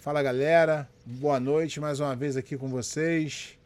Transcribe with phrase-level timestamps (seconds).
[0.00, 3.58] Fala galera, boa noite mais uma vez aqui com vocês.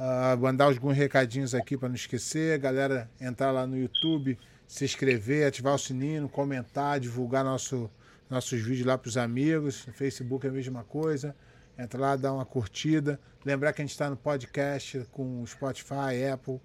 [0.00, 2.58] Uh, mandar alguns recadinhos aqui para não esquecer.
[2.58, 7.90] Galera, entrar lá no YouTube, se inscrever, ativar o sininho, comentar, divulgar nosso,
[8.30, 9.86] nossos vídeos lá para os amigos.
[9.86, 11.36] No Facebook é a mesma coisa.
[11.78, 13.20] Entra lá, dá uma curtida.
[13.44, 16.62] Lembrar que a gente está no podcast com Spotify, Apple.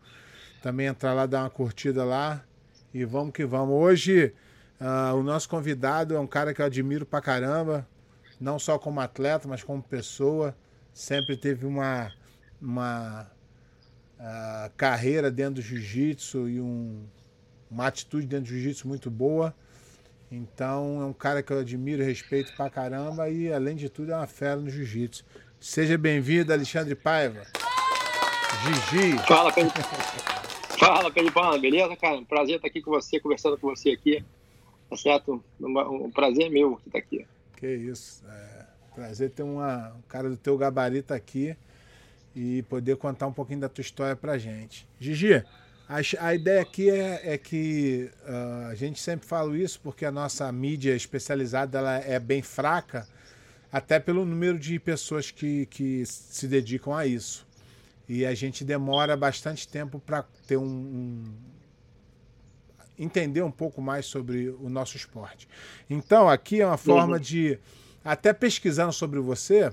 [0.62, 2.42] Também entrar lá, dar uma curtida lá.
[2.94, 3.76] E vamos que vamos.
[3.76, 4.34] Hoje,
[4.80, 7.86] uh, o nosso convidado é um cara que eu admiro pra caramba
[8.44, 10.54] não só como atleta, mas como pessoa.
[10.94, 12.12] Sempre teve uma,
[12.62, 13.32] uma
[14.20, 17.04] uh, carreira dentro do jiu-jitsu e um,
[17.72, 19.56] uma atitude dentro do jiu-jitsu muito boa.
[20.30, 24.12] Então é um cara que eu admiro e respeito pra caramba e, além de tudo,
[24.12, 25.24] é uma fera no jiu-jitsu.
[25.60, 27.48] Seja bem-vindo, Alexandre Paiva.
[28.62, 29.18] Gigi.
[29.26, 29.72] Fala, Pedro.
[30.78, 32.22] Fala, Pedro beleza, cara?
[32.24, 34.24] Prazer estar aqui com você, conversando com você aqui.
[34.90, 35.42] Tá certo?
[35.62, 37.26] Um prazer meu estar aqui.
[37.64, 38.22] Que isso.
[38.28, 41.56] É, prazer ter uma, um cara do teu gabarito aqui
[42.36, 44.86] e poder contar um pouquinho da tua história pra gente.
[45.00, 45.42] Gigi,
[45.88, 50.12] a, a ideia aqui é, é que uh, a gente sempre fala isso porque a
[50.12, 53.08] nossa mídia especializada ela é bem fraca,
[53.72, 57.48] até pelo número de pessoas que, que se dedicam a isso.
[58.10, 61.24] E a gente demora bastante tempo para ter um, um
[63.04, 65.48] entender um pouco mais sobre o nosso esporte.
[65.90, 67.22] Então, aqui é uma forma uhum.
[67.22, 67.60] de,
[68.04, 69.72] até pesquisando sobre você,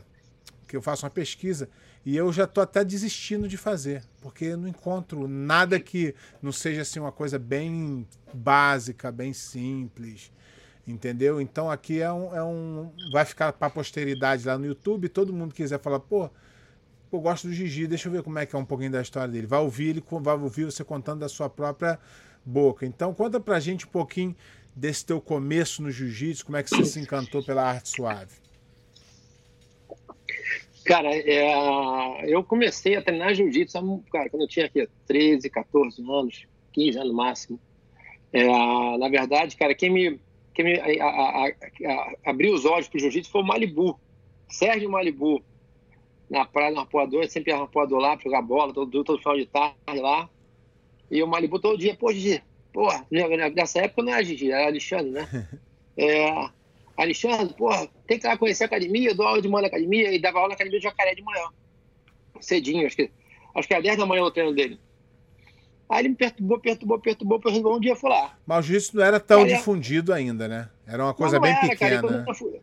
[0.66, 1.68] que eu faço uma pesquisa,
[2.04, 6.50] e eu já estou até desistindo de fazer, porque eu não encontro nada que não
[6.50, 10.32] seja assim uma coisa bem básica, bem simples,
[10.86, 11.40] entendeu?
[11.40, 15.32] Então aqui é um, é um vai ficar para a posteridade lá no YouTube, todo
[15.32, 16.30] mundo quiser falar, pô,
[17.12, 19.30] eu gosto do Gigi, deixa eu ver como é que é um pouquinho da história
[19.30, 19.46] dele.
[19.46, 21.98] Vai ouvir ele, vai ouvir você contando da sua própria
[22.44, 22.86] boca.
[22.86, 24.34] Então conta pra gente um pouquinho
[24.74, 28.34] desse teu começo no jiu-jitsu, como é que você se encantou pela arte suave?
[30.84, 33.78] Cara, é, eu comecei a treinar jiu-jitsu
[34.10, 37.60] quando eu tinha aqui 13, 14 anos, 15 anos no máximo.
[38.32, 38.46] É,
[38.98, 40.20] na verdade, cara, quem me,
[40.54, 44.00] quem me a, a, a, abriu os olhos para o jiu-jitsu foi o Malibu,
[44.48, 45.44] Sérgio Malibu,
[46.30, 50.00] na praia do Arpoador, sempre ia Arpoador lá jogar bola, todo, todo final de tarde
[50.00, 50.28] lá.
[51.10, 53.04] E o Malibu todo dia, pô, Gigi, porra,
[53.54, 55.48] nessa época não era Gigi, era Alexandre, né?
[55.96, 56.48] É,
[56.96, 59.68] Alexandre, porra, tem que ir lá conhecer a academia, eu dou aula de manhã na
[59.68, 61.44] academia e dava aula na academia de Jacaré de manhã.
[62.40, 63.10] Cedinho, acho que,
[63.54, 64.80] acho que era 10 da manhã o treino dele.
[65.90, 68.38] Aí ele me perturbou, perturbou, perturbou, perturbou, um dia eu fui lá.
[68.46, 70.70] Mas o jiu-jitsu não era tão cara, difundido ainda, né?
[70.86, 72.00] Era uma coisa bem era, pequena.
[72.00, 72.60] Cara, fui,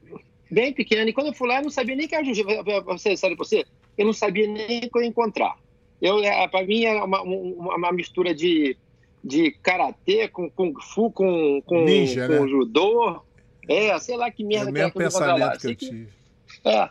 [0.49, 1.09] bem pequena.
[1.09, 2.63] E quando eu fui lá, eu não sabia nem que era jiu-jitsu.
[2.85, 3.65] Você sabe você?
[3.97, 5.57] Eu não sabia nem que eu ia encontrar.
[6.01, 8.77] Eu, é, para mim, é uma, uma, uma, mistura de,
[9.23, 12.47] de karatê com kung fu, com, com, Ninja, com né?
[12.47, 13.21] judô.
[13.67, 14.69] É, sei lá que merda.
[14.69, 16.09] É o mesmo que pensamento que eu tive.
[16.63, 16.89] É.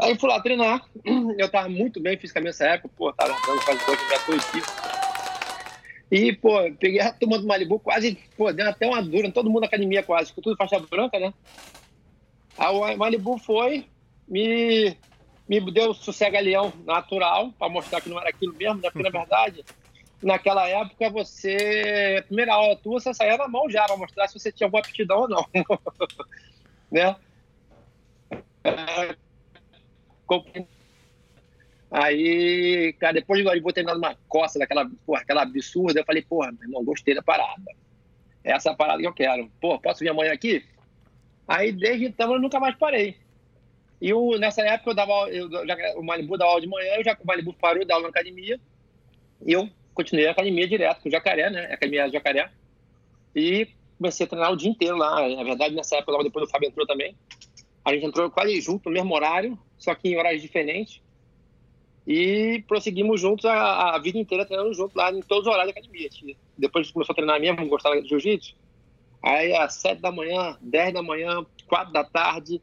[0.00, 0.84] Aí fui lá treinar.
[1.38, 2.94] Eu tava muito bem fisicamente nessa época.
[2.96, 4.94] Pô, tava dando quase dois metros.
[6.10, 9.62] E, pô, peguei a turma do Malibu, quase, pô, deu até uma dura, todo mundo
[9.62, 11.34] na academia quase, com tudo faixa branca, né?
[12.56, 13.86] Aí o Malibu foi,
[14.28, 14.96] me
[15.48, 18.90] me deu sossega-leão natural, para mostrar que não era aquilo mesmo, né?
[18.90, 19.64] Porque, na verdade,
[20.22, 22.22] naquela época, você.
[22.26, 25.20] Primeira aula tua, você saía na mão já, para mostrar se você tinha boa aptidão
[25.20, 25.46] ou não.
[26.90, 27.16] né?
[31.90, 36.22] Aí, cara, depois de vou ter dado uma coça daquela, porra, aquela absurda, eu falei,
[36.22, 37.62] porra, meu irmão, gostei da parada.
[38.42, 39.50] Essa é parada que eu quero.
[39.60, 40.64] Pô, posso vir amanhã aqui?
[41.46, 43.23] Aí, desde então, eu nunca mais parei.
[44.04, 45.48] E o, nessa época eu dava, eu,
[45.98, 48.10] o Malibu dava aula de manhã, eu já, o Malibu parou de dar aula na
[48.10, 48.60] academia,
[49.46, 51.72] e eu continuei a academia direto com o Jacaré, né?
[51.72, 52.50] Academia Jacaré.
[53.34, 53.66] E
[53.96, 55.26] comecei a treinar o dia inteiro lá.
[55.26, 57.16] Na verdade, nessa época, logo depois o Fábio entrou também.
[57.82, 61.00] A gente entrou quase junto, no mesmo horário, só que em horários diferentes.
[62.06, 65.80] E prosseguimos juntos a, a vida inteira treinando junto lá em todos os horários da
[65.80, 66.10] academia.
[66.58, 68.54] Depois a gente começou a treinar mesmo, gostava de jiu-jitsu.
[69.22, 72.60] Aí às sete da manhã, dez da manhã, quatro da tarde,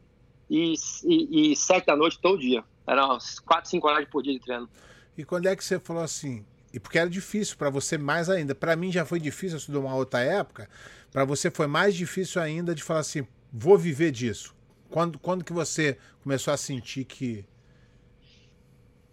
[0.52, 0.74] e,
[1.06, 2.62] e, e sete da noite todo dia.
[2.86, 4.70] Eram quatro, cinco horas por dia de treino.
[5.18, 6.46] E quando é que você falou assim?
[6.74, 8.54] E porque era difícil para você mais ainda.
[8.54, 10.70] Para mim já foi difícil, eu estudei uma outra época.
[11.10, 14.54] Para você foi mais difícil ainda de falar assim, vou viver disso.
[14.90, 17.46] Quando, quando que você começou a sentir que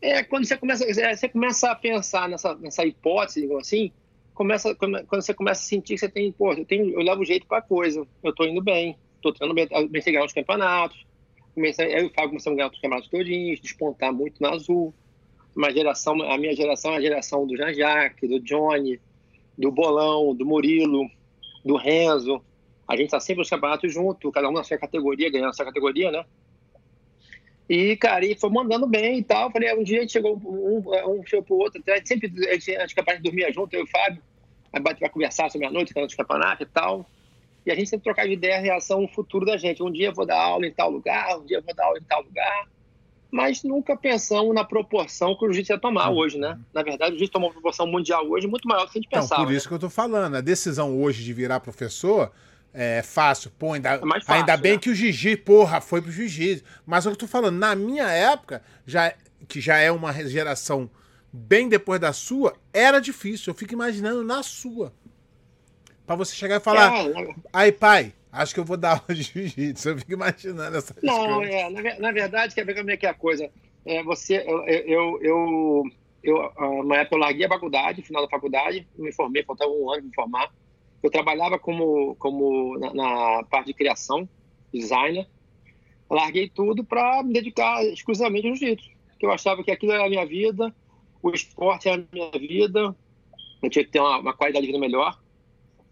[0.01, 3.93] é quando você começa é, você começa a pensar nessa, nessa hipótese assim
[4.33, 7.47] começa quando você começa a sentir que você tem pô eu tenho eu levo jeito
[7.47, 11.05] para coisa eu tô indo bem tô treinando bem, bem chegar nos campeonatos
[11.59, 14.95] comecei, eu e o Fábio começamos a ganhar os campeonatos todinhos, despontar muito na Azul.
[15.55, 19.01] Uma geração, a minha geração é a geração do Jean-Jacques, do Johnny,
[19.57, 21.11] do Bolão, do Murilo,
[21.65, 22.43] do Renzo.
[22.87, 25.65] A gente está sempre nos campeonatos junto, cada um na sua categoria, ganhando a sua
[25.65, 26.25] categoria, né?
[27.69, 29.51] E, cara, e foi mandando bem e tal.
[29.51, 32.77] Falei, um dia a gente chegou um, um show pro outro, até, sempre a gente,
[32.77, 34.23] a gente capaz de dormir junto, eu e o Fábio,
[34.73, 37.05] aí bate pra conversar sobre a noite, falando de campeonato e tal.
[37.69, 39.83] E a gente sempre trocava de ideia em relação ao futuro da gente.
[39.83, 41.99] Um dia eu vou dar aula em tal lugar, um dia eu vou dar aula
[41.99, 42.67] em tal lugar.
[43.31, 46.59] Mas nunca pensamos na proporção que o jiu-jitsu ia tomar hoje, né?
[46.73, 49.09] Na verdade, o jiu-jitsu tomou uma proporção mundial hoje muito maior do que a gente
[49.09, 49.45] Então, pensava.
[49.45, 49.69] por isso né?
[49.69, 50.35] que eu tô falando.
[50.37, 52.33] A decisão hoje de virar professor
[52.73, 53.51] é fácil.
[53.59, 54.79] Pô, ainda, É fácil, ainda bem né?
[54.79, 56.65] que o jiu-jitsu, porra, foi pro jiu-jitsu.
[56.87, 57.59] Mas o que eu tô falando.
[57.59, 59.13] Na minha época, já,
[59.47, 60.89] que já é uma geração
[61.31, 63.51] bem depois da sua, era difícil.
[63.51, 64.91] Eu fico imaginando na sua.
[66.09, 69.15] Pra você chegar e falar, É, na- aí pai, acho que eu vou dar aula
[69.15, 69.91] de jiu-jitsu.
[69.91, 73.11] Eu fico imaginando essas Não, é, na, na verdade, quer ver como é que é
[73.11, 73.51] a coisa?
[73.85, 75.83] É, você, eu, eu, eu,
[76.23, 79.91] eu, ah, uma época eu larguei a faculdade, final da faculdade, me formei, faltava um
[79.93, 80.51] ano para me formar.
[81.03, 84.27] Eu trabalhava como, como na, na parte de criação,
[84.73, 85.29] designer.
[86.11, 88.89] Larguei tudo para me dedicar exclusivamente ao jiu-jitsu,
[89.19, 90.75] que eu achava que aquilo era a minha vida,
[91.23, 92.97] o esporte era a minha vida,
[93.63, 95.15] eu tinha que ter uma, uma qualidade de vida melhor.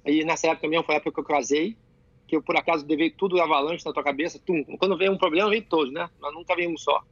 [0.06, 1.76] E nessa época mesmo foi a época que eu casei,
[2.28, 4.62] que eu por acaso levei tudo avalanche na tua cabeça, tum.
[4.78, 6.08] Quando vem um problema, vem todos, né?
[6.20, 7.02] Nós nunca vem um só.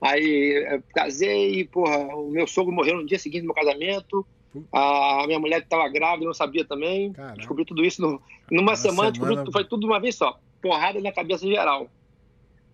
[0.00, 4.26] Aí eu casei, porra, o meu sogro morreu no dia seguinte do meu casamento,
[4.72, 7.12] a minha mulher que estava grávida não sabia também.
[7.12, 7.36] Caramba.
[7.36, 8.20] Descobri tudo isso no,
[8.50, 10.38] numa Uma semana, descobri semana- tudo, foi tudo de uma vez só.
[10.62, 11.88] Porrada na cabeça geral.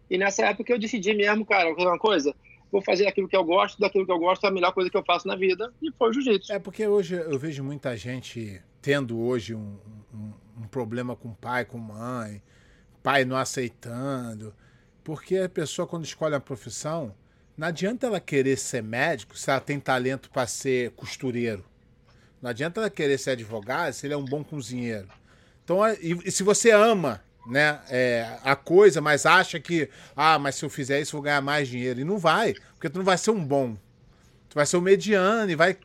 [0.08, 2.34] E nessa época eu decidi mesmo, cara, fazer uma coisa,
[2.70, 4.96] vou fazer aquilo que eu gosto, daquilo que eu gosto é a melhor coisa que
[4.96, 6.52] eu faço na vida, e foi o jiu-jitsu.
[6.52, 9.78] É porque hoje eu vejo muita gente tendo hoje um,
[10.14, 10.32] um-
[10.62, 12.42] um problema com pai, com mãe,
[13.02, 14.54] pai não aceitando.
[15.04, 17.14] Porque a pessoa, quando escolhe a profissão,
[17.56, 21.64] não adianta ela querer ser médico se ela tem talento para ser costureiro.
[22.42, 25.08] Não adianta ela querer ser advogado se ele é um bom cozinheiro.
[25.64, 30.56] Então, e, e se você ama né, é, a coisa, mas acha que, ah, mas
[30.56, 32.00] se eu fizer isso eu vou ganhar mais dinheiro.
[32.00, 33.76] E não vai, porque tu não vai ser um bom.
[34.48, 35.76] Tu vai ser um mediano e vai.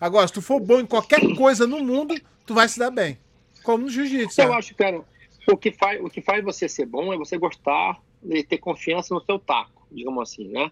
[0.00, 2.14] Agora, se tu for bom em qualquer coisa no mundo,
[2.44, 3.18] tu vai se dar bem.
[3.62, 4.40] Como no jiu-jitsu.
[4.40, 4.54] Eu né?
[4.56, 5.02] acho, cara,
[5.50, 9.14] o que, faz, o que faz você ser bom é você gostar e ter confiança
[9.14, 10.70] no seu taco, digamos assim, né?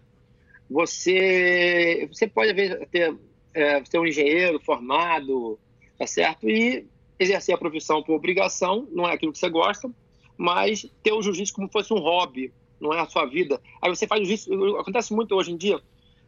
[0.69, 2.53] Você, você pode,
[2.87, 3.15] ter,
[3.53, 5.59] é, ser um engenheiro formado,
[5.97, 6.49] tá certo?
[6.49, 6.87] E
[7.19, 9.89] exercer a profissão por obrigação, não é aquilo que você gosta,
[10.37, 13.61] mas ter o jiu-jitsu como se fosse um hobby, não é a sua vida.
[13.81, 15.81] Aí você faz jiu-jitsu, acontece muito hoje em dia,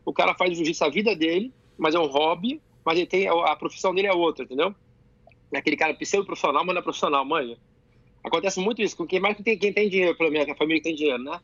[0.06, 3.56] o cara faz jiu-jitsu a vida dele, mas é um hobby, mas ele tem, a
[3.56, 4.74] profissão dele é outra, entendeu?
[5.54, 7.58] Aquele cara pseudo-profissional, mas não é profissional, mãe.
[8.24, 10.90] Acontece muito isso com quem mais tem, quem tem dinheiro, pelo menos, a família que
[10.90, 11.40] tem dinheiro, né?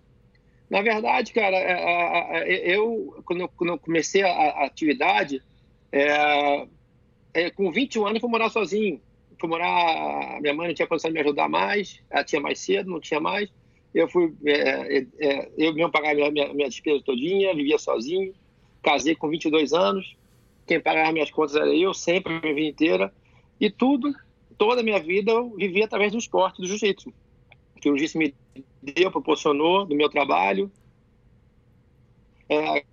[0.69, 5.42] Na verdade, cara, é, é, é, eu, quando eu, comecei a, atividade,
[5.92, 6.68] é,
[7.33, 9.01] é, com 21 anos, eu fui morar sozinho.
[9.44, 10.40] Fui morar.
[10.40, 13.19] Minha mãe não tinha condição de me ajudar mais, ela tinha mais cedo, não tinha
[13.19, 13.51] mais.
[13.94, 14.34] Eu fui.
[14.45, 18.34] é, é, é, eu mesmo pagava minha, minha, despesa todinha, vivia sozinho.
[18.81, 20.16] Casei com 22 anos.
[20.66, 23.13] Quem pagava minhas contas era eu, sempre, a minha vida inteira.
[23.60, 24.16] E tudo,
[24.57, 27.13] toda a minha vida, eu vivia através do esporte, do jiu-jitsu.
[27.81, 28.34] Que o jiu-jitsu me
[28.81, 30.72] deu, proporcionou do meu trabalho.
[32.48, 32.86] É,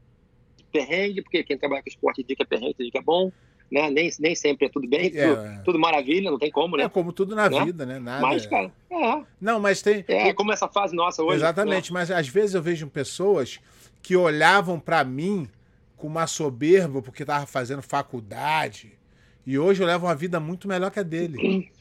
[0.73, 3.31] perrengue, porque quem trabalha com esporte que é perrengue, é bom.
[3.71, 3.89] Né?
[3.89, 5.63] Nem, nem sempre é tudo bem, É, tudo, é.
[5.65, 6.85] tudo maravilha, não tem como, né?
[6.85, 7.65] É como tudo na Né?
[7.65, 7.99] vida, né?
[8.01, 8.21] Nada.
[8.27, 10.05] Mas, cara, é, Não, mas tem.
[10.09, 11.31] é como essa fase nossa hoje.
[11.31, 11.37] né?
[11.37, 13.61] Exatamente, mas às vezes eu vejo pessoas
[14.03, 15.49] que olhavam pra mim
[15.97, 18.93] com uma soberba porque tava fazendo faculdade
[19.47, 21.71] e hoje eu levo uma vida muito melhor que a dele.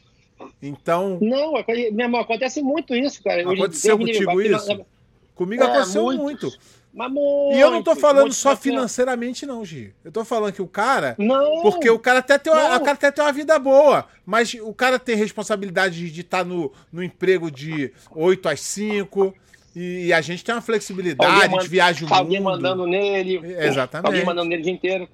[0.62, 3.46] Então, Não, é meu irmão, acontece muito isso, cara.
[3.46, 4.86] Hoje- aconteceu livre, contigo aqui na- isso?
[5.34, 6.22] Comigo É, aconteceu muito.
[6.22, 6.58] muito.
[6.92, 9.94] Mas muito, E eu não tô falando só financeiramente, não, Gi.
[10.04, 11.14] Eu tô falando que o cara.
[11.18, 11.62] Não.
[11.62, 14.74] Porque o cara até tem uma, o cara até tem uma vida boa, mas o
[14.74, 19.32] cara tem responsabilidade de estar no, no emprego de 8 às 5
[19.76, 22.50] e, e a gente tem uma flexibilidade, Alguém a gente manda- viaja o Alguém mundo.
[22.50, 23.36] mandando nele.
[23.44, 24.06] Exatamente.
[24.06, 25.08] Alguém mandando nele o dia inteiro.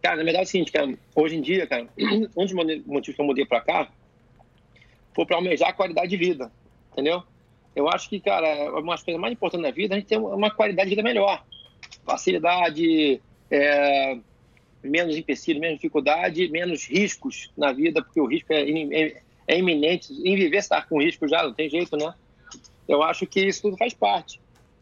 [0.00, 0.92] Cara, na verdade é o seguinte, cara.
[1.14, 1.86] Hoje em dia, cara,
[2.34, 2.52] um dos
[2.86, 3.88] motivos que eu mudei pra cá
[5.14, 6.50] foi pra almejar a qualidade de vida,
[6.92, 7.22] entendeu?
[7.74, 10.18] Eu acho que, cara, uma das coisas mais importantes na vida é a gente ter
[10.18, 11.42] uma qualidade de vida melhor.
[12.04, 14.18] Facilidade, é,
[14.82, 20.12] menos empecilho, menos dificuldade, menos riscos na vida, porque o risco é, é- é iminente.
[20.12, 22.12] Em viver, você tá com risco já, não tem jeito, né?
[22.88, 24.40] Eu acho que isso tudo faz parte.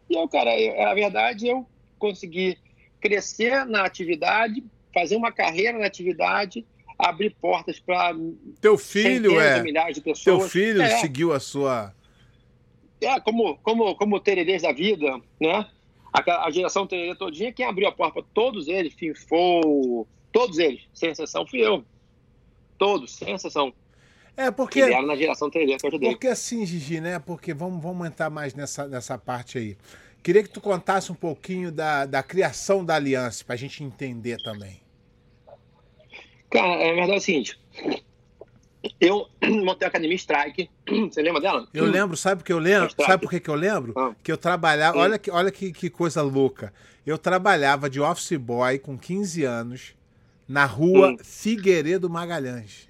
[0.08, 1.66] E eu, cara, eu, a verdade, eu
[1.98, 2.58] consegui
[3.00, 6.66] crescer na atividade, fazer uma carreira na atividade,
[6.98, 8.14] abrir portas para
[8.60, 9.62] Teu filho centenas de é.
[9.62, 10.50] milhares de Teu pessoas.
[10.52, 11.94] filho é, seguiu a sua.
[13.00, 15.66] É, como, como, como tererês da vida, né?
[16.12, 20.82] A, a geração tererê todinha, quem abriu a porta para todos eles, Finfou, todos eles,
[20.92, 21.84] sem exceção, fui eu.
[22.78, 23.72] Todos, sem exceção.
[24.36, 24.86] É, Que porque.
[25.02, 26.10] na geração tererê que eu ajudei.
[26.10, 27.18] Porque assim, Gigi, né?
[27.18, 29.76] Porque vamos, vamos entrar mais nessa, nessa parte aí.
[30.22, 34.36] Queria que tu contasse um pouquinho da, da criação da aliança, para a gente entender
[34.42, 34.80] também.
[36.50, 37.58] Cara, é verdade é o seguinte.
[39.00, 39.28] Eu
[39.64, 40.70] montei a Academia Strike.
[41.10, 41.68] Você lembra dela?
[41.72, 42.90] Eu lembro, sabe porque eu lembro?
[43.04, 43.92] Sabe por que, que eu lembro?
[43.96, 44.14] Ah.
[44.22, 44.98] Que eu trabalhava.
[44.98, 46.72] Olha, que, olha que, que coisa louca.
[47.06, 49.94] Eu trabalhava de office boy com 15 anos
[50.48, 51.16] na rua hum.
[51.22, 52.88] Figueiredo Magalhães.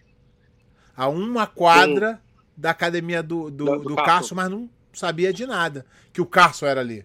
[0.97, 2.40] A uma quadra hum.
[2.56, 5.85] da academia do, do, do, do Carso, mas não sabia de nada.
[6.12, 7.04] Que o Carso era ali.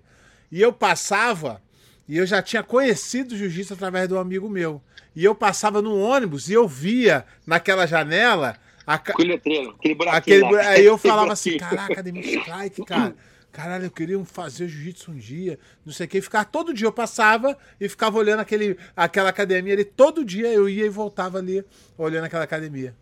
[0.52, 1.62] E eu passava,
[2.08, 4.82] e eu já tinha conhecido o jiu-jitsu através de um amigo meu.
[5.16, 8.58] E eu passava no ônibus e eu via naquela janela.
[8.86, 8.96] A...
[8.96, 10.46] Aquele letreiro, aquele buraquinho.
[10.46, 10.62] Aquele...
[10.62, 13.16] Aí eu falava assim: caraca, Academia Strike, cara.
[13.52, 16.22] Caralho, eu queria fazer jiu-jitsu um dia, não sei o que.
[16.22, 19.86] Ficar todo dia eu passava e ficava olhando aquele, aquela academia ali.
[19.86, 21.64] Todo dia eu ia e voltava ali
[21.98, 22.94] olhando aquela academia.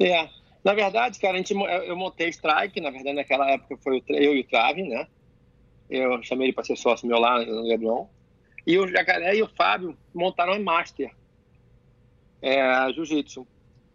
[0.00, 0.28] É.
[0.64, 4.40] Na verdade, cara, a gente, eu montei Strike, na verdade, naquela época foi eu e
[4.40, 5.06] o Trave, né?
[5.88, 8.08] Eu chamei ele para ser sócio meu lá no Leblon.
[8.66, 11.14] E o Jacaré e o Fábio montaram a Master,
[12.42, 13.46] é, Jiu-Jitsu.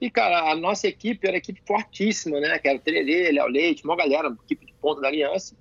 [0.02, 2.58] E, cara, a nossa equipe era equipe fortíssima, né?
[2.58, 5.56] Que era o Tererê, Léo Leite, uma galera, equipe de ponta da Aliança.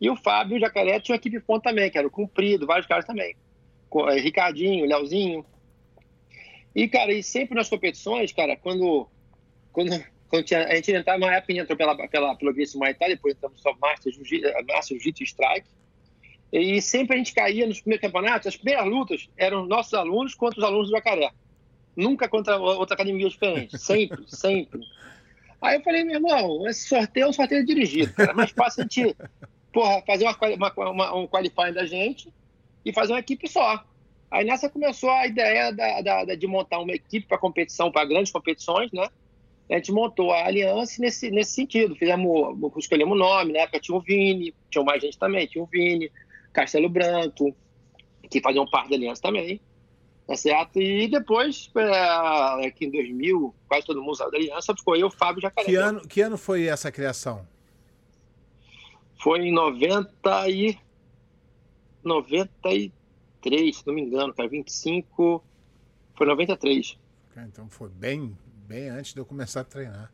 [0.00, 2.10] E o Fábio e o Jacaré tinham uma equipe de ponta também, que era o
[2.10, 3.36] Cumprido, vários caras também.
[4.10, 5.46] É, Ricardinho, Leozinho.
[6.74, 9.08] E, cara, e sempre nas competições, cara, quando,
[9.72, 9.90] quando,
[10.28, 13.72] quando tinha, a gente entrava, na época entrou pela, pela, pelo Thai, depois entramos só
[13.80, 15.68] Master Jiu-Jitsu Strike.
[16.52, 20.58] E sempre a gente caía nos primeiros campeonatos, as primeiras lutas eram nossos alunos contra
[20.58, 21.30] os alunos do Jacaré.
[21.96, 23.78] Nunca contra outra academia diferente.
[23.78, 24.80] Sempre, sempre.
[25.60, 28.32] Aí eu falei, meu irmão, esse sorteio é um sorteio dirigido, cara.
[28.32, 29.16] É mais fácil a gente
[29.72, 30.36] porra, fazer uma,
[30.72, 32.32] uma, uma, um qualifying da gente
[32.84, 33.84] e fazer uma equipe só.
[34.30, 38.32] Aí nessa começou a ideia da, da, de montar uma equipe para competição, para grandes
[38.32, 39.08] competições, né?
[39.70, 41.96] A gente montou a aliança nesse, nesse sentido.
[41.96, 45.66] Fizemos, escolhemos o nome, na época tinha o Vini, tinha mais gente também, tinha o
[45.66, 46.10] Vini,
[46.52, 47.54] Castelo Branco,
[48.30, 49.60] que faziam parte da aliança também,
[50.26, 50.80] tá certo?
[50.80, 55.42] E depois, é, aqui em 2000, quase todo mundo saiu da aliança, ficou eu, Fábio
[55.42, 55.66] Jacaré.
[55.66, 57.46] Que ano, que ano foi essa criação?
[59.22, 60.78] Foi em 90 e...
[62.02, 65.42] 93, se não me engano, cara, 25...
[66.16, 66.96] Foi 93.
[67.48, 68.36] Então foi bem,
[68.68, 70.12] bem antes de eu começar a treinar.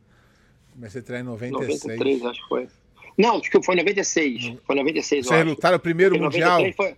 [0.73, 1.83] Comecei a treinar em 96.
[1.83, 2.69] 93, acho que foi.
[3.19, 4.55] Não, acho que foi 96.
[4.65, 5.27] Foi 96.
[5.27, 6.61] Vocês lutaram o primeiro Mundial?
[6.75, 6.97] Foi,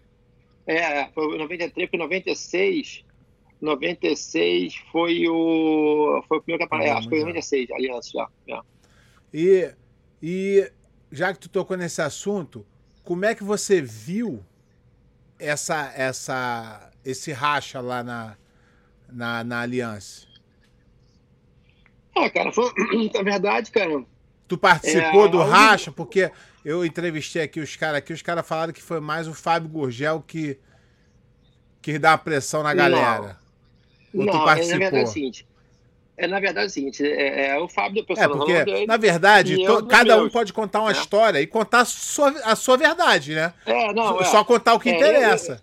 [0.66, 3.04] é, foi 93, foi 96.
[3.60, 6.22] 96 foi o.
[6.28, 6.88] Foi o primeiro campeonato.
[6.88, 8.28] É, acho que foi 96, aliança já.
[8.48, 8.62] já.
[9.32, 9.74] E,
[10.22, 10.72] e
[11.10, 12.66] já que tu tocou nesse assunto,
[13.04, 14.44] como é que você viu
[15.38, 18.36] essa, essa, esse racha lá na,
[19.10, 20.26] na, na aliança?
[22.14, 22.70] Ah, cara, foi,
[23.14, 24.04] na verdade, cara,
[24.52, 26.30] Tu participou é, do racha, porque
[26.62, 30.22] eu entrevistei aqui os caras aqui, os caras falaram que foi mais o Fábio Gurgel
[30.26, 30.58] que,
[31.80, 33.38] que dá a pressão na galera.
[34.12, 35.48] Não, não é, na verdade é o seguinte.
[36.18, 39.86] É, na verdade é o seguinte, é, é o Fábio É, porque, na verdade, to,
[39.86, 40.92] cada um pode contar uma é.
[40.92, 43.54] história e contar a sua, a sua verdade, né?
[43.64, 44.24] É, não, é.
[44.24, 45.62] Só contar o que interessa.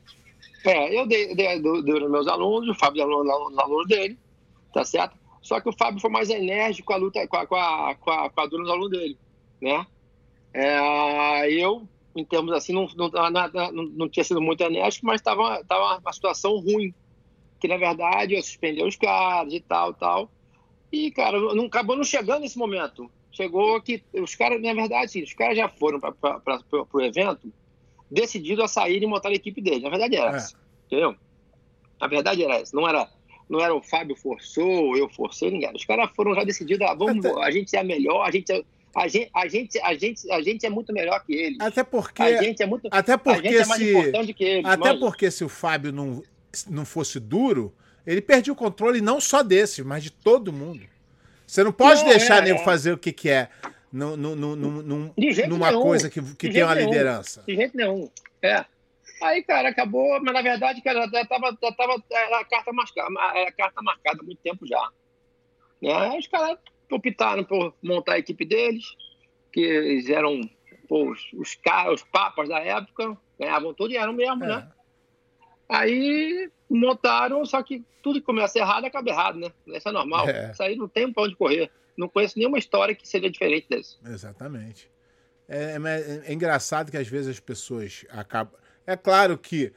[0.65, 3.85] Eu, eu, é, eu dei, dei, dei, dei meus alunos, o Fábio deu alunos aluno
[3.85, 4.17] dele,
[4.73, 5.18] tá certo?
[5.41, 8.11] Só que o Fábio foi mais enérgico com a luta, com a, com a, com
[8.11, 9.17] a, com a dura no aluno dele,
[9.61, 9.85] né?
[10.53, 15.63] É, eu, em termos assim, não, não, não, não, tinha sido muito enérgico, mas estava
[15.63, 16.93] tava uma situação ruim.
[17.59, 20.31] Que, na verdade, eu suspendi os caras e tal, tal.
[20.91, 23.11] E, cara, não, acabou não chegando nesse momento.
[23.31, 26.15] Chegou que os caras, na verdade, sim, os caras já foram para
[26.71, 27.51] o evento
[28.09, 29.83] decididos a sair e montar a equipe deles.
[29.83, 30.37] Na verdade era é.
[30.37, 31.15] essa, entendeu?
[31.99, 32.75] Na verdade era essa.
[32.75, 33.09] Não era
[33.49, 35.71] não era o Fábio forçou, eu forcei, ninguém.
[35.73, 37.43] Os caras foram já decididos, ah, vamos, até...
[37.43, 38.63] a gente é melhor, a gente é,
[38.95, 41.59] a gente, a gente, a gente, a gente é muito melhor que eles.
[41.59, 44.65] Até porque a gente é muito, até porque é mais se, importante que eles.
[44.65, 46.23] Até porque se o Fábio não,
[46.69, 47.73] não fosse duro,
[48.05, 50.81] ele perdia o controle não só desse, mas de todo mundo.
[51.45, 52.63] Você não pode não, deixar é, nego é.
[52.63, 53.51] fazer o que quer
[53.91, 55.81] no, no, no, no, numa nenhum.
[55.81, 56.89] coisa que, que tem uma nenhum.
[56.89, 57.43] liderança.
[57.47, 58.09] De jeito nenhum.
[58.41, 58.65] É.
[59.21, 63.09] Aí, cara, acabou, mas na verdade, cara, já tava, já tava era a carta marcada,
[63.35, 64.89] era a carta marcada há muito tempo já.
[65.81, 65.93] Né?
[65.93, 66.57] Aí os caras
[66.91, 68.85] optaram por montar a equipe deles,
[69.51, 70.41] que eles eram
[70.87, 74.45] pô, os, os caras, os papas da época, ganhavam tudo e eram mesmo, né?
[74.45, 74.55] é.
[74.55, 74.71] né?
[75.69, 79.51] Aí montaram, só que tudo que começa errado acaba errado, né?
[79.67, 80.27] Isso é normal.
[80.27, 80.51] É.
[80.51, 81.69] Isso aí não tem pra onde correr.
[81.95, 83.97] Não conheço nenhuma história que seja diferente desse.
[84.05, 84.89] Exatamente.
[85.47, 88.59] É, é, é engraçado que às vezes as pessoas acabam
[88.89, 89.71] é claro que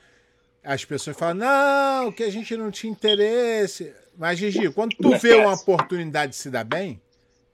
[0.65, 3.95] as pessoas falam, não, que a gente não tinha interesse.
[4.17, 6.99] Mas, Gigi, quando tu vê uma oportunidade de se dar bem,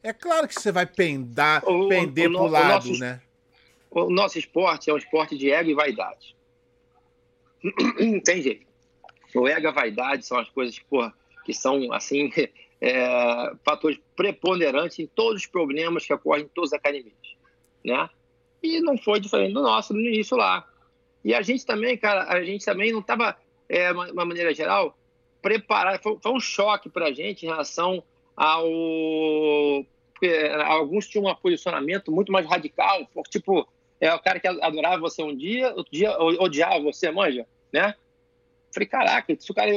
[0.02, 3.20] é claro que você vai pendar, o, pender o, pro lado, nosso, né?
[3.90, 6.36] o nosso esporte é um esporte de ego e vaidade.
[8.24, 8.66] Tem jeito.
[9.34, 11.12] O ego e a vaidade são as coisas porra,
[11.44, 12.30] que são, assim,
[12.80, 17.16] é, fatores preponderantes em todos os problemas que ocorrem em todas as academias,
[17.84, 18.08] né?
[18.62, 20.64] E não foi diferente do nosso no início lá.
[21.24, 23.36] E a gente também, cara, a gente também não estava,
[23.68, 24.96] é, de uma maneira geral,
[25.42, 26.02] preparado.
[26.02, 28.02] Foi, foi um choque para a gente em relação
[28.36, 28.66] ao.
[30.12, 33.68] Porque alguns tinham um posicionamento muito mais radical, tipo,
[34.00, 37.94] é o cara que adorava você um dia, outro dia odiava você, manja, né?
[38.72, 39.70] Falei, caraca, se o cara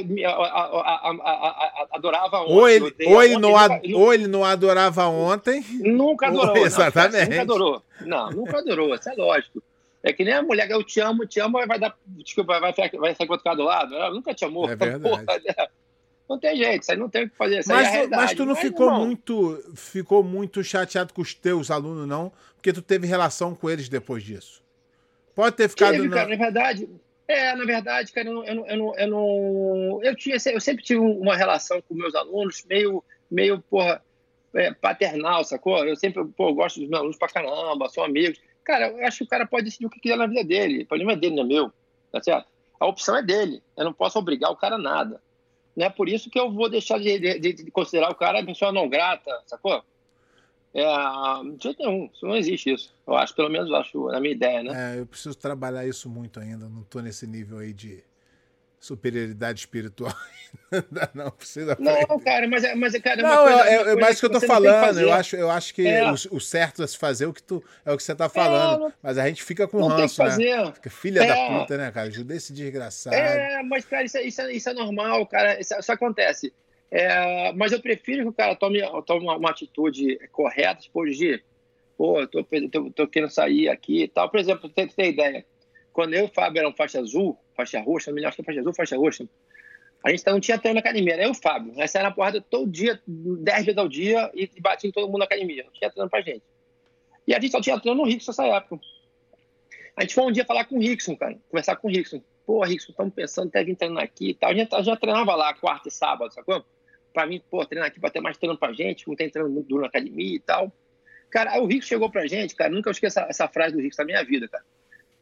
[1.92, 2.54] adorava ontem.
[2.54, 5.64] Ou ele, ou ele, não, nunca, ou ele não adorava ontem.
[5.80, 6.58] Nunca adorou.
[6.66, 7.16] exatamente.
[7.16, 7.84] Não, nunca adorou.
[8.02, 9.64] Não, nunca adorou, isso é lógico.
[10.04, 11.96] É que nem a mulher que eu te amo, te amo, vai dar.
[12.06, 13.94] Desculpa, vai, vai sair com do lado.
[13.94, 14.70] Ela nunca te amou.
[14.70, 15.04] É verdade.
[15.04, 15.68] Porra, né?
[16.32, 17.62] não tem jeito, isso aí não tem o que fazer.
[17.68, 22.08] Mas, é mas, tu não mas, ficou muito ficou muito chateado com os teus alunos,
[22.08, 22.32] não?
[22.56, 24.64] Porque tu teve relação com eles depois disso.
[25.36, 25.92] Pode ter ficado.
[25.92, 26.90] Teve, cara, na verdade,
[27.28, 30.62] é, na verdade, cara, eu não, eu não, eu não, eu, não, eu, tinha, eu
[30.62, 34.02] sempre tive uma relação com meus alunos meio, meio porra,
[34.54, 35.86] é, paternal, sacou?
[35.86, 38.40] Eu sempre, pô, gosto dos meus alunos pra caramba, são amigos.
[38.64, 40.84] Cara, eu acho que o cara pode decidir o que quiser na vida dele.
[40.84, 41.74] O problema é dele, não é meu,
[42.12, 42.48] tá certo?
[42.80, 43.62] A opção é dele.
[43.78, 45.22] Eu não posso obrigar o cara a nada.
[45.76, 48.72] Não é por isso que eu vou deixar de, de, de considerar o cara pessoa
[48.72, 49.84] não grata, sacou?
[50.74, 50.84] É,
[51.58, 52.94] de jeito nenhum, isso não existe isso.
[53.06, 54.96] Eu acho, pelo menos acho, na minha ideia, né?
[54.96, 56.68] É, eu preciso trabalhar isso muito ainda.
[56.70, 58.04] Não tô nesse nível aí de
[58.82, 60.14] superioridade espiritual.
[61.14, 61.78] não precisa.
[61.80, 64.42] Não, cara, mas, é, mas é, cara, não, coisa, é, é mais que eu tô
[64.42, 65.00] falando.
[65.00, 66.12] Eu acho, eu acho que é.
[66.12, 68.82] o, o, certo é se fazer o que tu é o que você tá falando.
[68.82, 70.72] Não, mas a gente fica com não ranço, né?
[70.74, 71.60] Fica filha da é.
[71.60, 72.08] puta, né, cara?
[72.08, 73.16] Ajuda esse desgraçado.
[73.16, 75.62] É, mas cara, isso, isso, isso é normal, cara.
[75.62, 76.52] Isso, isso acontece.
[76.90, 81.42] É, mas eu prefiro que o cara tome, tome uma, uma atitude correta, tipo, de,
[81.96, 84.28] pô, tô, tô, tô, querendo sair aqui e tal.
[84.30, 85.46] Por exemplo, tem que ter ideia.
[85.94, 88.98] Quando eu e o Fábio eram faixa azul, faixa roxa, acho que faixa azul, faixa
[88.98, 89.28] roxa,
[90.04, 91.74] a gente não tinha treino na academia, era eu e o Fábio.
[91.76, 95.20] Nós saímos na porrada todo dia, 10 vezes ao dia, e batia em todo mundo
[95.20, 95.64] na academia.
[95.64, 96.42] Não tinha treino pra gente.
[97.28, 98.80] E a gente só tinha treino no Rickson nessa época.
[99.96, 102.22] A gente foi um dia falar com o Rickson, cara, conversar com o Rickson.
[102.48, 104.50] Pô, Rickson, estamos pensando até vir treinar aqui e tal.
[104.50, 106.66] A gente já treinava lá quarta e sábado, sacou?
[107.14, 109.68] para mim, pô, treinar aqui para ter mais treino pra gente, não tem treino muito
[109.68, 110.72] duro na academia e tal.
[111.30, 113.96] Cara, aí o Rico chegou pra gente, cara, nunca esqueço essa, essa frase do Rico
[113.98, 114.64] na minha vida, cara.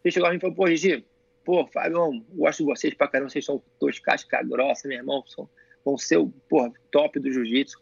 [0.04, 1.06] Ele chegou a mim e falou, pô, Regi,
[1.50, 5.50] pô, Fábio, gosto de vocês pra caramba, vocês são dois casca grossa, meu irmão, são,
[5.84, 7.80] vão ser o, pô, top do jiu-jitsu.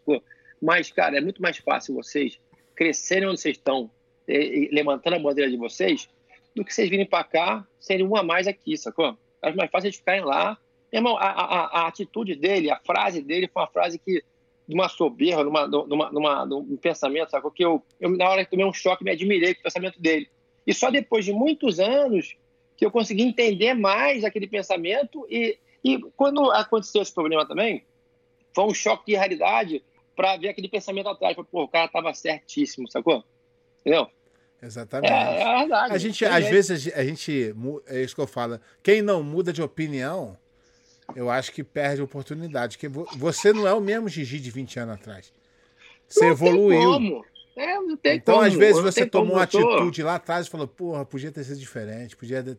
[0.58, 2.40] Mas, cara, é muito mais fácil vocês
[2.74, 3.90] crescerem onde vocês estão,
[4.26, 6.08] e, e, levantando a bandeira de vocês,
[6.56, 9.18] do que vocês virem pra cá, serem um a mais aqui, sacou?
[9.42, 10.58] É mais fácil de ficarem lá
[10.90, 14.24] Irmão, a, a, a, atitude dele, a frase dele foi uma frase que,
[14.66, 15.66] de uma soberba, numa,
[16.10, 17.42] numa, num pensamento, sabe?
[17.42, 20.26] Porque eu, eu, na hora que tomei um choque, me admirei com o pensamento dele.
[20.66, 22.36] E só depois de muitos anos
[22.78, 25.26] que eu consegui entender mais aquele pensamento.
[25.28, 27.84] E, e quando aconteceu esse problema também,
[28.54, 31.36] foi um choque de realidade para ver aquele pensamento atrás.
[31.50, 33.24] Pô, o cara estava certíssimo, sacou?
[33.80, 34.06] Entendeu?
[34.62, 35.12] Exatamente.
[35.12, 35.92] É, é verdade.
[35.92, 37.54] A gente, às vezes, a gente,
[37.88, 40.38] é isso que eu falo, quem não muda de opinião
[41.16, 42.76] eu acho que perde oportunidade.
[42.76, 45.32] Porque você não é o mesmo Gigi de 20 anos atrás.
[46.06, 47.24] Você não evoluiu.
[47.56, 48.46] É, não tem então, como.
[48.46, 52.16] às vezes, você tomou uma atitude lá atrás e falou, porra, podia ter sido diferente,
[52.16, 52.56] podia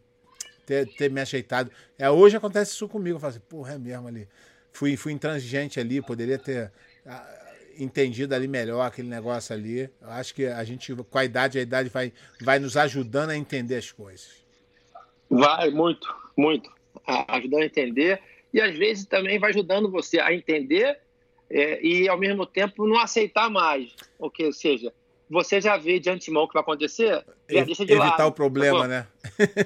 [0.70, 1.72] ter, ter me ajeitado.
[1.98, 3.16] É, hoje acontece isso comigo.
[3.16, 4.28] Eu falo assim, porra, é mesmo ali.
[4.72, 6.72] Fui, fui intransigente ali, poderia ter
[7.04, 9.90] ah, entendido ali melhor aquele negócio ali.
[10.00, 13.36] Eu acho que a gente, com a idade, a idade vai, vai nos ajudando a
[13.36, 14.30] entender as coisas.
[15.28, 16.70] Vai, muito, muito.
[17.28, 18.22] Ajudando a entender
[18.54, 21.00] e às vezes também vai ajudando você a entender
[21.50, 23.96] é, e ao mesmo tempo não aceitar mais.
[24.20, 24.94] Ou que seja,
[25.30, 28.32] você já vê de antemão o que vai acontecer, já deixa de Evitar lado, o
[28.32, 29.08] problema, né?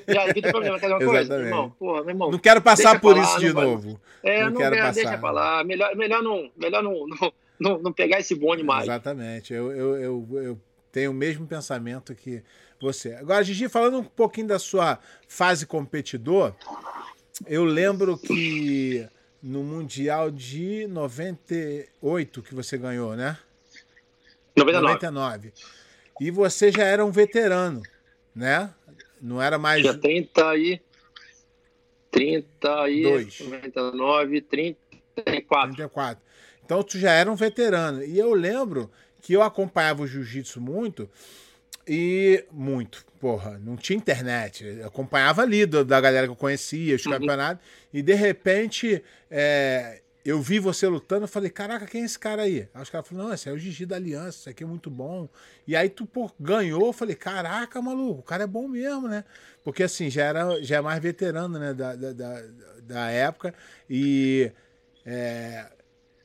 [0.08, 1.36] Já evita o problema, quer uma coisa?
[1.36, 4.00] Irmão, porra, meu irmão, não quero passar por isso de novo.
[4.22, 4.94] É, não, não quero passar.
[4.94, 5.64] Deixa pra lá.
[5.64, 8.84] Melhor, melhor, não, melhor não, não, não, não pegar esse bonde mais.
[8.84, 9.54] Exatamente.
[9.54, 12.44] Eu, eu, eu, eu tenho o mesmo pensamento que
[12.80, 13.14] você.
[13.16, 16.54] Agora, Gigi, falando um pouquinho da sua fase competidor,
[17.48, 19.08] eu lembro que
[19.42, 23.38] no Mundial de 98 que você ganhou, né?
[24.56, 24.94] 99.
[24.94, 25.54] 99.
[26.20, 27.82] E você já era um veterano,
[28.36, 28.70] né?
[29.22, 29.82] Não era mais.
[29.82, 30.82] Tinha 30 e.
[32.12, 33.04] 30 e.
[33.04, 33.40] 2.
[33.40, 35.76] 99, 34.
[35.76, 36.24] 34.
[36.66, 38.04] Então tu já era um veterano.
[38.04, 41.10] E eu lembro que eu acompanhava o jiu-jitsu muito
[41.88, 44.66] e muito, porra, não tinha internet.
[44.66, 47.14] Eu acompanhava ali do, da galera que eu conhecia, os uhum.
[47.14, 52.18] campeonatos, e de repente é, eu vi você lutando, eu falei, caraca, quem é esse
[52.18, 52.68] cara aí?
[52.74, 54.90] Aí os caras falaram, não, esse é o Gigi da Aliança, esse aqui é muito
[54.90, 55.28] bom.
[55.68, 59.26] E aí tu, pô, ganhou, eu falei, caraca, maluco, o cara é bom mesmo, né?
[59.64, 62.44] Porque assim, já era já é mais veterano, né, da, da, da,
[62.82, 63.54] da época.
[63.90, 64.52] E.
[65.06, 65.66] É,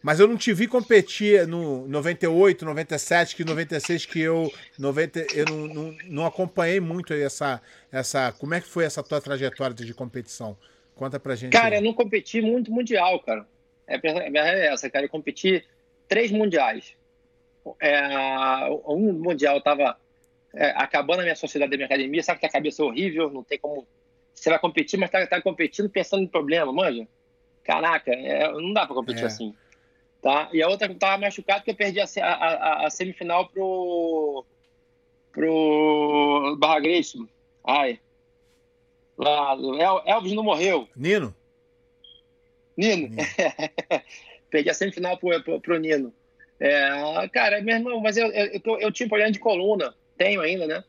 [0.00, 5.44] mas eu não te vi competir no 98, 97, que 96 que eu 90, eu
[5.46, 9.92] não, não, não acompanhei muito essa essa como é que foi essa tua trajetória de
[9.92, 10.56] competição?
[10.94, 11.52] Conta pra gente.
[11.52, 11.80] Cara, aí.
[11.80, 13.46] eu não competi muito mundial, cara.
[13.88, 15.06] É, a verdade é essa, cara.
[15.06, 15.64] Eu competi
[16.06, 16.94] três mundiais.
[17.80, 19.96] É, um mundial tava
[20.54, 23.42] é, acabando a minha sociedade da minha academia, sabe que a cabeça é horrível, não
[23.42, 23.86] tem como.
[24.34, 27.06] Você vai competir, mas tá, tá competindo pensando em problema, manja?
[27.64, 29.26] Caraca, é, não dá pra competir é.
[29.26, 29.54] assim.
[30.22, 30.48] Tá?
[30.52, 34.44] E a outra tava machucado porque eu perdi a, a, a semifinal pro.
[35.32, 37.18] pro Barra Grace.
[37.64, 38.00] Ai.
[39.16, 39.56] Lá,
[40.06, 40.88] Elvis não morreu.
[40.96, 41.34] Nino?
[42.78, 43.08] Nino.
[43.10, 43.18] Nino.
[44.50, 46.12] perdi a semifinal pro, pro, pro Nino.
[46.60, 50.66] É, cara, meu irmão, mas eu, eu, eu, eu tinha problema de coluna, tenho ainda,
[50.66, 50.84] né?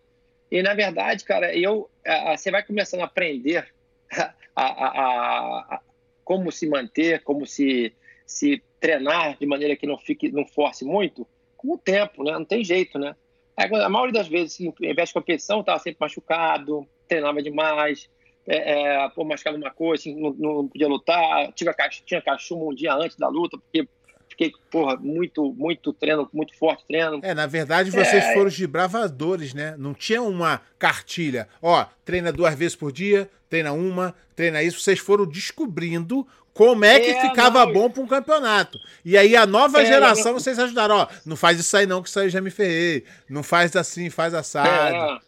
[0.52, 3.68] E na verdade, cara, eu, a, a, você vai começando a aprender
[4.56, 5.82] a, a,
[6.24, 7.94] como se manter, como se,
[8.26, 12.32] se treinar de maneira que não fique, não force muito, com o tempo, né?
[12.32, 13.16] Não tem jeito, né?
[13.56, 18.10] A maioria das vezes, em vez de competição, estava sempre machucado, treinava demais,
[18.50, 21.72] é, é, pô, machucava uma coisa, assim, não, não, podia lutar, tinha,
[22.04, 23.88] tinha cachumba um dia antes da luta, porque
[24.28, 27.20] fiquei, porra, muito, muito treino, muito forte treino.
[27.22, 28.34] É, na verdade, vocês é...
[28.34, 29.76] foram os bravadores, né?
[29.78, 31.48] Não tinha uma cartilha.
[31.62, 34.80] Ó, treina duas vezes por dia, treina uma, treina isso.
[34.80, 37.74] Vocês foram descobrindo como é que é, ficava não.
[37.74, 38.80] bom para um campeonato.
[39.06, 40.40] E aí a nova é, geração, não...
[40.40, 40.96] vocês ajudaram.
[40.96, 43.04] Ó, não faz isso aí não, que isso aí já me ferrei.
[43.30, 45.22] Não faz assim, faz assado.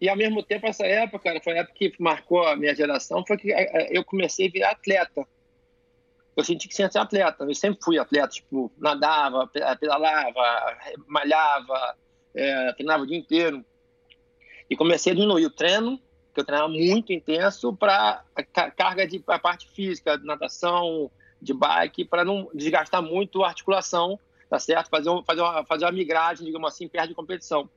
[0.00, 0.04] É.
[0.04, 3.24] E ao mesmo tempo, essa época, cara, foi a época que marcou a minha geração,
[3.26, 5.26] foi que é, é, eu comecei a virar atleta
[6.38, 7.42] eu senti que tinha ser atleta.
[7.42, 10.76] Eu sempre fui atleta, tipo, nadava, pedalava,
[11.08, 11.96] malhava,
[12.32, 13.64] é, treinava o dia inteiro.
[14.70, 15.98] E comecei a diminuir o treino,
[16.32, 18.24] que eu treinava muito intenso, para
[18.76, 21.10] carga de a parte física, natação,
[21.42, 24.16] de bike, para não desgastar muito a articulação,
[24.48, 24.90] tá certo?
[24.90, 27.68] Fazer, um, fazer, uma, fazer uma migragem, digamos assim, perto de competição.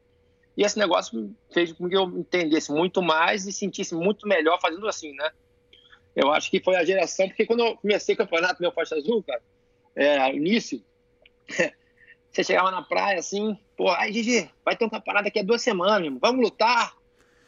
[0.56, 4.88] E esse negócio fez com que eu entendesse muito mais e sentisse muito melhor fazendo
[4.88, 5.30] assim, né?
[6.16, 9.24] Eu acho que foi a geração, porque quando eu comecei o campeonato meu faixa azul,
[9.24, 9.42] cara,
[9.96, 10.84] é, início,
[12.30, 15.62] você chegava na praia assim, pô, aí Gigi, vai ter um campeonato daqui a duas
[15.62, 16.94] semanas, irmão, vamos lutar.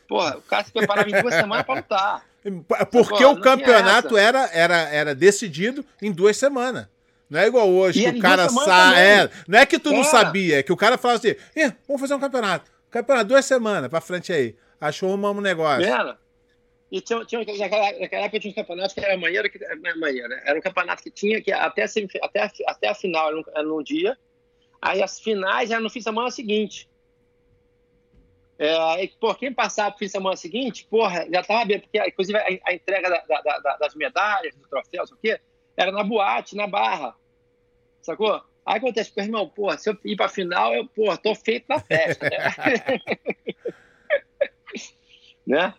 [0.08, 2.26] Pô, o cara se preparava em duas semanas para lutar.
[2.92, 6.88] Porque pô, o campeonato era, era, era decidido em duas semanas.
[7.30, 9.00] Não é igual hoje e que o cara sabe.
[9.00, 11.36] É, não é que tu não sabia, é que o cara falava assim:
[11.88, 12.70] vamos fazer um campeonato.
[12.94, 14.56] Campeonato, duas semanas pra frente aí.
[14.80, 15.84] Achou um negócio.
[15.84, 16.16] Era.
[16.92, 19.96] E tinha, tinha, naquela, naquela época tinha um campeonato que era maneiro, que não é
[19.96, 21.86] maneiro, era um campeonato que tinha que até,
[22.22, 24.16] até, até a final era num, era dia,
[24.80, 26.88] aí as finais eram no fim de semana seguinte.
[28.60, 32.00] É, e, pô, quem passava pro fim de semana seguinte, porra, já tava bem, porque
[32.08, 35.40] inclusive a, a entrega da, da, da, das medalhas, do troféu, o quê,
[35.76, 37.16] era na boate, na barra,
[38.04, 38.40] sacou?
[38.66, 41.80] Aí acontece, pô, irmão, porra, se eu ir pra final, eu, porra, tô feito na
[41.80, 42.38] festa, né?
[45.46, 45.74] né?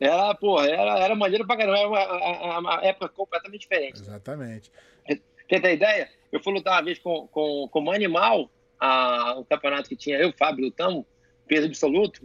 [0.00, 0.06] É.
[0.06, 4.00] Era, pô, era, era maneiro pra caramba, era uma, uma, época completamente diferente.
[4.00, 4.72] Exatamente.
[5.06, 6.08] Você tem ideia?
[6.32, 10.18] Eu fui lutar uma vez com, com, com o Animal, a, um campeonato que tinha
[10.18, 11.04] eu o Fábio lutamos,
[11.46, 12.22] peso absoluto,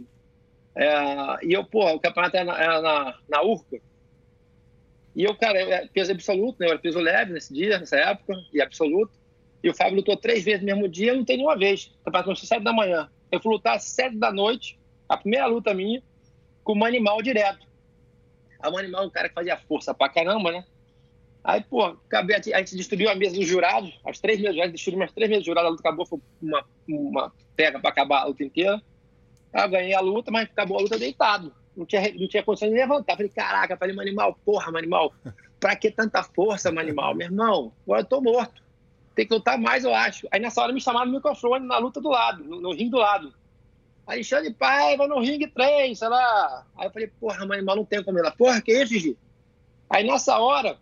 [0.74, 0.86] é,
[1.42, 3.80] e eu, pô, o campeonato era na, era na, na Urca,
[5.16, 6.66] e eu, cara, eu, peso absoluto, né?
[6.66, 9.18] Eu era peso leve nesse dia, nessa época, e absoluto.
[9.66, 11.86] E o Fábio lutou três vezes no mesmo dia, eu tenho nenhuma vez.
[11.86, 13.10] O campeonato começou às sete da manhã.
[13.32, 16.00] Eu fui lutar às sete da noite, a primeira luta minha,
[16.62, 17.66] com o Manimal direto.
[18.60, 20.64] A Manimal é um cara que fazia força pra caramba, né?
[21.42, 25.06] Aí, pô, acabei, a gente destruiu a mesa dos jurados, as três mesas, já destruímos
[25.06, 28.26] as três mesas dos jurados, a luta acabou, foi uma, uma pega pra acabar a
[28.26, 28.80] luta inteira.
[29.52, 31.52] Aí ganhei a luta, mas acabou a luta deitado.
[31.76, 33.16] Não tinha, não tinha condição de levantar.
[33.16, 35.12] Falei, caraca, falei, Manimal, porra, Manimal,
[35.58, 37.16] pra que tanta força, Manimal?
[37.16, 38.65] Meu irmão, agora eu tô morto.
[39.16, 40.28] Tem que lutar mais, eu acho.
[40.30, 42.98] Aí nessa hora me chamaram no microfone na luta do lado, no, no ringue do
[42.98, 43.32] lado.
[44.06, 46.66] Alexandre Paiva no ringue 3, sei lá.
[46.76, 48.30] Aí eu falei, porra, mas não tem como ela.
[48.30, 49.18] Porra, que isso, Gigi?
[49.88, 50.78] Aí nessa hora,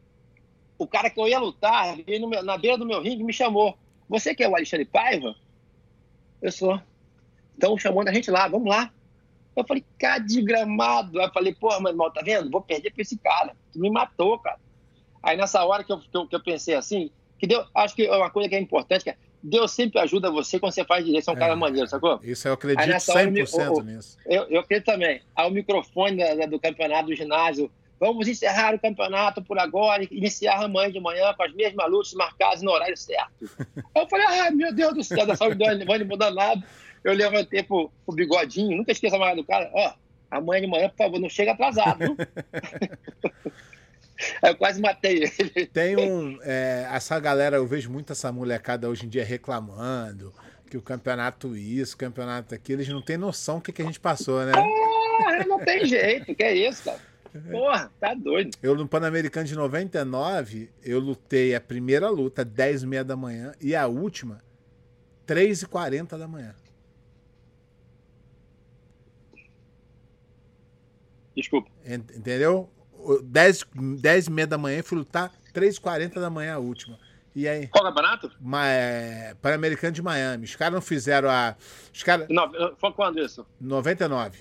[0.76, 3.78] o cara que eu ia lutar, veio na beira do meu ringue me chamou.
[4.08, 5.36] Você que é o Alexandre Paiva?
[6.42, 6.78] Eu sou.
[7.56, 8.92] Então chamando a gente lá, vamos lá.
[9.54, 11.20] Eu falei, cara de gramado.
[11.20, 12.50] Aí eu falei, porra, meu irmão, tá vendo?
[12.50, 13.56] Vou perder pra esse cara.
[13.72, 14.58] Tu me matou, cara.
[15.22, 17.12] Aí nessa hora que eu, que eu, que eu pensei assim,
[17.44, 20.30] que deu, acho que é uma coisa que é importante, que é, Deus sempre ajuda
[20.30, 22.18] você quando você faz direito, você é um é, cara maneiro, sacou?
[22.22, 24.16] Isso eu acredito 100% hora, nisso.
[24.24, 25.20] Eu, eu acredito também.
[25.36, 30.02] Aí o microfone da, da, do campeonato do ginásio vamos encerrar o campeonato por agora
[30.02, 33.30] e iniciar amanhã de manhã com as mesmas lutas marcadas no horário certo.
[33.94, 36.62] eu falei, ah, meu Deus do céu, dessa não vai mudar nada.
[37.02, 39.92] Eu levantei pro, pro bigodinho, nunca esqueça mais do cara, ó,
[40.30, 41.98] amanhã de manhã, por favor, não chega atrasado.
[44.42, 45.66] eu quase matei ele.
[45.66, 46.38] Tem um.
[46.42, 50.32] É, essa galera, eu vejo muito essa molecada hoje em dia reclamando
[50.70, 53.84] que o campeonato isso, o campeonato aquilo, eles não têm noção do que, que a
[53.84, 54.52] gente passou, né?
[54.54, 57.00] Ah, não tem jeito, que é isso, cara.
[57.50, 58.56] Porra, tá doido.
[58.62, 63.52] Eu no Pan-Americano de 99, eu lutei a primeira luta 10 e meia da manhã
[63.60, 64.40] e a última
[65.26, 66.54] 3 e 40 da manhã.
[71.36, 71.68] Desculpa.
[71.84, 72.70] Entendeu?
[73.22, 73.66] 10,
[74.00, 76.98] 10 e meia da manhã fui lutar 3 e 40 da manhã a última.
[77.34, 77.66] E aí?
[77.66, 78.30] Qual campeonato?
[78.64, 80.44] É, Pan-Americano de Miami.
[80.44, 81.56] Os caras não fizeram a.
[81.92, 82.26] Os cara...
[82.30, 83.44] Não, foi quando isso?
[83.60, 84.38] 99.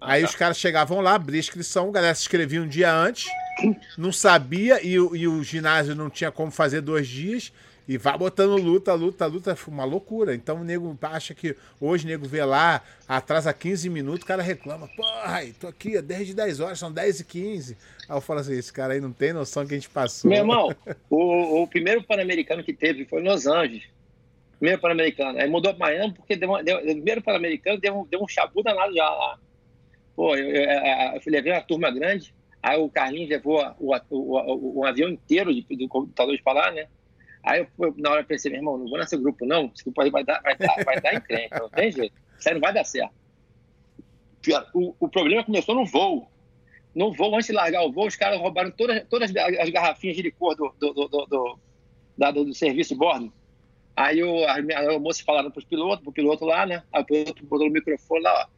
[0.00, 0.28] Ah, aí tá.
[0.28, 3.26] os caras chegavam lá, abria inscrição, a galera se inscrevia um dia antes,
[3.96, 7.52] não sabia e, e o ginásio não tinha como fazer dois dias.
[7.88, 10.34] E vai botando luta, luta, luta, uma loucura.
[10.34, 14.42] Então o nego acha que hoje o nego vê lá, atrasa 15 minutos, o cara
[14.42, 17.78] reclama, porra, tô aqui desde 10 horas, são 10 e 15.
[18.06, 20.30] Aí eu falo assim, esse cara aí não tem noção que a gente passou.
[20.30, 20.68] Meu irmão,
[21.08, 23.84] o, o primeiro Pan-Americano que teve foi em Los Angeles.
[24.58, 25.38] Primeiro Pan-Americano.
[25.38, 28.94] Aí mudou para Miami porque deu, deu, o primeiro Pan-Americano deu, deu um chabu danado
[28.94, 29.38] já lá.
[30.14, 34.38] Pô, eu, eu, eu, eu levei uma turma grande, aí o Carlinhos levou o, o,
[34.38, 36.86] o, o avião inteiro de, do computador de falar, né?
[37.42, 39.70] Aí eu, na hora eu pensei, meu irmão, não vou nesse grupo, não.
[39.74, 42.14] Esse grupo aí vai dar, vai dar, vai dar encrenca, não tem jeito.
[42.38, 43.14] Isso aí não vai dar certo.
[44.74, 46.30] O, o problema começou no voo.
[46.94, 50.22] No voo, antes de largar o voo, os caras roubaram todas, todas as garrafinhas de
[50.22, 51.58] licor do, do, do, do,
[52.16, 53.32] do, do serviço de bordo.
[53.94, 54.56] Aí o, a,
[54.94, 56.82] a moça falaram para os pilotos, para o piloto lá, né?
[56.92, 58.48] Aí o piloto botou o microfone lá,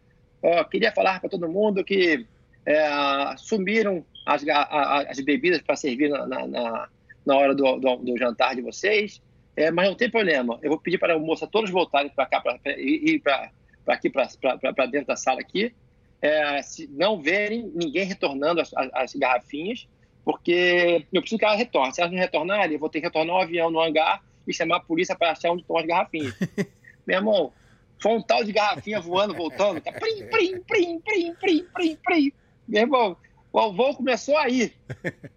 [0.42, 0.60] ó.
[0.60, 2.26] ó queria falar para todo mundo que
[2.66, 6.88] é, sumiram as, a, as bebidas para servir na, na
[7.26, 9.22] hora do, do, do jantar de vocês,
[9.56, 10.58] é, mas não tem problema.
[10.62, 13.50] Eu vou pedir para a moça todos voltarem para cá, para ir para
[13.86, 15.74] aqui, para dentro da sala aqui,
[16.22, 19.88] é, se não verem ninguém retornando as, as, as, garrafinhas,
[20.24, 21.94] porque eu preciso que ela retorne.
[21.94, 24.76] Se elas não retornarem, eu vou ter que retornar o avião no hangar e chamar
[24.76, 26.34] a polícia para achar onde estão as garrafinhas.
[27.06, 27.52] Meu irmão,
[28.00, 32.32] foi um tal de garrafinha voando, voltando, tá prim, prim, prim, prim, prim, prim, prim.
[32.68, 33.16] Meu irmão,
[33.52, 34.72] o voo começou aí.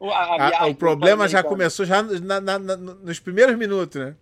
[0.01, 4.15] A, a o problema já começou já na, na, na, nos primeiros minutos, né?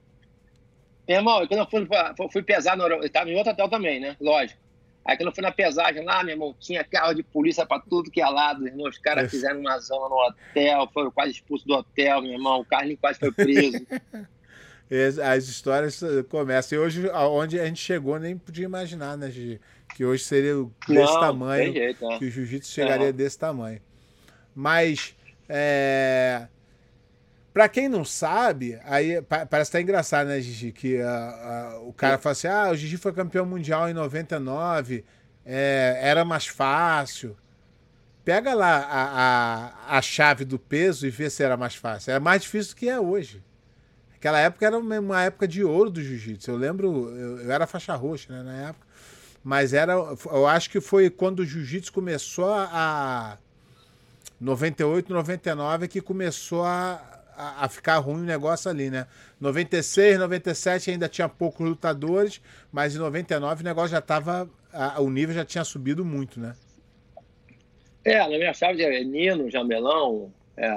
[1.07, 4.15] Meu irmão, quando eu fui, fui pesar, no, eu estava em outro hotel também, né?
[4.21, 4.59] Lógico.
[5.03, 8.11] Aí quando eu fui na pesagem lá, meu irmão, tinha carro de polícia para tudo
[8.11, 8.87] que é lado, irmão.
[8.87, 12.59] Os caras fizeram uma zona no hotel, foram quase expulsos do hotel, meu irmão.
[12.61, 13.85] O Carlinhos quase foi preso.
[15.23, 16.77] As histórias começam.
[16.77, 19.59] E hoje, aonde a gente chegou, nem podia imaginar, né, Gigi?
[20.01, 20.55] Que hoje seria
[20.87, 22.17] desse Não, tamanho, jeito, né?
[22.17, 23.11] que o jiu-jitsu chegaria é.
[23.11, 23.79] desse tamanho.
[24.55, 25.15] Mas,
[25.47, 26.47] é...
[27.53, 30.71] para quem não sabe, aí parece até engraçado, né, Gigi?
[30.71, 30.97] Que
[31.83, 35.05] o cara fala assim: ah, o Gigi foi campeão mundial em 99,
[35.45, 37.37] é, era mais fácil.
[38.25, 42.09] Pega lá a, a, a chave do peso e vê se era mais fácil.
[42.09, 43.43] Era mais difícil do que é hoje.
[44.15, 46.49] Aquela época era uma época de ouro do jiu-jitsu.
[46.49, 48.90] Eu lembro, eu, eu, era faixa roxa né, na época.
[49.43, 53.37] Mas era, eu acho que foi quando o jiu-jitsu começou a
[54.39, 57.01] 98, 99 que começou a,
[57.35, 59.07] a, a, ficar ruim o negócio ali, né?
[59.39, 64.49] 96, 97 ainda tinha poucos lutadores, mas em 99 o negócio já estava.
[64.99, 66.55] O nível já tinha subido muito, né?
[68.03, 70.71] É, na minha chave é Nino, Jamelão, é,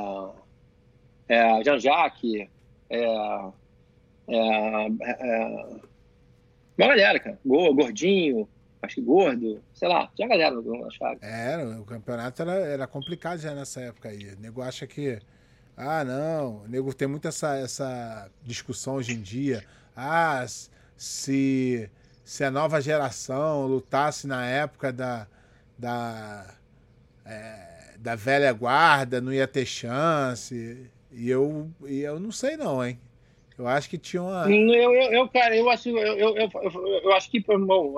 [1.29, 2.48] é, Jean-Jacques,
[2.90, 3.05] é,
[4.29, 5.66] é, é,
[6.77, 7.38] uma galera, cara.
[7.44, 8.48] Gordinho,
[8.84, 11.18] acho que gordo, sei lá, tinha galera na chave.
[11.22, 14.34] Era, o campeonato era, era complicado já nessa época aí.
[14.34, 15.18] O nego acha que.
[15.76, 16.62] Ah, não.
[16.62, 19.64] O nego tem muito essa, essa discussão hoje em dia.
[19.96, 20.44] Ah,
[20.96, 21.90] se,
[22.24, 25.26] se a nova geração lutasse na época da.
[25.78, 26.54] da
[27.24, 30.90] é, da velha guarda, não ia ter chance.
[31.10, 32.98] E eu, e eu não sei não, hein?
[33.56, 34.50] Eu acho que tinha uma.
[34.50, 37.94] Eu, eu, eu cara, eu acho, eu, eu, eu, eu acho que, irmão,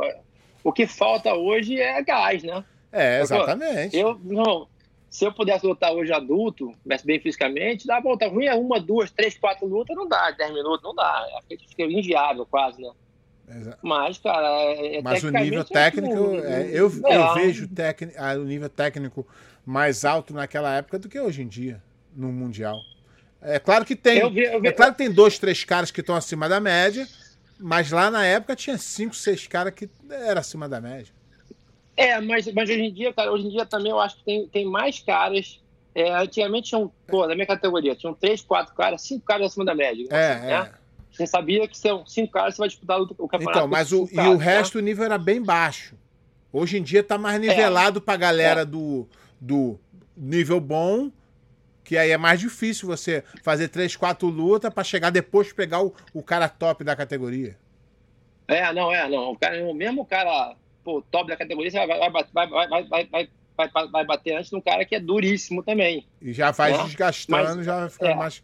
[0.67, 2.65] o que falta hoje é gás, né?
[2.91, 3.97] É, exatamente.
[3.97, 4.67] Eu, não,
[5.09, 6.75] se eu pudesse lutar hoje adulto,
[7.05, 10.83] bem fisicamente, dá lutar ruim é uma, duas, três, quatro lutas, não dá, dez minutos,
[10.83, 11.25] não dá.
[11.49, 12.91] Fica inviável quase, né?
[13.49, 13.79] Exato.
[13.81, 17.17] Mas, cara, é, é Mas o nível técnico, é, eu, é.
[17.17, 19.25] eu vejo tecni, o nível técnico
[19.65, 21.81] mais alto naquela época do que hoje em dia,
[22.13, 22.75] no Mundial.
[23.41, 24.19] É claro que tem.
[24.19, 26.59] Eu vi, eu vi, é claro que tem dois, três caras que estão acima da
[26.59, 27.07] média,
[27.59, 31.13] mas lá na época tinha cinco, seis caras que era acima da média.
[31.97, 34.47] É, mas, mas hoje em dia, cara, hoje em dia também eu acho que tem,
[34.49, 35.61] tem mais caras.
[35.95, 39.75] É, antigamente tinham, pô, na minha categoria, tinham três, quatro caras, cinco caras acima da
[39.75, 40.07] média.
[40.11, 40.61] É, assim, é.
[40.61, 40.73] Né?
[41.11, 43.59] Você sabia que são cinco caras, você vai disputar o campeonato.
[43.59, 44.45] Então, mas o, caras, e o né?
[44.45, 45.97] resto, o nível era bem baixo.
[46.53, 48.03] Hoje em dia tá mais nivelado é.
[48.03, 48.65] pra galera é.
[48.67, 49.09] do,
[49.41, 49.79] do
[50.15, 51.11] nível bom,
[51.87, 55.95] que aí é mais difícil você fazer três, quatro lutas para chegar depois pegar o,
[56.13, 57.57] o cara top da categoria.
[58.49, 59.31] É, não, é, não.
[59.31, 63.07] O, cara, o mesmo cara pô, top da categoria, você vai, vai, vai, vai, vai,
[63.07, 63.29] vai,
[63.73, 66.05] vai, vai bater antes de um cara que é duríssimo também.
[66.21, 66.85] E já faz né?
[66.85, 68.43] desgastando, mas, já vai ficar é, mais.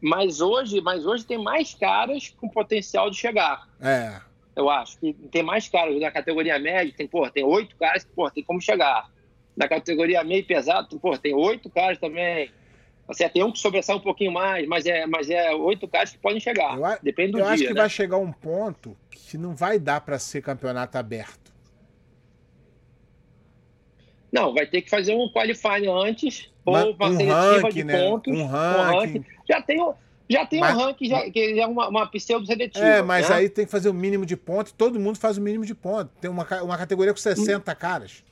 [0.00, 3.68] Mas hoje, mas hoje tem mais caras com potencial de chegar.
[3.80, 4.20] É.
[4.54, 8.10] Eu acho que tem mais caras na categoria média, tem, porra, tem oito caras que,
[8.12, 9.10] porra, tem como chegar.
[9.56, 12.50] Na categoria meio pesado, porra, tem oito caras também.
[13.08, 16.18] Assim, tem um que sobressai um pouquinho mais, mas é, mas é oito caras que
[16.18, 16.76] podem chegar.
[16.76, 17.48] Eu, Depende do eu dia.
[17.48, 17.80] Eu acho que né?
[17.80, 21.50] vai chegar um ponto que não vai dar para ser campeonato aberto.
[24.30, 27.98] Não, vai ter que fazer um qualifying antes, ou uma um seletiva ranking, de né?
[27.98, 28.38] pontos.
[28.38, 28.78] Um ranking.
[28.78, 29.24] Um ranking.
[29.48, 29.94] Já tem,
[30.28, 32.84] já tem mas, um ranking, já, que é uma, uma pseudo-seletiva.
[32.84, 33.36] É, mas né?
[33.36, 36.12] aí tem que fazer o mínimo de pontos, todo mundo faz o mínimo de pontos.
[36.20, 37.74] Tem uma, uma categoria com 60 hum.
[37.74, 38.22] caras.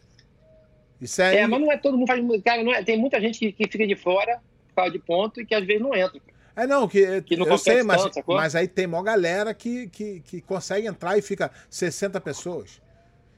[1.00, 1.38] Isso aí...
[1.38, 2.22] É, mas não é todo mundo faz.
[2.42, 4.38] Cara, não é, tem muita gente que, que fica de fora
[4.76, 6.20] causa de ponto e que às vezes não entra.
[6.56, 10.20] É, não, que, que não eu sei, mas, mas aí tem uma galera que, que,
[10.20, 12.80] que consegue entrar e fica 60 pessoas.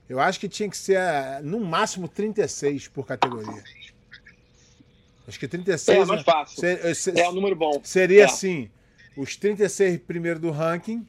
[0.09, 3.63] Eu acho que tinha que ser eh, no máximo 36 por categoria.
[5.27, 5.99] Acho que 36.
[5.99, 6.61] É mais fácil.
[6.61, 7.81] Ser, eh, ser, é um número bom.
[7.83, 8.25] Seria é.
[8.25, 8.71] assim:
[9.17, 11.07] os 36 primeiro do ranking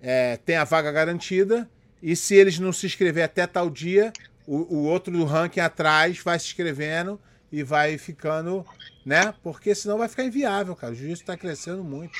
[0.00, 1.70] é, tem a vaga garantida.
[2.02, 4.12] E se eles não se inscrever até tal dia,
[4.46, 7.20] o, o outro do ranking atrás vai se inscrevendo
[7.52, 8.64] e vai ficando,
[9.04, 9.34] né?
[9.42, 10.92] Porque senão vai ficar inviável, cara.
[10.92, 12.18] O jiu-jitsu está crescendo muito.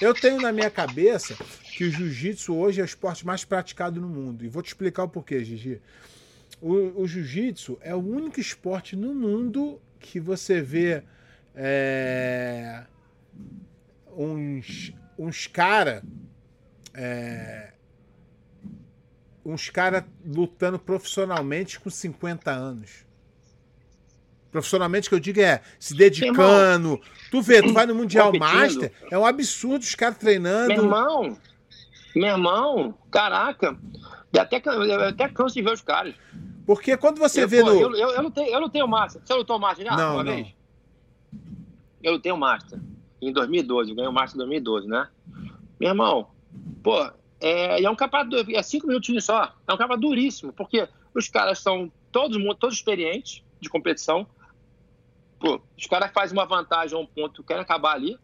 [0.00, 1.36] Eu tenho na minha cabeça
[1.76, 4.44] que o jiu-jitsu hoje é o esporte mais praticado no mundo.
[4.44, 5.80] E vou te explicar o porquê, Gigi.
[6.60, 11.02] O, o jiu-jitsu é o único esporte no mundo que você vê
[11.54, 12.84] é,
[14.16, 16.02] uns, uns cara
[16.94, 17.72] é,
[19.44, 23.05] uns cara lutando profissionalmente com 50 anos.
[24.50, 27.00] Profissionalmente que eu digo é se dedicando.
[27.30, 30.68] Tu vê, tu vai no Mundial Master, é um absurdo os caras treinando.
[30.68, 31.38] Meu irmão,
[32.14, 33.78] meu irmão, caraca,
[34.32, 34.62] eu até,
[35.08, 36.14] até canso de ver os caras.
[36.66, 37.80] Porque quando você eu, vê pô, no.
[37.80, 39.22] Eu, eu, eu, não tenho, eu não tenho Master.
[39.24, 39.96] Você lutou Master já?
[39.96, 40.34] Não, uma não.
[40.34, 40.48] Vez?
[42.02, 42.80] Eu não tenho Master.
[43.22, 45.08] Em 2012, eu ganhei o Master em 2012, né?
[45.78, 46.28] Meu irmão,
[46.82, 49.54] pô, é, é um campeonato, é cinco minutinhos só.
[49.66, 54.26] É um campeonato duríssimo, porque os caras são todos, todos experientes de competição.
[55.38, 58.18] Pô, os caras fazem uma vantagem a um ponto, querem acabar ali,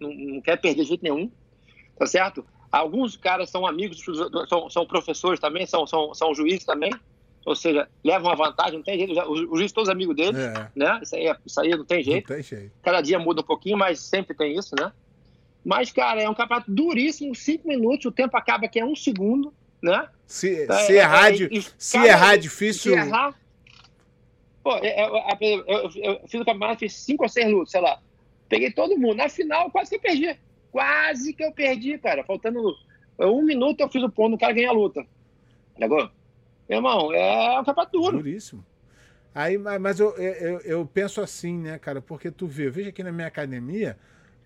[0.00, 1.30] não, não quer perder de jeito nenhum,
[1.98, 2.44] tá certo?
[2.70, 4.04] Alguns caras são amigos,
[4.48, 6.92] são, são professores também, são, são, são juízes também,
[7.44, 10.70] ou seja, levam uma vantagem, não tem jeito, os, juízes todos amigos deles, é.
[10.74, 10.98] né?
[11.00, 12.28] Isso aí, é, isso aí não tem jeito.
[12.28, 12.72] Não tem jeito.
[12.82, 14.92] Cada dia muda um pouquinho, mas sempre tem isso, né?
[15.64, 19.54] Mas, cara, é um campeonato duríssimo, cinco minutos, o tempo acaba que é um segundo,
[19.80, 20.08] né?
[20.26, 22.92] Se, é, se errar, é, é, se errar é difícil.
[22.92, 23.34] Se errar,
[24.66, 28.02] pô, eu, eu, eu, eu, fiz o campeonato, fiz cinco ou seis lutas, sei lá.
[28.48, 29.14] Peguei todo mundo.
[29.14, 30.36] Na final, quase que eu perdi.
[30.72, 32.24] Quase que eu perdi, cara.
[32.24, 32.74] Faltando
[33.16, 35.06] um minuto, eu fiz o ponto, o cara ganha a luta.
[35.76, 36.10] Entendeu?
[36.68, 38.16] Meu irmão, é um campeonato duro.
[38.16, 38.66] Duríssimo.
[39.32, 42.00] Aí, mas eu, eu, eu penso assim, né, cara?
[42.00, 43.96] Porque tu vê, veja aqui na minha academia,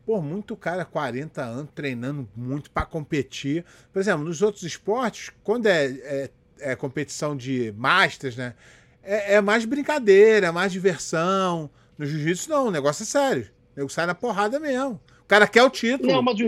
[0.05, 3.65] pô, muito cara, 40 anos, treinando muito para competir.
[3.91, 8.55] Por exemplo, nos outros esportes, quando é, é, é competição de masters, né?
[9.03, 11.71] É, é, mais brincadeira, é mais diversão.
[11.97, 13.51] No jiu-jitsu, não, o negócio é sério.
[13.77, 15.01] O nego sai na porrada mesmo.
[15.23, 16.13] O cara quer o título.
[16.13, 16.47] Não, mas o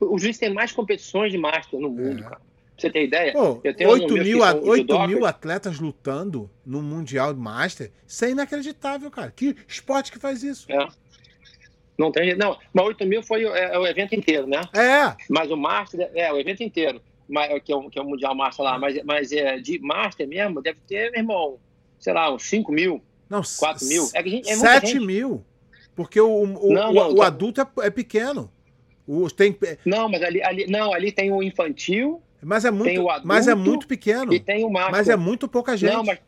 [0.00, 2.22] o jiu tem mais competições de master no mundo, é.
[2.22, 2.36] cara.
[2.36, 3.32] Pra você ter ideia?
[3.32, 7.90] Pô, eu tenho 8 mil, 8 mil atletas lutando no Mundial de Master.
[8.06, 9.32] Isso é inacreditável, cara.
[9.32, 10.70] Que esporte que faz isso?
[10.70, 10.86] É.
[11.98, 14.60] Não tem Não, mas 8 mil foi é, é, o evento inteiro, né?
[14.72, 15.16] É.
[15.28, 17.02] Mas o Master, é, o evento inteiro.
[17.62, 18.78] Que, é o, que é o Mundial Master lá.
[18.78, 21.58] Mas, mas é, de Master mesmo, deve ter, meu irmão,
[21.98, 23.02] sei lá, uns 5 mil.
[23.28, 24.08] Não, 4 mil.
[24.14, 25.44] É, é 7 mil.
[25.94, 27.26] Porque o, o, não, o, não, o tá...
[27.26, 28.50] adulto é, é pequeno.
[29.06, 29.56] O, tem...
[29.84, 32.22] Não, mas ali, ali, não, ali tem o infantil.
[32.40, 34.32] Mas é muito, adulto, mas é muito pequeno.
[34.32, 34.92] E tem o master.
[34.92, 35.92] Mas é muito pouca gente.
[35.92, 36.20] Não, mas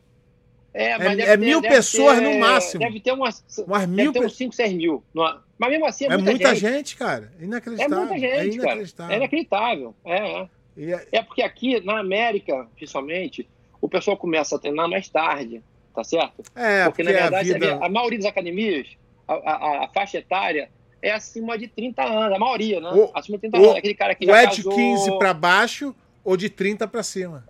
[0.73, 2.79] é, mas é, é mil pessoas ter, no máximo.
[2.79, 5.03] Deve ter umas, umas mil deve ter uns 5, 6 mil.
[5.13, 6.73] Mas mesmo assim é, é muita, muita gente.
[6.73, 6.97] gente.
[6.97, 7.31] cara.
[7.39, 7.97] Inacreditável.
[7.97, 8.95] É muita gente, é inacreditável.
[8.95, 9.13] cara.
[9.13, 9.95] É inacreditável.
[10.05, 10.49] É, é.
[10.81, 11.07] É...
[11.17, 13.47] é porque aqui, na América, principalmente,
[13.79, 15.61] o pessoal começa a treinar mais tarde,
[15.93, 16.43] tá certo?
[16.55, 17.85] É, porque, porque na verdade, a, vida...
[17.85, 18.87] a maioria das academias,
[19.27, 20.69] a, a, a, faixa etária
[21.01, 22.91] é acima de 30 anos, a maioria, né?
[22.91, 23.77] O, acima de 30 o, anos.
[23.77, 27.45] Aquele cara que já é de 15 para baixo ou de 30 para cima.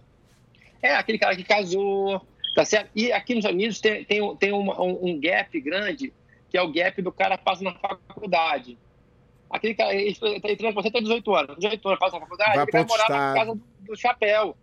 [0.82, 2.26] É, aquele cara que casou,
[2.56, 2.90] tá certo?
[2.96, 4.72] E aqui nos Estados Unidos tem, tem, tem um,
[5.06, 6.12] um, gap grande,
[6.50, 8.78] que é o gap do cara passa na faculdade.
[9.52, 12.72] Aquele cara, ele, ele, você tem 18 anos, 18 anos passa na faculdade, vai ele
[12.72, 14.56] vai morar na casa do, do chapéu,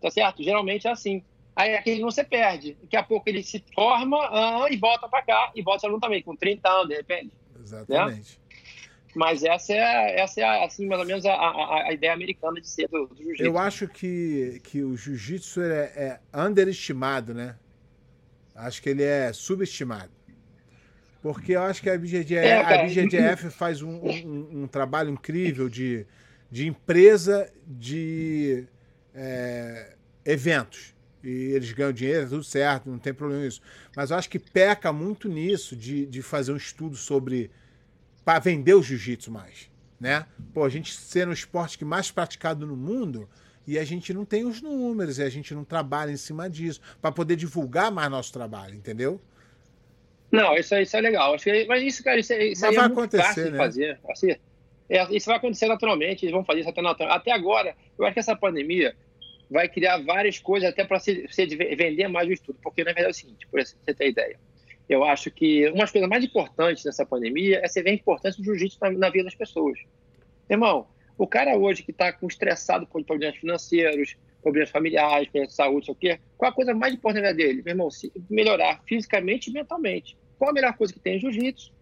[0.00, 0.42] tá certo?
[0.42, 1.22] Geralmente é assim.
[1.54, 2.76] Aí aquele não se perde.
[2.82, 6.22] Daqui a pouco ele se forma ah, e volta para cá, e volta aluno também,
[6.22, 7.32] com 30 anos, de repente.
[7.60, 8.38] Exatamente.
[8.38, 8.46] Né?
[9.16, 12.68] Mas essa é, essa é assim, mais ou menos a, a, a ideia americana de
[12.68, 13.44] ser do, do jiu-jitsu.
[13.44, 17.56] Eu acho que, que o jiu-jitsu é, é underestimado, né?
[18.54, 20.15] Acho que ele é subestimado.
[21.32, 25.68] Porque eu acho que a BGDF, é, a BGDF faz um, um, um, trabalho incrível
[25.68, 26.06] de,
[26.48, 28.64] de empresa de
[29.12, 30.94] é, eventos.
[31.24, 33.60] E eles ganham dinheiro, é tudo certo, não tem problema isso.
[33.96, 37.50] Mas eu acho que peca muito nisso de, de fazer um estudo sobre
[38.24, 39.68] para vender o jiu-jitsu mais,
[39.98, 40.26] né?
[40.54, 43.28] Pô, a gente ser o esporte que mais praticado no mundo
[43.66, 46.80] e a gente não tem os números e a gente não trabalha em cima disso
[47.02, 49.20] para poder divulgar mais nosso trabalho, entendeu?
[50.30, 51.34] Não, isso, isso é legal.
[51.34, 53.58] Acho que, mas isso, cara, isso, isso mas vai é acontecer, né?
[53.58, 54.00] fazer.
[54.10, 54.34] Assim,
[54.88, 57.20] é, isso vai acontecer naturalmente, eles vão fazer isso até naturalmente.
[57.20, 58.94] Até agora, eu acho que essa pandemia
[59.50, 62.58] vai criar várias coisas até para se, se, vender mais o estudo.
[62.62, 64.38] Porque, na verdade, é o seguinte, por você ter ideia.
[64.88, 68.40] Eu acho que uma das coisas mais importantes nessa pandemia é você ver a importância
[68.40, 69.78] do jiu-jitsu na, na, vida das pessoas.
[70.48, 70.86] Irmão,
[71.18, 74.16] o cara hoje que está com estressado por problemas financeiros,
[74.46, 77.62] problemas familiares, problemas de saúde, sei o quê, qual a coisa mais importante dele?
[77.64, 80.16] Meu irmão, se melhorar fisicamente e mentalmente.
[80.38, 81.18] Qual a melhor coisa que tem?
[81.18, 81.72] Jiu-jitsu.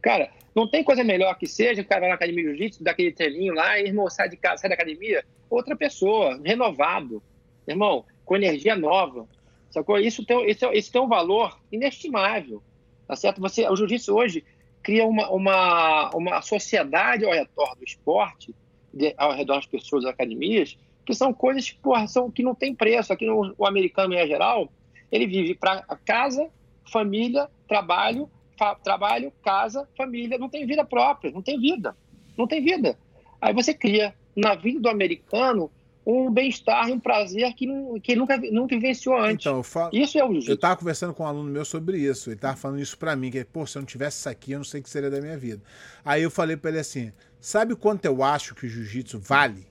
[0.00, 3.12] Cara, não tem coisa melhor que seja o cara vai na academia de jiu-jitsu, daquele
[3.12, 7.22] treininho lá, e irmão, sai de casa, sai da academia, outra pessoa, renovado.
[7.68, 9.28] Irmão, com energia nova.
[9.70, 9.98] Sacou?
[9.98, 12.62] Isso tem, isso, isso tem um valor inestimável.
[13.06, 13.38] Tá certo?
[13.42, 14.44] Você, o jiu-jitsu hoje
[14.82, 18.54] cria uma, uma, uma sociedade ao redor do esporte,
[18.92, 22.74] de, ao redor das pessoas das academias, que são coisas porra, são, que não tem
[22.74, 23.12] preço.
[23.12, 24.70] Aqui no o americano, em geral,
[25.10, 26.48] ele vive para casa,
[26.90, 28.28] família, trabalho,
[28.58, 30.38] fa, trabalho, casa, família.
[30.38, 31.96] Não tem vida própria, não tem vida.
[32.36, 32.98] Não tem vida.
[33.40, 35.70] Aí você cria na vida do americano
[36.06, 37.66] um bem-estar e um prazer que,
[38.02, 39.46] que nunca, nunca vivenciou antes.
[39.46, 40.50] Então, eu falo, isso é o jiu-jitsu.
[40.50, 42.28] Eu estava conversando com um aluno meu sobre isso.
[42.28, 44.58] Ele estava falando isso para mim, que pô, se eu não tivesse isso aqui, eu
[44.58, 45.62] não sei o que seria da minha vida.
[46.04, 49.66] Aí eu falei para ele assim: sabe quanto eu acho que o jiu-jitsu vale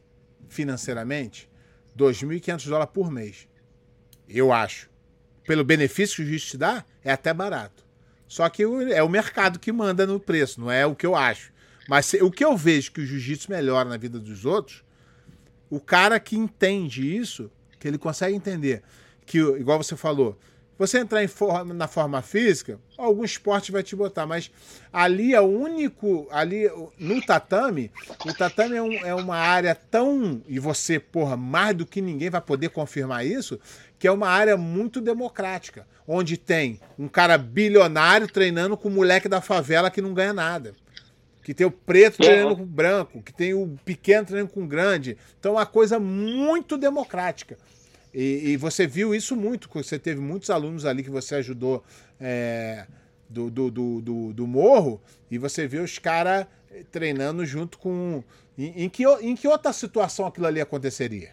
[0.54, 1.49] financeiramente?
[1.97, 3.47] 2.500 dólares por mês.
[4.28, 4.89] Eu acho.
[5.45, 7.84] Pelo benefício que o jiu-jitsu te dá, é até barato.
[8.28, 11.51] Só que é o mercado que manda no preço, não é o que eu acho.
[11.88, 14.84] Mas o que eu vejo que o jiu-jitsu melhora na vida dos outros
[15.74, 17.49] o cara que entende isso,
[17.80, 18.84] que ele consegue entender
[19.26, 20.38] que, igual você falou,
[20.78, 24.52] você entrar forma, na forma física, algum esporte vai te botar, mas
[24.92, 26.28] ali é o único.
[26.32, 27.92] Ali no tatame,
[28.26, 30.42] o tatame é, um, é, uma área tão.
[30.48, 33.60] E você, porra, mais do que ninguém vai poder confirmar isso,
[34.00, 39.30] que é uma área muito democrática, onde tem um cara bilionário treinando com o moleque
[39.30, 40.74] da favela que não ganha nada
[41.44, 44.68] que tem o preto treinando com o branco, que tem o pequeno treinando com o
[44.68, 45.18] grande.
[45.38, 47.58] Então é uma coisa muito democrática.
[48.14, 51.84] E, e, você viu isso muito, você teve muitos alunos ali que você ajudou
[52.20, 52.86] é,
[53.28, 55.01] do, do, do, do, do morro,
[55.32, 56.45] e você viu os caras
[56.91, 58.24] treinando junto com.
[58.57, 61.32] Em, em, que, em que outra situação aquilo ali aconteceria?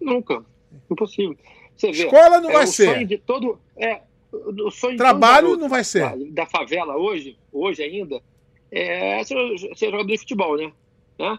[0.00, 0.44] Nunca.
[0.90, 1.36] Impossível.
[1.76, 2.92] Você vê, Escola não é, vai ser.
[2.92, 4.02] Sonho de todo, é,
[4.32, 6.00] o sonho Trabalho não vai ser.
[6.00, 8.20] Da, da favela hoje, hoje ainda,
[8.70, 9.36] é ser,
[9.76, 10.72] ser jogador de futebol, né?
[11.18, 11.38] né?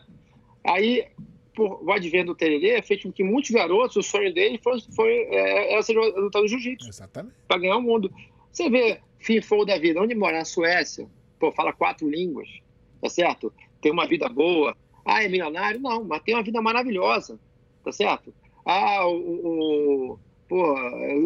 [0.66, 1.06] Aí,
[1.54, 5.28] por o advento do Tererê, fez com que muitos garotos, o sonho dele foi, foi
[5.30, 6.90] é, ser lutador de jiu-jitsu.
[6.90, 7.36] Exatamente.
[7.48, 8.12] Para ganhar o mundo.
[8.52, 10.40] Você vê FIFO da vida, onde mora?
[10.40, 11.08] Na Suécia,
[11.40, 12.50] pô, fala quatro línguas,
[13.02, 13.54] tá certo?
[13.82, 14.76] Tem uma vida boa.
[15.06, 15.80] Ah, é milionário?
[15.80, 17.40] Não, mas tem uma vida maravilhosa,
[17.84, 18.34] tá certo?
[18.66, 20.76] Ah, o, o Pô,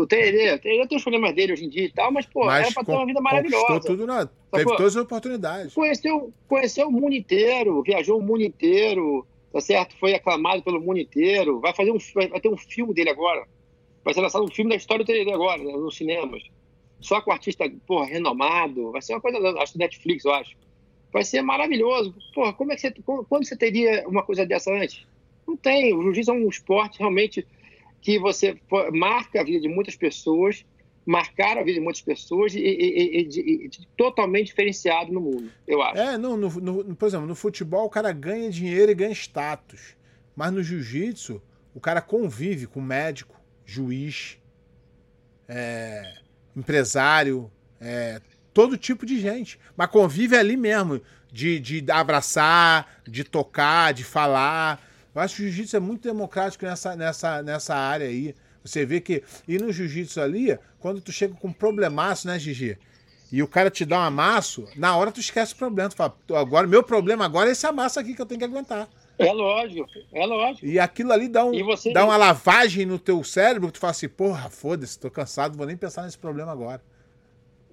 [0.02, 2.66] o Tererê, Tererê tem os problemas dele hoje em dia e tal, mas, pô, mas
[2.66, 3.80] era pra ter uma vida maravilhosa.
[3.82, 4.26] tudo na...
[4.26, 5.74] Teve todas as oportunidades.
[5.74, 9.96] Conheceu, conheceu o mundo inteiro, viajou o mundo inteiro, tá certo?
[9.98, 11.60] Foi aclamado pelo mundo inteiro.
[11.60, 11.98] Vai, fazer um,
[12.30, 13.48] vai ter um filme dele agora.
[14.04, 16.44] Vai ser lançado um filme da história Tererê agora, né, nos cinemas.
[17.00, 18.92] Só com artista, porra, renomado.
[18.92, 20.56] Vai ser uma coisa, acho que Netflix, eu acho.
[21.12, 22.14] Vai ser maravilhoso.
[22.36, 22.94] Porra, como é que você,
[23.28, 25.08] quando você teria uma coisa dessa antes?
[25.48, 25.92] Não tem.
[25.92, 27.48] O jiu-jitsu é um esporte realmente
[28.00, 28.56] que você
[28.94, 30.64] marca a vida de muitas pessoas,
[31.08, 35.82] marcaram a vida de muitas pessoas e, e, e, e totalmente diferenciado no mundo, eu
[35.82, 35.98] acho.
[35.98, 39.96] É, não, no, no, por exemplo, no futebol o cara ganha dinheiro e ganha status,
[40.36, 41.42] mas no jiu-jitsu
[41.74, 44.38] o cara convive com médico, juiz,
[45.48, 46.16] é,
[46.54, 47.50] empresário,
[47.80, 48.20] é,
[48.54, 51.02] todo tipo de gente, mas convive ali mesmo,
[51.32, 54.84] de, de abraçar, de tocar, de falar.
[55.16, 58.36] Eu acho que o jiu-jitsu é muito democrático nessa, nessa, nessa área aí.
[58.68, 59.24] Você vê que.
[59.48, 62.78] E no jiu-jitsu ali, quando tu chega com um problemaço, né, Gigi?
[63.32, 65.90] E o cara te dá um amasso, na hora tu esquece o problema.
[65.90, 68.88] Tu fala, agora, meu problema agora é esse amasso aqui que eu tenho que aguentar.
[69.20, 70.66] É lógico, é lógico.
[70.66, 71.52] E aquilo ali dá, um,
[71.92, 75.66] dá uma lavagem no teu cérebro que tu fala assim, porra, foda-se, tô cansado, vou
[75.66, 76.82] nem pensar nesse problema agora.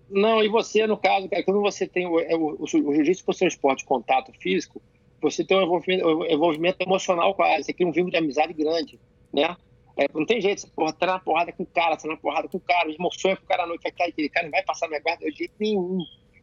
[0.08, 3.34] Não, e você, no caso, quando você tem o, é, o, o, o jiu-jitsu por
[3.34, 4.80] ser um esporte de contato físico,
[5.20, 8.98] você tem um envolvimento, um envolvimento emocional quase, você cria um vínculo de amizade grande,
[9.32, 9.56] né?
[9.96, 12.48] É, não tem jeito, você porra, tá na porrada com o cara, tá na porrada
[12.48, 15.00] com o cara, emociona com o cara à noite, aquele cara não vai passar minha
[15.00, 15.98] guarda de jeito nenhum.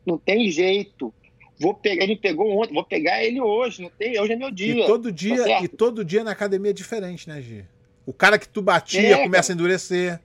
[0.06, 1.14] Não tem jeito.
[1.60, 4.84] Vou pegar, ele pegou ontem, vou pegar ele hoje, não tem, hoje é meu dia.
[4.84, 7.66] E todo dia, tá e todo dia na academia é diferente, né, Gi?
[8.06, 9.54] O cara que tu batia é, começa cara.
[9.54, 10.20] a endurecer.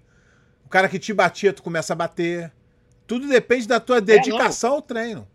[0.65, 2.53] O cara que te batia, tu começa a bater.
[3.07, 5.29] Tudo depende da tua é, dedicação é, ao treino.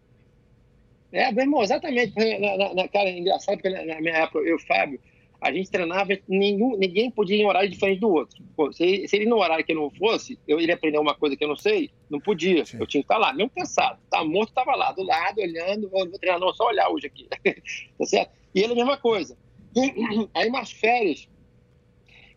[1.12, 2.14] É, meu irmão, exatamente.
[2.18, 5.00] Na, na, na, cara, é engraçado, porque na minha época, eu, Fábio,
[5.42, 8.44] a gente treinava, nenhum, ninguém podia ir em horário diferente do outro.
[8.56, 11.36] Pô, se, se, ele no horário que eu não fosse, eu iria aprender uma coisa
[11.36, 12.64] que eu não sei, não podia.
[12.64, 12.78] Sim.
[12.80, 14.00] Eu tinha que estar lá, mesmo cansado.
[14.08, 17.28] Tá morto, estava lá, do lado, olhando, vou, vou treinar, não, só olhar hoje aqui.
[17.98, 18.32] tá certo?
[18.54, 19.36] E ele a mesma coisa.
[20.36, 21.28] Aí, umas férias,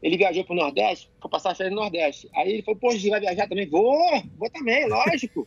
[0.02, 2.30] ele viajou para o Nordeste, foi passar férias no Nordeste.
[2.34, 3.68] Aí ele falou, pô, vai viajar também?
[3.68, 5.46] Vou, vou também, lógico.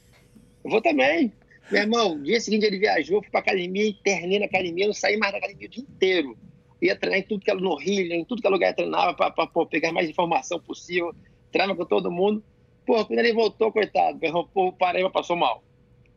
[0.63, 1.33] Eu vou também.
[1.71, 5.31] Meu irmão, dia seguinte ele viajou, fui para academia, internei na academia, não saí mais
[5.31, 6.37] da academia o dia inteiro
[6.81, 9.65] ia treinar em tudo que era no Rio, em tudo que era lugar treinava para
[9.69, 11.13] pegar mais informação possível,
[11.51, 12.43] treinava com todo mundo.
[12.85, 14.19] Pô, quando ele voltou, coitado,
[14.53, 15.63] pô, o Paraíba passou mal.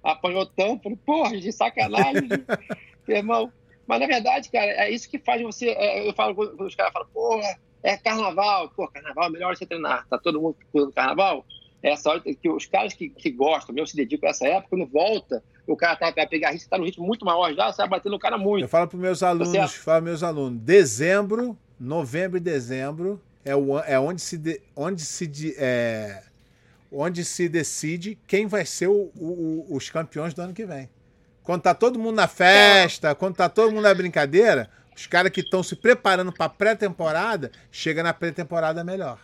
[0.03, 2.29] Apanhou tanto, falei, porra, de sacanagem,
[3.09, 3.53] irmão.
[3.87, 5.71] Mas na verdade, cara, é isso que faz você.
[5.71, 8.71] É, eu falo quando os caras falam, porra, é carnaval.
[8.71, 10.07] Pô, carnaval é melhor você treinar.
[10.09, 11.45] Tá todo mundo no carnaval?
[11.83, 14.77] É essa hora que os caras que, que gostam, mesmo se dedicam a essa época,
[14.77, 15.43] quando volta,
[15.73, 18.11] o cara tá, vai pegar risco, tá no ritmo muito maior já, você vai bater
[18.11, 18.65] no cara muito.
[18.65, 23.55] Eu falo para meus tá alunos, tá falo meus alunos, dezembro, novembro e dezembro é,
[23.55, 26.23] o, é onde se, de, onde se é,
[26.93, 30.89] onde se decide quem vai ser o, o, os campeões do ano que vem.
[31.43, 35.41] Quando tá todo mundo na festa, quando tá todo mundo na brincadeira, os caras que
[35.41, 39.19] estão se preparando para pré-temporada, chega na pré-temporada melhor.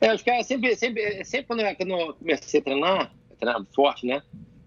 [0.00, 4.22] É, os caras sempre, sempre, sempre quando eu comecei a treinar, treinar forte, né?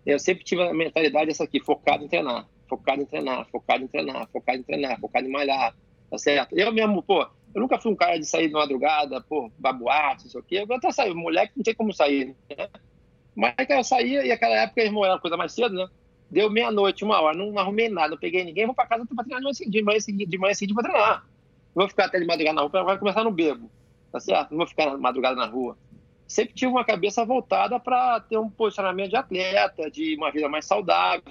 [0.05, 3.87] Eu sempre tive a mentalidade essa aqui, focado em treinar, focado em treinar, focado em
[3.87, 5.75] treinar, focado em treinar, focado em malhar,
[6.09, 6.57] tá certo?
[6.57, 10.31] Eu mesmo, pô, eu nunca fui um cara de sair de madrugada, pô, babuarte, não
[10.31, 10.65] sei o quê.
[10.67, 12.69] Eu até saí, moleque não tinha como sair, né?
[13.35, 15.87] Mas eu saía e aquela época eles moravam coisa mais cedo, né?
[16.29, 19.39] Deu meia-noite, uma hora, não arrumei nada, não peguei ninguém, vou pra casa pra treinar
[19.39, 21.25] de manhã seguinte, de manhã seguinte, de manhã seguinte pra treinar.
[21.73, 23.69] Vou ficar até de madrugada na rua, vai começar no bebo,
[24.11, 24.51] tá certo?
[24.51, 25.77] Não vou ficar madrugada na rua
[26.29, 30.65] sempre tive uma cabeça voltada para ter um posicionamento de atleta, de uma vida mais
[30.65, 31.23] saudável.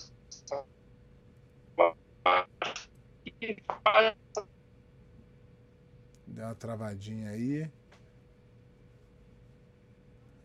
[6.26, 7.70] Deu uma travadinha aí.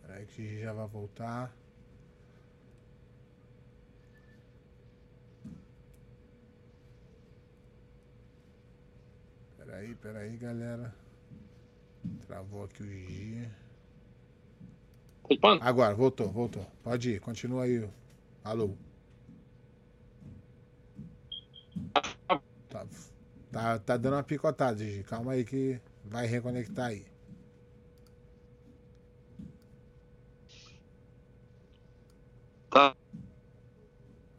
[0.01, 1.51] Peraí que já vai voltar.
[9.57, 10.93] Peraí, peraí, galera.
[12.27, 13.49] Travou aqui o Gigi.
[15.61, 16.65] Agora, voltou, voltou.
[16.83, 17.87] Pode ir, continua aí.
[18.43, 18.75] Alô.
[22.69, 22.85] Tá,
[23.51, 25.03] tá, tá dando uma picotada, Gigi.
[25.03, 27.05] Calma aí que vai reconectar aí.
[32.69, 32.95] Tá.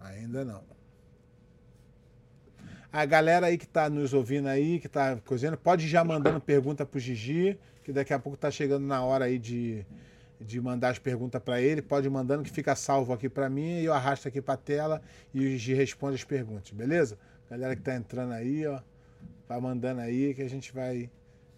[0.01, 0.63] Ainda não.
[2.93, 6.41] A galera aí que tá nos ouvindo aí, que tá cozinhando, pode ir já mandando
[6.41, 9.85] pergunta pro Gigi, que daqui a pouco tá chegando na hora aí de
[10.45, 13.81] de mandar as perguntas para ele, pode ir mandando que fica salvo aqui para mim
[13.81, 17.19] e eu arrasto aqui para a tela e o Gi responde as perguntas, beleza?
[17.51, 18.81] Galera que tá entrando aí, ó,
[19.49, 21.11] vai mandando aí que a gente vai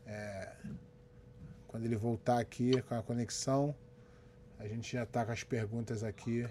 [0.06, 0.52] é,
[1.66, 3.74] quando ele voltar aqui com a conexão,
[4.58, 6.46] a gente já tá com as perguntas aqui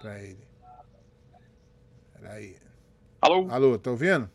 [0.00, 0.46] para ele.
[2.14, 2.56] Peraí.
[3.20, 3.46] Alô?
[3.50, 4.30] Alô, tá ouvindo?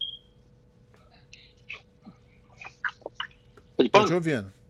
[3.92, 4.61] Tô te ouvindo.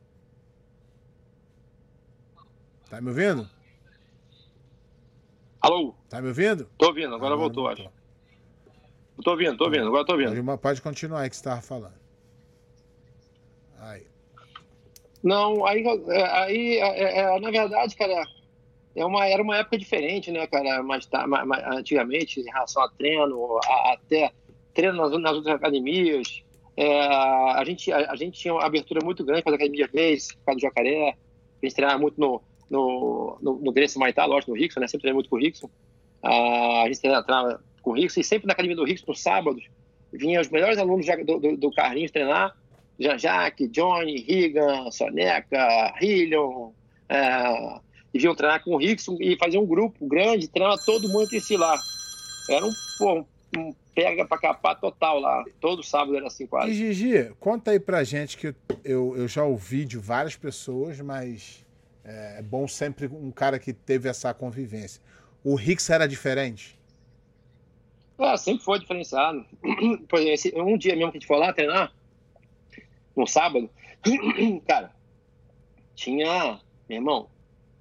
[2.92, 3.50] Tá me ouvindo?
[5.62, 5.96] Alô?
[6.10, 6.70] Tá me ouvindo?
[6.78, 7.90] Tô ouvindo, agora, agora voltou, acho.
[9.24, 10.44] Tô ouvindo, tô ouvindo, agora tô ouvindo.
[10.44, 11.96] Pode, pode continuar aí que você tava falando.
[13.80, 14.06] Aí.
[15.24, 15.86] Não, aí,
[16.34, 18.26] aí é, é, na verdade, cara,
[18.94, 20.84] é uma, era uma época diferente, né, cara?
[20.84, 24.34] Mas, tá, mas, antigamente, em relação a treino, a, até
[24.74, 26.44] treino nas, nas outras academias,
[26.76, 30.46] é, a, gente, a, a, gente tinha uma abertura muito grande para as academias por
[30.48, 34.58] causa do Jacaré, a gente treinava muito no, no, no, no Grace Maitá, lógico, no
[34.58, 34.88] Rickson, né?
[34.88, 35.70] Sempre treinei muito com o Rickson.
[36.24, 39.64] Ah, a gente treinava com o Rickson e sempre na academia do Rickson, nos sábados,
[40.14, 42.56] vinha os melhores alunos do, do, do Carlinhos treinar,
[42.98, 46.72] Jean-Jacques, Johnny, Rigan, Soneca, Hillion,
[47.10, 47.80] é,
[48.14, 51.42] e vinham treinar com o Rickson e fazer um grupo grande, treinar todo mundo entre
[51.42, 51.78] si lá.
[52.50, 53.26] Era um, pô,
[53.58, 55.44] um pega pra capar total lá.
[55.60, 56.72] Todo sábado era assim quase.
[56.72, 61.66] E Gigi, conta aí pra gente que eu, eu já ouvi de várias pessoas, mas
[62.04, 65.02] é, é bom sempre um cara que teve essa convivência.
[65.44, 66.78] O Rix era diferente?
[68.20, 69.46] É, sempre foi diferenciado.
[70.08, 71.92] Por exemplo, um dia mesmo que a gente foi lá treinar,
[73.16, 73.70] no sábado,
[74.68, 74.94] cara,
[75.96, 77.30] tinha, meu irmão,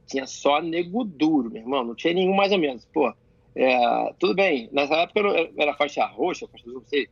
[0.07, 2.85] tinha só nego duro, meu irmão, não tinha nenhum mais ou menos.
[2.87, 3.13] Pô,
[3.55, 7.09] é, tudo bem, nessa época eu era faixa roxa, faixa azul, não sei,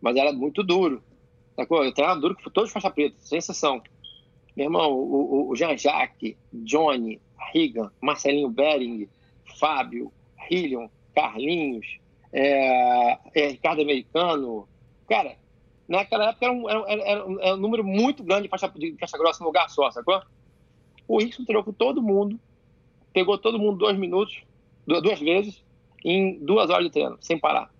[0.00, 1.02] mas era muito duro.
[1.54, 1.84] Sacou?
[1.84, 3.82] Eu treinava duro que todos faixa preta, sem exceção.
[4.56, 7.20] Meu irmão, o, o Jean-Jacques, Johnny,
[7.52, 9.08] Regan, Marcelinho Bering,
[9.58, 10.12] Fábio,
[10.50, 11.98] Hillion, Carlinhos,
[12.32, 14.68] é, é, Ricardo Americano.
[15.08, 15.36] Cara,
[15.88, 19.40] naquela época era um, era, era, era um número muito grande de faixa, de grossa
[19.40, 20.20] no lugar só, sacou?
[21.08, 22.38] O Rickson treinou com todo mundo,
[23.12, 24.42] pegou todo mundo dois minutos,
[24.86, 25.64] duas vezes,
[26.04, 27.71] em duas horas de treino, sem parar.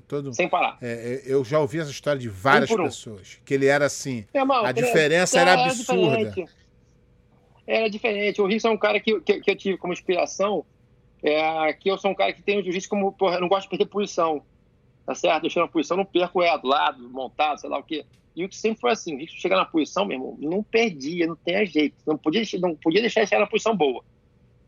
[0.00, 0.32] Todo...
[0.34, 0.78] Sem parar.
[0.80, 3.40] É, é, eu já ouvi essa história de várias um pessoas.
[3.44, 4.24] Que ele era assim.
[4.32, 6.16] É, a diferença era, era absurda.
[6.24, 6.50] Diferente.
[7.66, 8.40] Era diferente.
[8.40, 10.64] O Rickson é um cara que, que, que, eu tive como inspiração.
[11.22, 13.12] É, que eu sou um cara que tem o jiu-jitsu como.
[13.12, 14.42] Porra, eu não gosto de perder posição.
[15.04, 15.42] Tá certo?
[15.42, 18.04] Deixando a posição, não perco ela do lado, montado, sei lá o quê.
[18.34, 21.26] E o que sempre foi assim: o Rickson chega na posição, meu irmão, não perdia,
[21.26, 21.96] não tem jeito.
[22.06, 24.04] Não podia, não podia deixar ele chegar na posição boa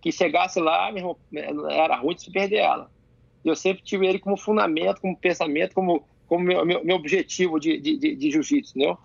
[0.01, 0.99] que chegasse lá, meu
[1.33, 2.91] irmão, era ruim de se perder ela.
[3.51, 7.79] Eu sempre tive ele como fundamento, como pensamento, como, como meu, meu, meu objetivo de,
[7.79, 8.99] de, de, de jiu-jitsu, entendeu?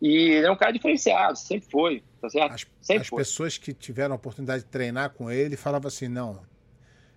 [0.00, 2.52] E ele é um cara diferenciado, sempre foi, tá certo?
[2.52, 3.18] As, sempre as foi.
[3.18, 6.40] pessoas que tiveram a oportunidade de treinar com ele falavam assim, não,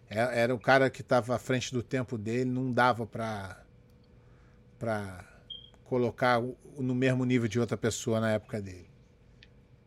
[0.09, 3.61] é, era o cara que estava à frente do tempo dele, não dava para
[4.77, 5.23] para
[5.85, 6.41] colocar
[6.79, 8.89] no mesmo nível de outra pessoa na época dele.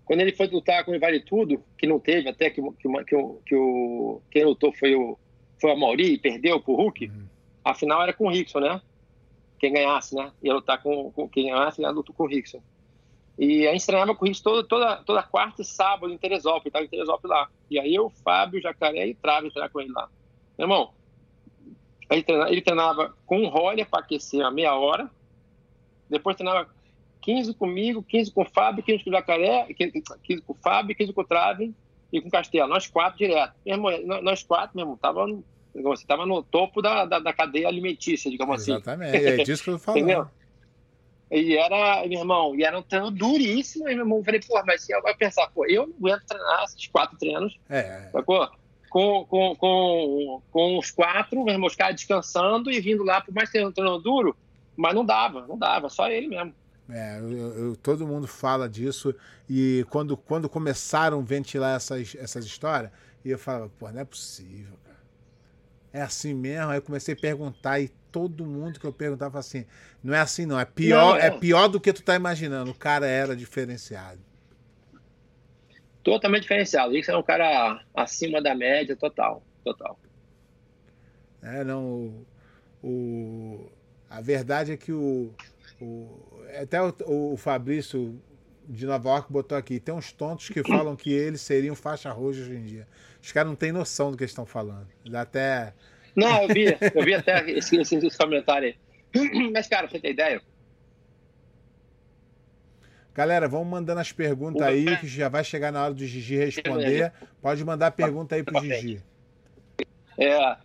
[0.05, 3.17] Quando ele foi lutar com o Vale Tudo, que não teve, até que, que, que,
[3.17, 5.19] o, que o, quem lutou foi o,
[5.65, 7.27] foi a Mauri e perdeu pro Hulk, uhum.
[7.65, 8.83] a final era com o Rickson, né?
[9.59, 10.31] Quem ganhasse, né?
[10.43, 12.63] Ia lutar com, com quem ganhasse, ia lutar com o Rickson.
[13.39, 16.67] E a gente treinava com o Rickson toda, toda, toda quarta e sábado em Teresópolis,
[16.67, 17.49] estava em Teresópolis lá.
[17.71, 20.11] E aí eu, Fábio, Jacaré e Trave treinar com ele lá.
[20.59, 20.93] Meu irmão,
[22.11, 25.11] ele treinava, ele treinava com um roller para aquecer a meia hora,
[26.11, 26.69] depois treinava
[27.23, 31.11] 15 comigo, 15 com o Fábio, 15 com o Jacaré, 15 com o Fábio, 15
[31.15, 31.75] com o Trave
[32.13, 32.69] e com o Castelo.
[32.69, 33.55] Nós quatro direto.
[33.65, 35.27] Meu irmão, nós quatro, meu irmão, tava
[35.75, 39.09] no, assim, tava no topo da, da, da cadeia alimentícia, digamos Exatamente.
[39.09, 39.17] assim.
[39.17, 39.99] Exatamente, é disso que eu falo.
[39.99, 40.29] Entendeu?
[41.31, 44.63] E era, meu irmão, e era um treino duríssimo, e meu irmão, eu falei, pô,
[44.65, 48.09] mas eu vai pensar, pô, eu não aguento treinar esses quatro treinos, é.
[48.13, 48.49] sacou?
[48.89, 53.35] Com, com, com, com os quatro, meu irmão, os caras descansando e vindo lá, por
[53.35, 54.37] mais que um treino duro,
[54.77, 56.55] mas não dava, não dava, só ele mesmo.
[56.89, 59.15] É, eu, eu, todo mundo fala disso
[59.49, 62.93] e quando, quando começaram a ventilar essas, essas histórias,
[63.25, 64.75] eu falava, pô, não é possível.
[65.95, 66.71] É assim mesmo?
[66.71, 69.65] Aí eu comecei a perguntar e todo mundo que eu perguntava assim,
[70.03, 71.31] não é assim não, é pior, não, é.
[71.31, 72.73] pior do que tu tá imaginando.
[72.73, 74.19] O cara era diferenciado.
[76.03, 76.97] Totalmente diferenciado.
[76.97, 79.97] Isso é um cara acima da média, total, total.
[81.41, 82.27] É, não, o,
[82.83, 83.71] o
[84.11, 85.33] a verdade é que o,
[85.81, 86.09] o
[86.61, 86.93] até o,
[87.33, 88.21] o Fabrício
[88.69, 92.41] de Nova York botou aqui, tem uns tontos que falam que eles seriam faixa roxa
[92.41, 92.89] hoje em dia.
[93.25, 94.87] Os caras não têm noção do que eles estão falando.
[95.07, 95.73] Dá até.
[96.15, 99.51] Não, eu vi, eu vi até esse, esse, esse comentário aí.
[99.51, 100.43] Mas, cara, você tem ideia?
[103.15, 107.15] Galera, vamos mandando as perguntas aí, que já vai chegar na hora do Gigi responder.
[107.41, 109.03] Pode mandar pergunta aí pro Gigi.
[110.19, 110.57] É,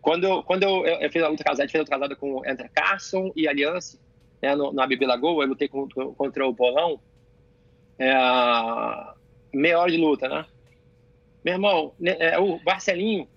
[0.00, 2.42] quando eu, quando eu, eu, fiz a luta casada, a fez a luta casada com,
[2.48, 3.98] entre Carson e Aliança,
[4.40, 6.98] né, no, na Bibi Lagoa, eu lutei contra, contra o Bolão.
[7.98, 8.14] É,
[9.52, 10.46] meia hora de luta, né?
[11.46, 13.28] Meu irmão, né, é, o Marcelinho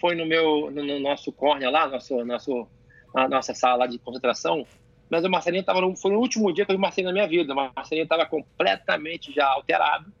[0.00, 2.66] foi no meu, no, no nosso corner lá, nosso, nosso,
[3.14, 4.66] na nossa sala de concentração,
[5.08, 7.12] mas o Marcelinho estava no, foi no último dia que eu vi o Marcelinho na
[7.12, 7.52] minha vida.
[7.52, 10.12] O Marcelinho estava completamente já alterado,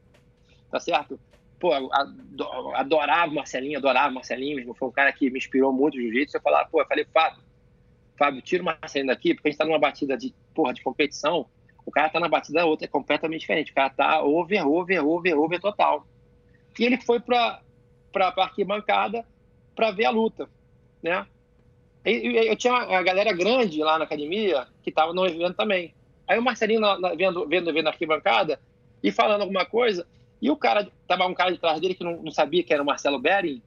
[0.70, 1.18] tá certo?
[1.58, 1.72] Pô,
[2.76, 6.36] adorava o Marcelinho, adorava o Marcelinho, foi um cara que me inspirou muito no jiu-jitsu.
[6.36, 7.42] Eu falava, pô, eu falei, Fábio,
[8.16, 11.46] Fábio, tira o Marcelinho daqui, porque a gente tá numa batida de, porra, de competição,
[11.84, 13.72] o cara tá na batida outra, é completamente diferente.
[13.72, 16.06] O cara tá over, over, over, over total.
[16.78, 17.60] E ele foi pra,
[18.12, 19.24] pra arquibancada
[19.74, 20.48] pra ver a luta,
[21.02, 21.26] né?
[22.04, 25.94] Eu tinha a galera grande lá na academia que tava no evento também.
[26.26, 28.58] Aí o Marcelinho na, vendo, vendo, vendo a arquibancada
[29.02, 30.06] e falando alguma coisa,
[30.40, 32.82] e o cara, tava um cara de trás dele que não, não sabia que era
[32.82, 33.62] o Marcelo Bering.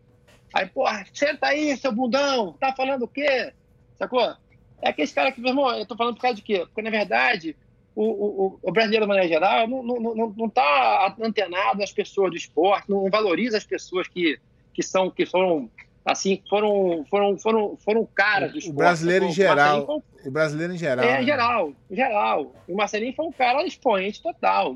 [0.53, 3.53] Aí, porra, senta aí, seu bundão, tá falando o quê?
[3.97, 4.35] Sacou?
[4.81, 6.65] É aqueles caras que, meu irmão, eu tô falando por causa de quê?
[6.65, 7.55] Porque, na verdade,
[7.95, 12.31] o, o, o brasileiro, de maneira geral, não, não, não, não tá antenado às pessoas
[12.31, 14.37] do esporte, não valoriza as pessoas que,
[14.73, 15.69] que são, que foram,
[16.03, 18.75] assim, foram, foram, foram, foram caras do esporte.
[18.75, 19.85] O brasileiro em geral.
[19.85, 21.05] Foi, o brasileiro em geral.
[21.05, 21.23] É, né?
[21.23, 22.55] geral, geral.
[22.67, 24.75] O Marcelinho foi um cara expoente total.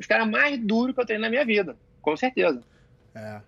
[0.00, 2.62] Os caras mais duros que eu tenho na minha vida, com certeza.
[3.14, 3.40] É.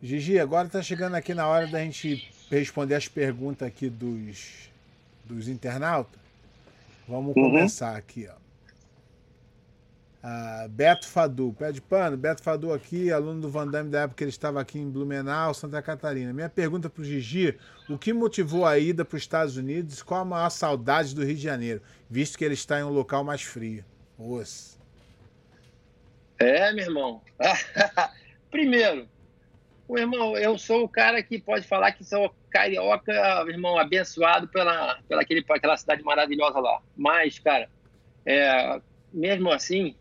[0.00, 4.70] Gigi, agora tá chegando aqui na hora da gente responder as perguntas aqui dos,
[5.24, 6.25] dos internautas.
[7.08, 7.50] Vamos uhum.
[7.50, 8.46] começar aqui, ó.
[10.28, 14.16] Ah, Beto Fadu, pé de pano, Beto Fadu aqui, aluno do Van Damme da época
[14.16, 16.32] que ele estava aqui em Blumenau, Santa Catarina.
[16.32, 17.56] Minha pergunta para o Gigi:
[17.88, 20.02] o que motivou a ida para os Estados Unidos?
[20.02, 21.80] Qual a maior saudade do Rio de Janeiro,
[22.10, 23.84] visto que ele está em um local mais frio?
[24.18, 24.80] Osso.
[26.40, 27.22] É, meu irmão.
[28.50, 29.08] Primeiro,
[29.86, 33.12] o irmão, eu sou o cara que pode falar que sou carioca,
[33.48, 36.80] irmão, abençoado pela, pela aquele, aquela cidade maravilhosa lá.
[36.96, 37.68] Mas, cara,
[38.24, 38.80] é,
[39.12, 39.94] mesmo assim,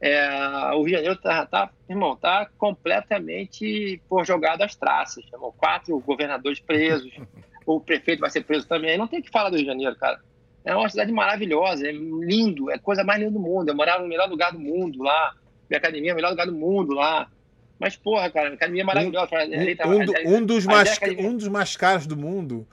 [0.00, 0.28] é,
[0.74, 5.24] o Rio de Janeiro tá, tá, irmão, tá completamente por jogado às traças.
[5.32, 5.52] Irmão.
[5.56, 7.12] Quatro governadores presos,
[7.66, 8.96] o prefeito vai ser preso também.
[8.96, 10.20] Não tem que falar do Rio de Janeiro, cara.
[10.64, 13.68] É uma cidade maravilhosa, é lindo, é a coisa mais linda do mundo.
[13.68, 15.34] Eu morava no melhor lugar do mundo lá,
[15.68, 17.28] minha academia é o melhor lugar do mundo lá.
[17.78, 19.30] Mas, porra, cara, a academia é maravilhosa.
[19.84, 22.66] Um, um, um, dos, mais, um dos mais caros do mundo.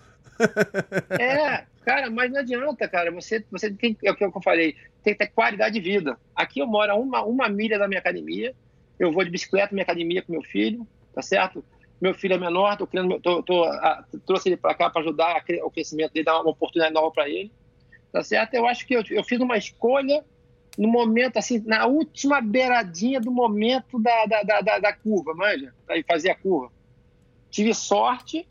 [1.20, 3.12] É, cara, mas não adianta, cara.
[3.12, 6.18] Você, você tem, é o que eu falei, tem que ter qualidade de vida.
[6.36, 8.56] Aqui eu moro a uma, uma milha da minha academia.
[8.97, 11.64] Eu vou de bicicleta na minha academia com meu filho, tá certo?
[11.99, 15.43] Meu filho é menor, tô criando, tô, tô, a, trouxe ele para cá para ajudar
[15.64, 17.51] o crescimento dele, dar uma oportunidade nova para ele,
[18.12, 18.54] tá certo?
[18.54, 20.24] Eu acho que eu, eu fiz uma escolha
[20.78, 26.02] no momento, assim, na última beiradinha do momento da, da, da, da curva, manja, para
[26.08, 26.72] fazer a curva.
[27.50, 28.48] Tive sorte,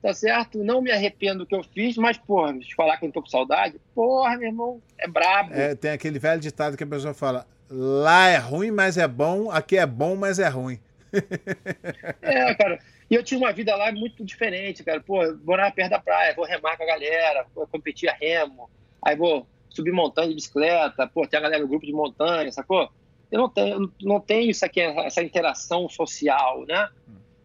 [0.00, 0.62] tá certo?
[0.62, 3.22] Não me arrependo do que eu fiz, mas, porra, de falar que eu não tô
[3.22, 5.52] com saudade, porra, meu irmão, é brabo.
[5.52, 9.50] É, tem aquele velho ditado que a pessoa fala: lá é ruim, mas é bom,
[9.50, 10.78] aqui é bom, mas é ruim.
[12.22, 12.78] é, cara.
[13.08, 15.00] E eu tinha uma vida lá muito diferente, cara.
[15.00, 18.68] Pô, morava perto da praia, vou remar com a galera, vou competir a remo,
[19.00, 22.90] aí vou subir montanha de bicicleta, pô, tem a galera do grupo de montanha, sacou?
[23.30, 26.88] Eu não tenho, não tenho isso aqui, essa interação social, né?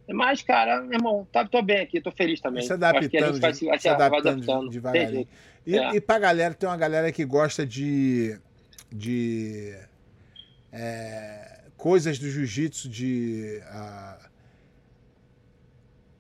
[0.08, 2.64] Mas, cara, meu irmão, tá, tô bem aqui, tô feliz também.
[2.64, 5.28] Se adaptando, que a gente vai se, vai se adaptando, adaptando devagarinho.
[5.66, 5.96] E, é.
[5.96, 8.38] e pra galera, tem uma galera que gosta de,
[8.92, 9.76] de
[10.72, 14.31] é, coisas do jiu-jitsu, de uh,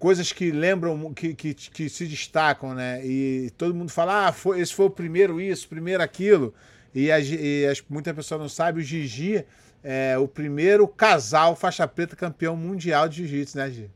[0.01, 3.05] coisas que lembram, que, que, que, se destacam, né?
[3.05, 6.55] E todo mundo fala, ah, foi, esse foi o primeiro isso, primeiro aquilo.
[6.93, 9.45] E, as, e as, muita pessoa não sabe, o Gigi
[9.83, 13.91] é o primeiro casal faixa preta campeão mundial de jiu-jitsu, né, Gigi?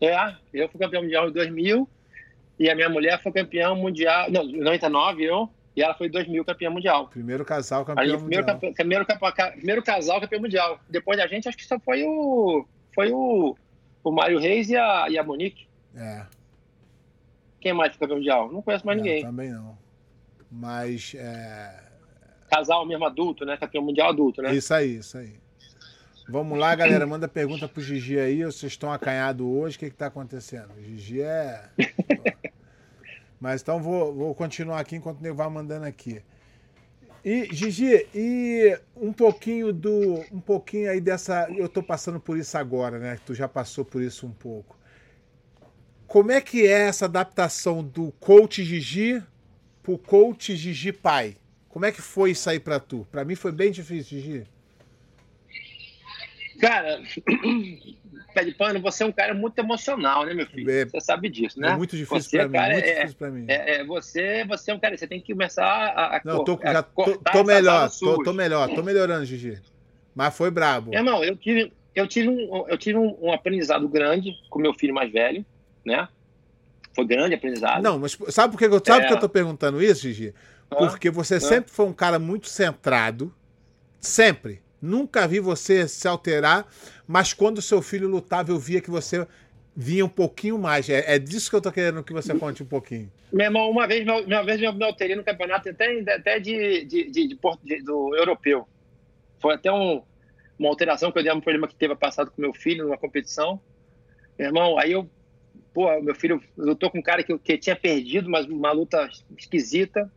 [0.00, 0.14] É,
[0.54, 1.88] eu fui campeão mundial em 2000
[2.60, 6.10] e a minha mulher foi campeã mundial, não, em 99 eu, e ela foi em
[6.10, 7.08] 2000 campeã mundial.
[7.08, 8.58] Primeiro casal campeão primeiro, mundial.
[8.58, 9.04] Primeiro,
[9.56, 10.80] primeiro casal campeão mundial.
[10.88, 12.64] Depois da gente, acho que só foi o
[12.94, 13.56] foi o
[14.08, 15.66] o Mário Reis e a, e a Monique.
[15.94, 16.24] É.
[17.60, 18.50] Quem mais fica mundial?
[18.50, 19.22] Não conheço mais não, ninguém.
[19.22, 19.76] Também não.
[20.50, 21.14] Mas.
[21.16, 21.88] É...
[22.50, 23.56] Casal mesmo adulto, né?
[23.56, 24.54] Campeão mundial adulto, né?
[24.54, 25.34] Isso aí, isso aí.
[26.28, 27.06] Vamos lá, galera.
[27.06, 28.44] Manda pergunta pro Gigi aí.
[28.44, 29.76] Vocês estão acanhados hoje.
[29.76, 30.72] O que, que tá acontecendo?
[30.76, 31.64] O Gigi é.
[33.40, 36.22] Mas então vou, vou continuar aqui enquanto ele vai mandando aqui.
[37.24, 40.24] E, Gigi, e um pouquinho do.
[40.32, 41.48] Um pouquinho aí dessa.
[41.50, 43.18] Eu tô passando por isso agora, né?
[43.26, 44.78] Tu já passou por isso um pouco.
[46.06, 49.22] Como é que é essa adaptação do coach Gigi
[49.82, 51.36] pro coach Gigi pai?
[51.68, 53.06] Como é que foi isso aí pra tu?
[53.10, 54.46] Pra mim foi bem difícil, Gigi.
[56.58, 57.00] Cara,
[58.38, 60.70] pé de pano, você é um cara muito emocional, né, meu filho?
[60.70, 61.70] É, você sabe disso, né?
[61.70, 63.44] É muito difícil você, pra mim, muito é, difícil pra mim.
[63.48, 66.58] É, é, você, você é um cara, você tem que começar a, a Não, tô,
[66.62, 69.60] já tô, tô melhor, tô, tô, melhor, tô melhorando, Gigi.
[70.14, 70.90] Mas foi brabo.
[70.90, 74.74] Meu irmão, eu tive, eu tive, um, eu tive um, um aprendizado grande com meu
[74.74, 75.44] filho mais velho,
[75.84, 76.08] né?
[76.94, 77.82] Foi grande aprendizado.
[77.82, 79.08] Não, mas sabe por que eu, sabe é...
[79.08, 80.34] que eu tô perguntando isso, Gigi?
[80.68, 83.34] Porque você sempre foi um cara muito centrado,
[83.98, 84.60] sempre.
[84.80, 86.66] Nunca vi você se alterar,
[87.08, 89.26] mas quando seu filho lutava, eu via que você
[89.74, 90.90] vinha um pouquinho mais.
[90.90, 93.10] É, é disso que eu tô querendo que você conte um pouquinho.
[93.32, 97.10] Meu irmão, uma vez, uma vez eu me alterei no campeonato até, até de, de,
[97.10, 98.68] de, de, do europeu.
[99.40, 100.02] Foi até um,
[100.58, 103.58] uma alteração que eu dei um problema que teve passado com meu filho numa competição.
[104.38, 105.08] Meu irmão, aí eu,
[105.72, 110.12] pô, meu filho lutou com um cara que, que tinha perdido, mas uma luta esquisita.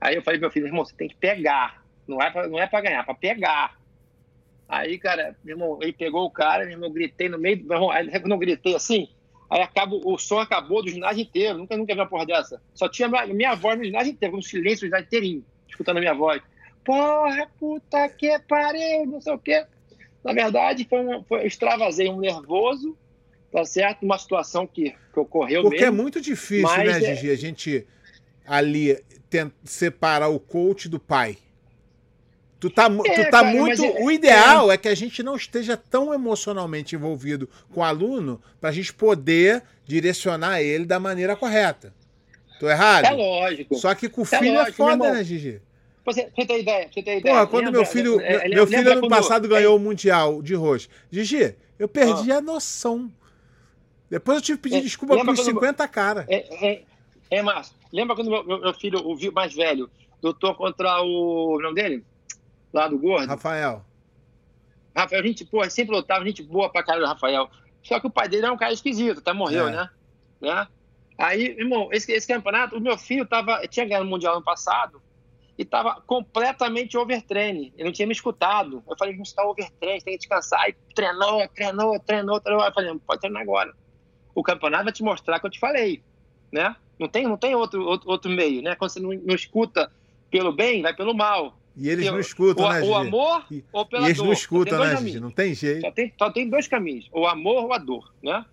[0.00, 1.84] Aí eu falei pro meu filho, irmão, você tem que pegar.
[2.08, 3.76] Não é pra, não é ganhar, é pra pegar.
[4.68, 7.64] Aí, cara, meu irmão, ele pegou o cara, meu irmão, gritei no meio.
[7.64, 9.08] Meu irmão, aí, eu não gritei assim,
[9.48, 11.58] Aí acaba, o som acabou do ginásio inteiro.
[11.58, 12.60] Nunca, nunca vi uma porra dessa.
[12.74, 16.00] Só tinha minha, minha voz no ginásio inteiro, um silêncio no ginásio inteirinho, escutando a
[16.00, 16.42] minha voz.
[16.84, 19.64] Porra, puta que pariu, não sei o quê.
[20.24, 22.96] Na verdade, foi um, foi, eu extravasei um nervoso,
[23.52, 24.02] tá certo?
[24.02, 27.00] Uma situação que, que ocorreu Porque mesmo, é muito difícil, né, é...
[27.00, 27.86] Gigi, a gente
[28.44, 28.98] ali
[29.64, 31.38] separar o coach do pai.
[32.58, 33.84] Tu tá, é, tu tá cara, muito.
[33.84, 34.74] É, o ideal é...
[34.74, 34.76] é...
[34.78, 39.62] que a gente não esteja tão emocionalmente envolvido com o aluno para a gente poder
[39.84, 41.92] direcionar ele da maneira correta.
[42.58, 43.04] Tô errado?
[43.04, 43.74] É lógico.
[43.76, 45.60] Só que com o é filho é, lógico, é foda, né, Gigi?
[46.04, 46.88] Você, você tem ideia?
[46.90, 47.34] Você tem ideia?
[47.34, 50.88] Porra, quando lembra, meu filho, é, meu filho ano passado ganhou o Mundial de roxo.
[51.10, 52.38] Gigi, eu perdi ah.
[52.38, 53.12] a noção.
[54.08, 56.24] Depois eu tive que pedir desculpa por 50 caras.
[56.28, 56.82] É, é,
[57.30, 59.90] é, Márcio, lembra quando meu, meu, filho, o mais velho,
[60.22, 61.56] lutou contra o.
[61.56, 62.04] o nome dele?
[62.76, 63.28] Lá do Gordo.
[63.28, 63.84] Rafael.
[64.94, 67.50] Rafael, gente, pô, sempre lutava, gente boa pra caralho do Rafael.
[67.82, 69.32] Só que o pai dele é um cara esquisito, tá?
[69.32, 69.72] Morreu, é.
[69.72, 69.90] né?
[70.40, 70.68] né?
[71.18, 75.00] Aí, irmão, esse, esse campeonato, o meu filho tava, tinha ganhado o Mundial ano passado
[75.58, 77.72] e tava completamente overtraining.
[77.74, 78.82] Ele não tinha me escutado.
[78.86, 80.60] Eu falei, gente, tá overtraining, tem que descansar.
[80.60, 82.62] Aí treinou, treinou, treinou, treinou.
[82.62, 83.72] Aí eu falei, pode treinar agora.
[84.34, 86.02] O campeonato vai te mostrar que eu te falei,
[86.52, 86.76] né?
[86.98, 88.74] Não tem, não tem outro, outro, outro meio, né?
[88.74, 89.90] Quando você não, não escuta
[90.30, 91.56] pelo bem, vai pelo mal.
[91.76, 92.80] E eles não escutam, o, né?
[92.80, 94.26] O amor e, ou pela e eles dor.
[94.26, 95.20] não escutam, né, Gigi?
[95.20, 95.82] Não tem jeito.
[95.82, 98.44] Só tem, só tem dois caminhos, o amor ou a dor, né?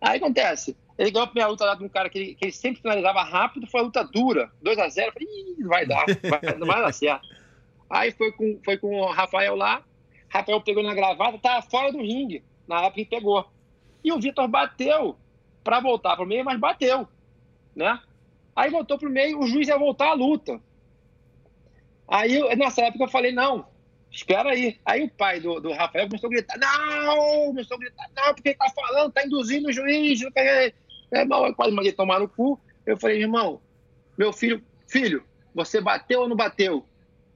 [0.00, 2.52] Aí acontece, ele ganhou a primeira luta lá de um cara que ele, que ele
[2.52, 5.28] sempre finalizava rápido, foi uma luta dura, 2x0, falei,
[5.58, 7.26] Ih, vai dar, vai, não vai dar certo.
[7.88, 9.82] Aí foi com, foi com o Rafael lá,
[10.28, 13.46] Rafael pegou na gravata, tava fora do ringue, na época que pegou.
[14.04, 15.16] E o Vitor bateu
[15.64, 17.08] para voltar pro meio, mas bateu,
[17.74, 17.98] né?
[18.54, 20.60] Aí voltou pro meio, o juiz ia voltar a luta.
[22.08, 23.66] Aí, nessa época, eu falei, não,
[24.10, 24.78] espera aí.
[24.84, 28.50] Aí o pai do, do Rafael começou a gritar, não, começou a gritar, não, porque
[28.50, 30.20] ele tá falando, tá induzindo o juiz.
[30.36, 30.72] É,
[31.12, 32.60] irmão, eu quase mandei tomar no cu.
[32.84, 33.60] Eu falei, irmão,
[34.16, 36.84] meu filho, filho, você bateu ou não bateu?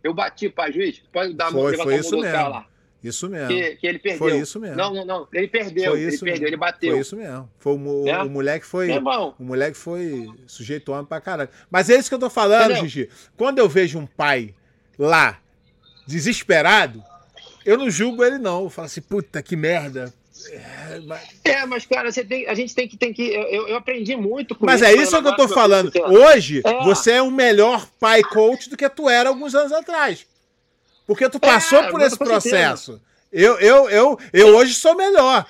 [0.02, 2.48] Eu bati, pai, juiz, pode dar foi, foi isso mesmo.
[2.48, 2.66] lá.
[3.02, 3.48] Isso mesmo.
[3.48, 4.18] Que, que, ele perdeu.
[4.18, 4.76] Foi isso mesmo.
[4.76, 5.28] Não, não, não.
[5.32, 5.92] Ele perdeu.
[5.92, 6.46] Foi ele perdeu, mesmo.
[6.46, 6.90] ele bateu.
[6.92, 7.50] Foi isso mesmo.
[7.58, 8.22] Foi o, é?
[8.22, 8.90] o moleque foi.
[8.90, 11.48] O moleque foi sujeito homem pra caralho.
[11.70, 12.82] Mas é isso que eu tô falando, Entendeu?
[12.82, 13.08] Gigi.
[13.38, 14.54] Quando eu vejo um pai
[15.00, 15.40] lá,
[16.06, 17.02] desesperado,
[17.64, 18.64] eu não julgo ele, não.
[18.64, 20.12] Eu falo assim, puta que merda.
[20.52, 22.96] É, mas, é, mas cara, você tem, a gente tem que.
[22.96, 25.92] Tem que eu, eu aprendi muito com Mas isso, é isso que eu tô falando.
[26.06, 26.84] Hoje, é.
[26.84, 30.26] você é um melhor pai coach do que tu era alguns anos atrás.
[31.06, 33.00] Porque tu passou é, por esse processo.
[33.32, 35.46] Eu, eu, eu, eu hoje sou melhor.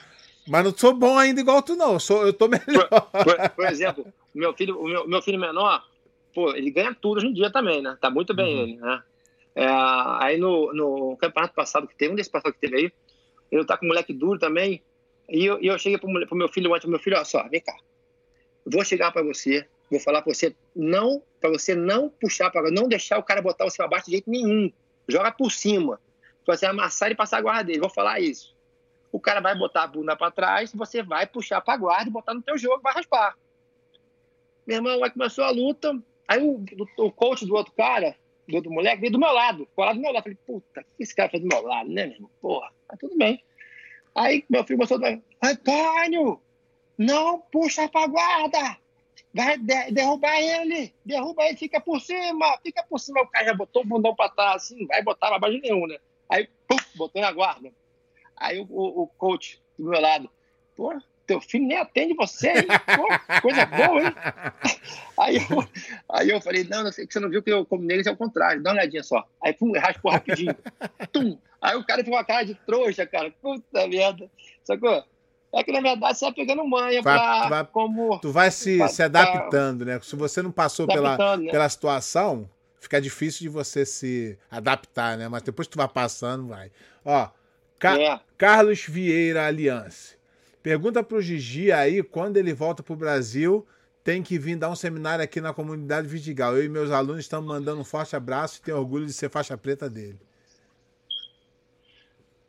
[0.48, 1.94] Mas não sou bom ainda igual tu, não.
[1.94, 2.88] Eu, sou, eu tô melhor.
[2.88, 5.84] Por, por, por exemplo, meu filho, o meu, meu filho menor,
[6.34, 7.96] pô, ele ganha tudo hoje em dia também, né?
[8.00, 8.62] Tá muito bem uhum.
[8.62, 9.02] ele, né?
[9.60, 9.66] É,
[10.24, 12.92] aí no, no campeonato passado que teve, um desses passados que teve aí,
[13.52, 14.82] ele tá com um moleque duro também.
[15.28, 17.60] E eu, e eu cheguei pro, pro meu filho ontem, meu filho, olha só, vem
[17.60, 17.76] cá.
[18.64, 22.88] Vou chegar para você, vou falar para você, não, para você não puxar para não
[22.88, 24.72] deixar o cara botar você para baixo de jeito nenhum.
[25.06, 26.00] Joga por cima.
[26.46, 27.80] Você amassar e passar a guarda dele.
[27.80, 28.56] Vou falar isso.
[29.12, 32.32] O cara vai botar a bunda para trás, você vai puxar para guarda e botar
[32.32, 33.36] no teu jogo, vai raspar.
[34.66, 36.02] Meu irmão, aí começou a luta.
[36.26, 36.64] Aí o,
[36.96, 38.16] o coach do outro cara
[38.50, 40.22] do outro moleque veio do meu lado, colado do meu lado.
[40.22, 42.30] Falei, puta, o que esse cara fez do meu lado, né, meu irmão?
[42.40, 43.42] Porra, tá tudo bem.
[44.14, 45.00] Aí meu filho mostrou,
[45.42, 46.40] Antônio,
[46.98, 48.76] não puxa pra guarda,
[49.32, 53.22] vai de derrubar ele, derruba ele, fica por cima, fica por cima.
[53.22, 55.86] O cara já botou o bundão pra trás, assim, não vai botar pra baixo nenhum,
[55.86, 55.98] né?
[56.28, 57.72] Aí, pum, botou na guarda.
[58.36, 60.30] Aí o, o, o coach do meu lado,
[60.76, 62.66] porra, teu filho nem atende você, hein?
[62.96, 64.14] Pô, coisa boa, hein?
[65.16, 65.68] Aí eu,
[66.08, 68.12] aí eu falei, não, não sei, que você não viu que eu combinei isso é
[68.12, 69.22] o contrário, dá uma olhadinha só.
[69.44, 70.56] Aí, pum, raspou rapidinho.
[71.12, 71.36] Tum.
[71.60, 73.30] Aí o cara ficou com a cara de trouxa, cara.
[73.42, 74.30] Puta merda.
[74.64, 75.04] Sacou?
[75.52, 78.18] É que, na verdade, você vai pegando manha vai, pra vai, como...
[78.18, 80.00] Tu vai se, pra, se adaptando, né?
[80.02, 81.50] Se você não passou pela, né?
[81.50, 82.48] pela situação,
[82.80, 85.28] fica difícil de você se adaptar, né?
[85.28, 86.72] Mas depois que tu vai passando, vai.
[87.04, 87.28] Ó,
[87.78, 88.18] Ca é.
[88.38, 90.19] Carlos Vieira Aliança.
[90.62, 93.66] Pergunta pro Gigi aí, quando ele volta pro Brasil,
[94.04, 96.56] tem que vir dar um seminário aqui na comunidade Vidigal.
[96.56, 99.56] Eu e meus alunos estamos mandando um forte abraço e tenho orgulho de ser faixa
[99.56, 100.18] preta dele.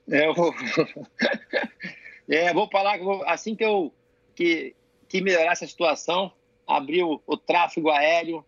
[0.09, 0.53] É, eu vou,
[2.29, 3.93] é, vou falar que assim que eu
[4.35, 4.75] que,
[5.07, 6.33] que melhorar essa situação,
[6.67, 8.43] abrir o, o tráfego aéreo,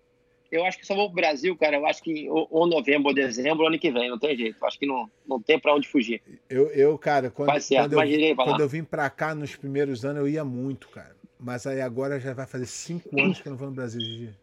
[0.53, 1.77] eu acho que só vou pro Brasil, cara.
[1.77, 4.57] Eu acho que ou, novembro ou dezembro, ano que vem, não tem jeito.
[4.61, 6.21] Eu acho que não, não tem para onde fugir.
[6.47, 10.27] Eu, eu cara, quando, quando, eu, quando eu vim para cá nos primeiros anos, eu
[10.27, 11.15] ia muito, cara.
[11.39, 14.33] Mas aí agora já vai fazer cinco anos que eu não vou no Brasil, Gigi.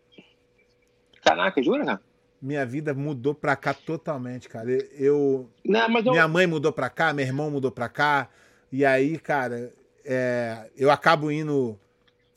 [1.23, 2.01] Caraca, jura, cara?
[2.43, 4.71] Minha vida mudou pra cá totalmente, cara.
[4.99, 5.49] Eu.
[5.65, 6.13] Não, mas eu...
[6.13, 8.29] Minha mãe mudou pra cá, meu irmão mudou pra cá.
[8.73, 9.73] E aí, cara,
[10.05, 11.79] é, eu acabo indo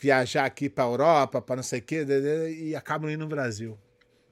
[0.04, 2.06] viajar aqui para Europa, para não sei o quê,
[2.60, 3.80] e acabo indo no Brasil.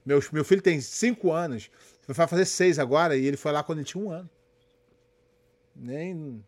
[0.05, 1.71] Meu, meu filho tem cinco anos,
[2.05, 4.29] vai fazer seis agora, e ele foi lá quando ele tinha um ano.
[5.73, 6.43] Nem.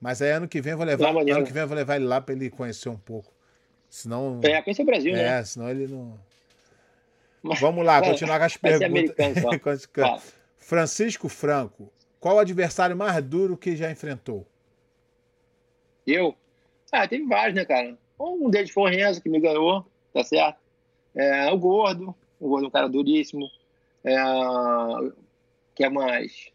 [0.00, 2.06] Mas aí ano que vem eu vou levar, ano que vem eu vou levar ele
[2.06, 3.30] lá para ele conhecer um pouco.
[3.90, 4.40] Senão.
[4.42, 5.38] É, conhecer o Brasil, é, né?
[5.38, 6.18] É, senão ele não.
[7.60, 9.88] Vamos lá, continuar com as perguntas.
[10.56, 14.46] Francisco Franco, qual o adversário mais duro que já enfrentou?
[16.06, 16.34] Eu?
[16.90, 17.98] Ah, teve vários, né, cara?
[18.18, 20.58] Um deles foi o Renzo, que me ganhou, tá certo?
[21.14, 23.48] É, o Gordo, o Gordo é um cara duríssimo.
[24.04, 24.14] É,
[25.74, 26.50] que é mais?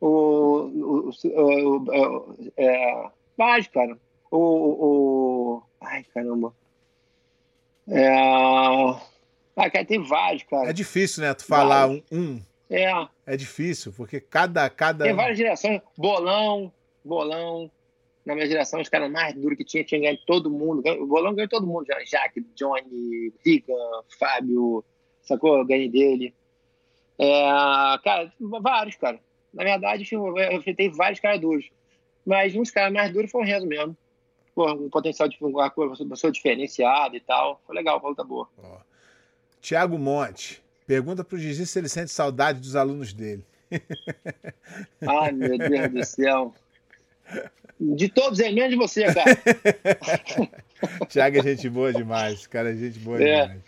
[0.00, 3.98] O, o, o, o é, vários, cara.
[4.30, 6.52] O, o, ai, caramba.
[7.88, 8.08] É,
[9.58, 10.70] ah, cara, tem vários, cara.
[10.70, 11.34] É difícil, né?
[11.34, 12.40] Tu falar um, um.
[12.70, 12.90] É.
[13.26, 15.04] É difícil, porque cada, cada.
[15.04, 15.80] Tem várias gerações.
[15.96, 16.72] Bolão,
[17.04, 17.70] bolão.
[18.28, 20.86] Na minha geração, os caras mais duros que tinha, tinha ganho todo mundo.
[21.00, 21.86] O bolão ganhou todo mundo.
[21.86, 21.98] Já.
[22.04, 23.72] Jaque, Johnny, Rigan,
[24.18, 24.84] Fábio,
[25.22, 25.64] sacou?
[25.64, 26.34] Ganhei dele.
[27.18, 27.40] É,
[28.04, 29.18] cara, vários, cara.
[29.50, 31.70] Na verdade, eu enfrentei vários caras duros.
[32.26, 33.96] Mas uns caras mais duros foram o Renzo mesmo.
[34.54, 35.70] Pô, um potencial de uma
[36.10, 37.62] pessoa diferenciada e tal.
[37.66, 38.46] Foi legal, uma luta boa.
[38.58, 38.76] Ó.
[39.58, 40.62] Tiago Monte.
[40.86, 43.42] Pergunta pro Gigi se ele sente saudade dos alunos dele.
[45.08, 46.54] Ai, meu Deus do céu.
[47.80, 49.38] De todos é menos de você, cara.
[51.08, 52.46] Tiago é gente boa demais.
[52.46, 53.42] Cara, é gente boa é.
[53.42, 53.60] demais.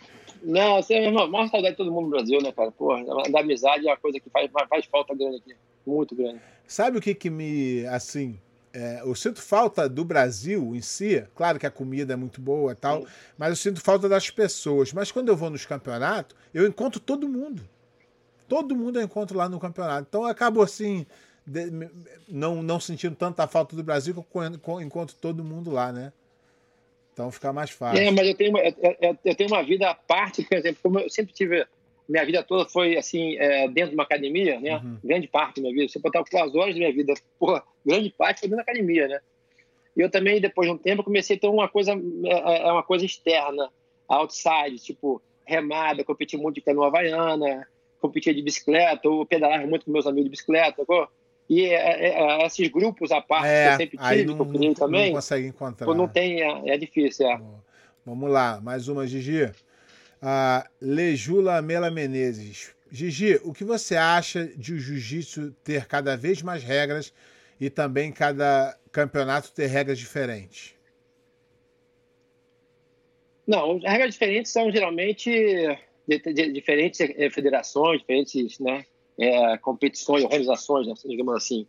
[0.43, 2.71] Não, você é a maior saudade de todo mundo no Brasil, né, cara?
[2.71, 5.55] Porra, da amizade é uma coisa que faz, faz falta grande aqui.
[5.85, 6.41] Muito grande.
[6.67, 8.39] Sabe o que que me, assim,
[8.73, 12.71] é, eu sinto falta do Brasil em si, claro que a comida é muito boa
[12.71, 13.07] e tal, Sim.
[13.37, 14.93] mas eu sinto falta das pessoas.
[14.93, 17.61] Mas quando eu vou nos campeonatos, eu encontro todo mundo.
[18.47, 20.07] Todo mundo eu encontro lá no campeonato.
[20.09, 21.05] Então eu acabo assim,
[21.45, 21.89] de,
[22.27, 24.37] não, não sentindo tanta falta do Brasil que
[24.69, 26.13] eu encontro todo mundo lá, né?
[27.13, 28.01] Então fica mais fácil.
[28.01, 30.99] É, mas eu tenho, uma, eu, eu tenho uma vida à parte, por exemplo, como
[30.99, 31.65] eu sempre tive
[32.11, 34.77] minha vida toda foi assim, é, dentro de uma academia, né?
[34.77, 34.97] Uhum.
[35.03, 35.91] Grande parte da minha vida.
[35.91, 39.07] Se eu botar as horas da minha vida, porra, grande parte foi dentro da academia,
[39.07, 39.19] né?
[39.95, 42.71] E eu também, depois de um tempo, comecei a ter uma coisa, é, é, é
[42.71, 43.69] uma coisa externa,
[44.07, 47.67] outside, tipo remada, competir muito de canoa havaiana,
[47.99, 51.07] competir de bicicleta, ou pedalar muito com meus amigos de bicicleta, sacou?
[51.51, 54.73] E é, é, esses grupos à parte é, que eu sempre tive, não, que eu
[54.73, 55.07] também.
[55.07, 55.93] Não consegue encontrar.
[55.93, 57.41] Não tem, é, difícil, é.
[58.05, 59.51] Vamos lá, mais uma, Gigi
[60.79, 62.73] Lejula Mela Menezes.
[62.89, 67.13] Gigi, o que você acha de o jiu-jitsu ter cada vez mais regras
[67.59, 70.73] e também cada campeonato ter regras diferentes?
[73.45, 75.29] Não, as regras diferentes são geralmente
[76.07, 78.85] de, de, diferentes eh, federações, diferentes né,
[79.21, 81.67] é, competições, organizações, né, digamos assim.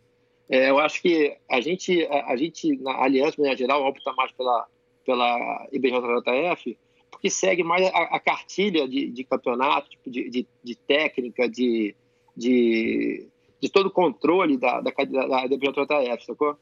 [0.49, 4.31] É, eu acho que a gente, a, a gente na Aliança, em geral, opta mais
[4.31, 4.67] pela,
[5.05, 6.77] pela IBJJF,
[7.11, 11.95] porque segue mais a, a cartilha de, de campeonato, tipo, de, de, de, técnica, de,
[12.35, 13.27] de,
[13.61, 16.57] de todo o controle da, da, da, da BJJF, sacou?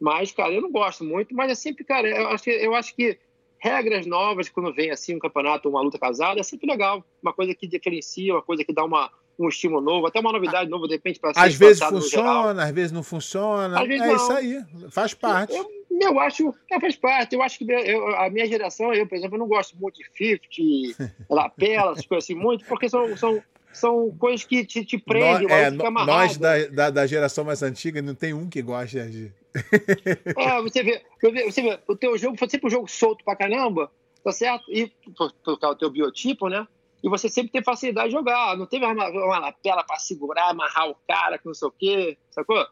[0.00, 3.16] Mas, cara, eu não gosto muito, mas é sempre, cara, eu acho eu acho que
[3.58, 7.04] regras novas, quando vem assim um campeonato, uma luta casada, é sempre legal.
[7.22, 9.08] Uma coisa que diferencia, uma coisa que dá uma,
[9.46, 12.70] um estímulo novo, até uma novidade nova, de repente, para ser Às vezes funciona, às
[12.70, 13.80] vezes não funciona.
[13.80, 14.16] Às vezes é não.
[14.16, 15.54] isso aí, faz parte.
[15.54, 15.66] Eu,
[16.00, 17.34] eu acho que faz parte.
[17.34, 20.38] Eu acho que eu, a minha geração, eu, por exemplo, eu não gosto muito de
[20.48, 25.48] 50, lapela, essas coisas assim, muito, porque são, são, são coisas que te, te prendem,
[25.48, 29.32] nós, é, nós da, da, da, geração mais antiga não tem um que gosta de.
[30.36, 31.02] é, você vê,
[31.44, 33.90] você vê, o teu jogo foi sempre um jogo solto pra caramba,
[34.24, 34.64] tá certo?
[34.70, 36.66] E por, por do teu biotipo, né?
[37.02, 38.56] E você sempre tem facilidade de jogar.
[38.56, 42.18] Não teve uma, uma lapela para segurar, amarrar o cara, que não sei o quê,
[42.30, 42.64] sacou?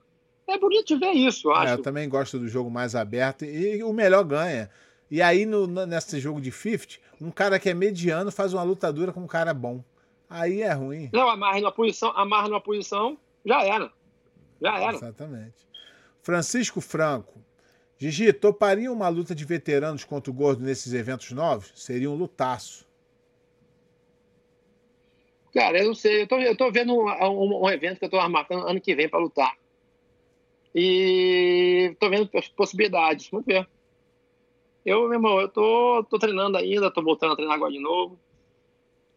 [0.51, 1.73] é bonito ver isso, eu acho.
[1.73, 4.71] É, eu também gosto do jogo mais aberto e o melhor ganha.
[5.11, 9.13] E aí, no, nesse jogo de 50, um cara que é mediano faz uma lutadura
[9.13, 9.83] com um cara bom.
[10.29, 11.11] Aí é ruim.
[11.13, 13.93] Não, amarra numa posição, amarra numa posição, já era.
[14.61, 14.97] Já era.
[14.97, 15.67] Exatamente.
[16.23, 17.41] Francisco Franco.
[17.99, 21.73] Gigi, toparia uma luta de veteranos contra o Gordo nesses eventos novos?
[21.75, 22.87] Seria um lutaço.
[25.53, 26.23] Cara, eu não sei.
[26.23, 28.95] Eu tô, eu tô vendo um, um, um evento que eu tô marcando ano que
[28.95, 29.57] vem para lutar.
[30.75, 33.29] E tô vendo possibilidades.
[33.31, 33.69] Vamos ver.
[34.85, 38.19] Eu, meu irmão, eu tô, tô treinando ainda, tô voltando a treinar agora de novo.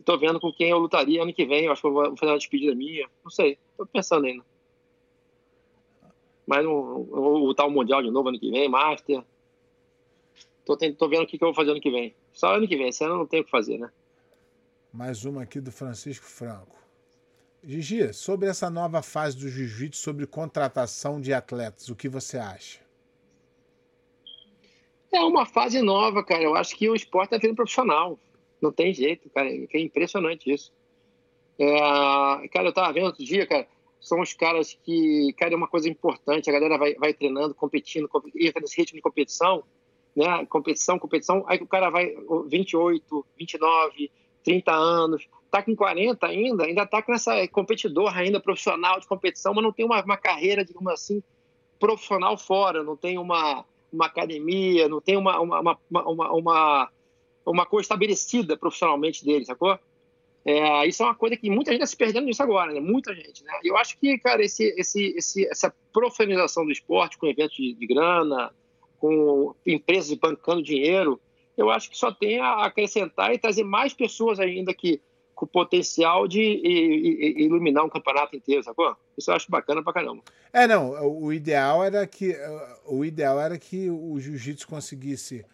[0.03, 1.65] Tô vendo com quem eu lutaria ano que vem.
[1.65, 3.07] Eu acho que eu vou fazer uma despedida minha.
[3.23, 3.57] Não sei.
[3.77, 4.43] Tô pensando ainda.
[6.45, 9.23] Mas eu vou lutar o Mundial de novo ano que vem, Master.
[10.65, 12.13] Tô, tô vendo o que, que eu vou fazer ano que vem.
[12.33, 13.89] Só ano que vem, esse ano não tem o que fazer, né?
[14.93, 16.77] Mais uma aqui do Francisco Franco.
[17.63, 22.79] Gigi, sobre essa nova fase do jiu-jitsu, sobre contratação de atletas, o que você acha?
[25.11, 26.43] É uma fase nova, cara.
[26.43, 28.19] Eu acho que o esporte tá vindo profissional.
[28.61, 29.49] Não tem jeito, cara.
[29.49, 30.71] É impressionante isso.
[31.57, 33.67] É, cara, eu tava vendo outro dia, cara,
[33.99, 38.07] são os caras que, cara, é uma coisa importante, a galera vai, vai treinando, competindo,
[38.35, 39.63] entra nesse ritmo de competição,
[40.15, 40.45] né?
[40.45, 42.13] Competição, competição, aí o cara vai
[42.47, 44.11] 28, 29,
[44.43, 49.53] 30 anos, tá com 40 ainda, ainda tá com essa competidor ainda profissional de competição,
[49.53, 51.21] mas não tem uma, uma carreira, digamos assim,
[51.79, 56.89] profissional fora, não tem uma, uma academia, não tem uma, uma, uma, uma,
[57.45, 59.77] uma, coisa estabelecida profissionalmente dele, sacou?
[60.45, 62.79] É, isso é uma coisa que muita gente está se perdendo nisso agora, né?
[62.79, 63.53] Muita gente, né?
[63.63, 67.87] Eu acho que, cara, esse, esse, esse, essa profissionalização do esporte com eventos de, de
[67.87, 68.51] grana,
[68.97, 71.21] com empresas bancando dinheiro,
[71.57, 75.01] eu acho que só tem a acrescentar e trazer mais pessoas ainda que
[75.35, 76.41] com potencial de
[77.37, 78.95] iluminar um campeonato inteiro, sacou?
[79.17, 80.21] Isso eu acho bacana pra caramba.
[80.51, 80.91] É, não,
[81.21, 82.35] o ideal era que
[82.85, 85.45] o ideal era que o jiu-jitsu conseguisse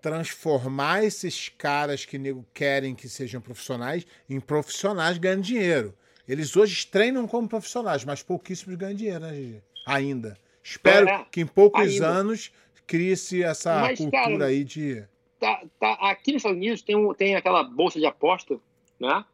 [0.00, 5.94] transformar esses caras que nego querem que sejam profissionais em profissionais ganhando dinheiro.
[6.28, 9.62] Eles hoje treinam como profissionais, mas pouquíssimos ganham dinheiro, né, Gigi?
[9.86, 10.36] Ainda.
[10.62, 12.06] Espero é, que em poucos ainda.
[12.08, 12.52] anos
[12.86, 15.04] crie-se essa mas, cultura cara, aí de.
[15.38, 18.58] Tá, tá, aqui nos Estados Unidos tem, um, tem aquela bolsa de aposta,
[18.98, 19.24] né?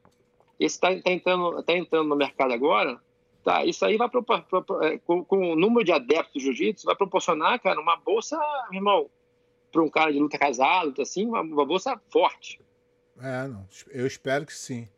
[0.58, 3.00] Esse está tá entrando, tá entrando no mercado agora.
[3.44, 6.40] Tá, isso aí vai pro, pro, pro, é, com, com, o número de adeptos do
[6.40, 8.38] jiu-jitsu, vai proporcionar, cara, uma bolsa,
[8.72, 9.10] irmão,
[9.72, 12.60] para um cara de luta casado, assim, uma, uma bolsa forte.
[13.20, 13.66] É, não.
[13.90, 14.88] Eu espero que sim.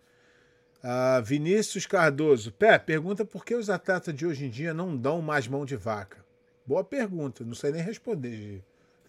[0.83, 2.53] Uh, Vinícius Cardoso.
[2.53, 5.77] Pé, pergunta por que os atletas de hoje em dia não dão mais mão de
[5.77, 6.23] vaca.
[6.67, 8.63] Boa pergunta, não sei nem responder,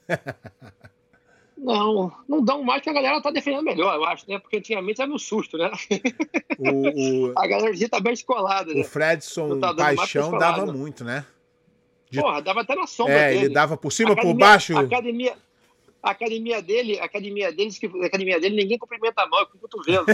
[1.57, 4.37] Não, não dão mais que a galera tá defendendo melhor, eu acho, né?
[4.39, 5.71] Porque antigamente era no susto, né?
[6.59, 7.33] O, o...
[7.39, 8.81] a galera hoje tá bem escolada, né?
[8.81, 11.25] O Fredson tá Paixão dava muito, né?
[12.09, 12.19] De...
[12.19, 13.45] Porra, dava até na sombra é, dele.
[13.45, 14.77] ele dava por cima, academia, por baixo.
[14.77, 15.37] Academia,
[16.03, 19.57] a academia dele, a academia dele, a academia dele, ninguém cumprimenta a mão, é com
[19.57, 20.05] o cotovelo.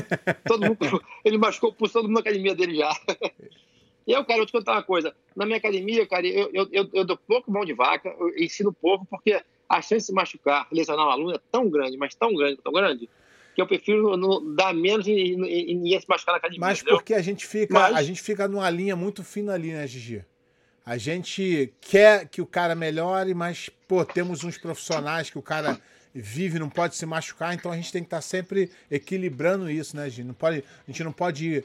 [0.47, 2.91] todo mundo, ele machucou por todo mundo na academia dele já.
[4.07, 5.15] E eu, cara, eu te contar uma coisa.
[5.35, 8.73] Na minha academia, cara, eu, eu, eu, eu dou pouco mão de vaca, eu ensino
[8.73, 9.39] pouco, porque
[9.71, 13.09] a chance de machucar, lesionar um aluno é tão grande, mas tão grande, tão grande,
[13.55, 16.59] que eu prefiro não dar menos e, ninguém se machucar na academia.
[16.59, 16.97] Mas entendeu?
[16.97, 17.95] porque a gente fica, mas...
[17.95, 20.25] a gente fica numa linha muito fina ali, né, Gigi?
[20.85, 25.79] A gente quer que o cara melhore, mas, pô, temos uns profissionais que o cara
[26.13, 29.95] vive, não pode se machucar, então a gente tem que estar tá sempre equilibrando isso,
[29.95, 30.25] né, gente?
[30.25, 31.63] Não pode, a gente não pode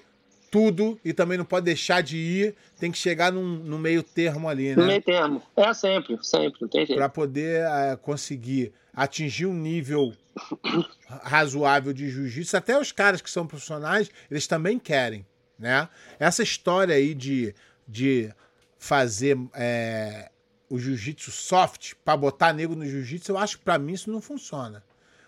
[0.57, 4.49] tudo e também não pode deixar de ir, tem que chegar num, no meio termo
[4.49, 4.77] ali, né?
[4.77, 5.43] No meio termo.
[5.55, 6.99] É sempre, sempre, não tem jeito.
[6.99, 10.15] Para poder é, conseguir atingir um nível
[11.23, 15.27] razoável de jiu-jitsu, até os caras que são profissionais, eles também querem,
[15.59, 15.91] né?
[16.19, 17.55] Essa história aí de,
[17.87, 18.33] de
[18.79, 20.31] fazer é,
[20.71, 24.23] o jiu-jitsu soft para botar nego no jiu-jitsu, eu acho que para mim isso não
[24.23, 24.83] funciona.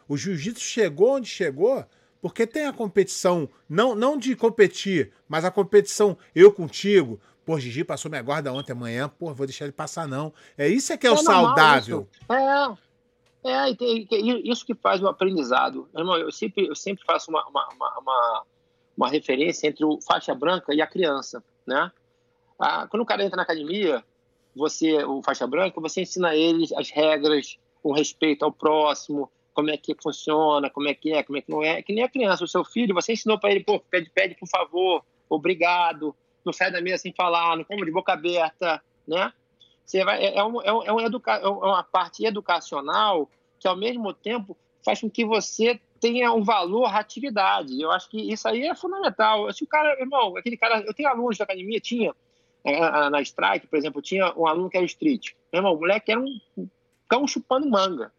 [0.09, 1.85] O jiu-jitsu chegou onde chegou
[2.21, 7.21] porque tem a competição, não, não de competir, mas a competição eu contigo.
[7.45, 10.33] Pô, Gigi passou minha guarda ontem, amanhã, pô, vou deixar ele passar não.
[10.57, 12.09] É isso é que é, é o saudável.
[13.45, 15.89] É, é isso que faz o aprendizado.
[15.97, 18.45] Irmão, eu sempre, eu sempre faço uma, uma, uma,
[18.97, 21.91] uma referência entre o faixa branca e a criança, né?
[22.59, 24.05] Ah, quando o cara entra na academia,
[24.55, 29.77] você, o faixa branca, você ensina ele as regras, o respeito ao próximo, como é
[29.77, 31.83] que funciona, como é que é, como é que não é.
[31.83, 34.49] Que nem a criança, o seu filho, você ensinou para ele, pô, pede, pede por
[34.49, 39.33] favor, obrigado, não sai da mesa sem falar, não come de boca aberta, né?
[39.85, 43.29] Você vai, é, é, um, é, um, é, educa, é uma parte educacional
[43.59, 47.83] que, ao mesmo tempo, faz com que você tenha um valor à atividade.
[47.83, 49.53] Eu acho que isso aí é fundamental.
[49.53, 52.15] Se o cara, irmão, aquele cara, eu tenho alunos da academia, tinha,
[53.11, 55.33] na Strike, por exemplo, tinha um aluno que era Street.
[55.53, 56.69] Meu irmão, o moleque era um
[57.09, 58.13] cão chupando manga.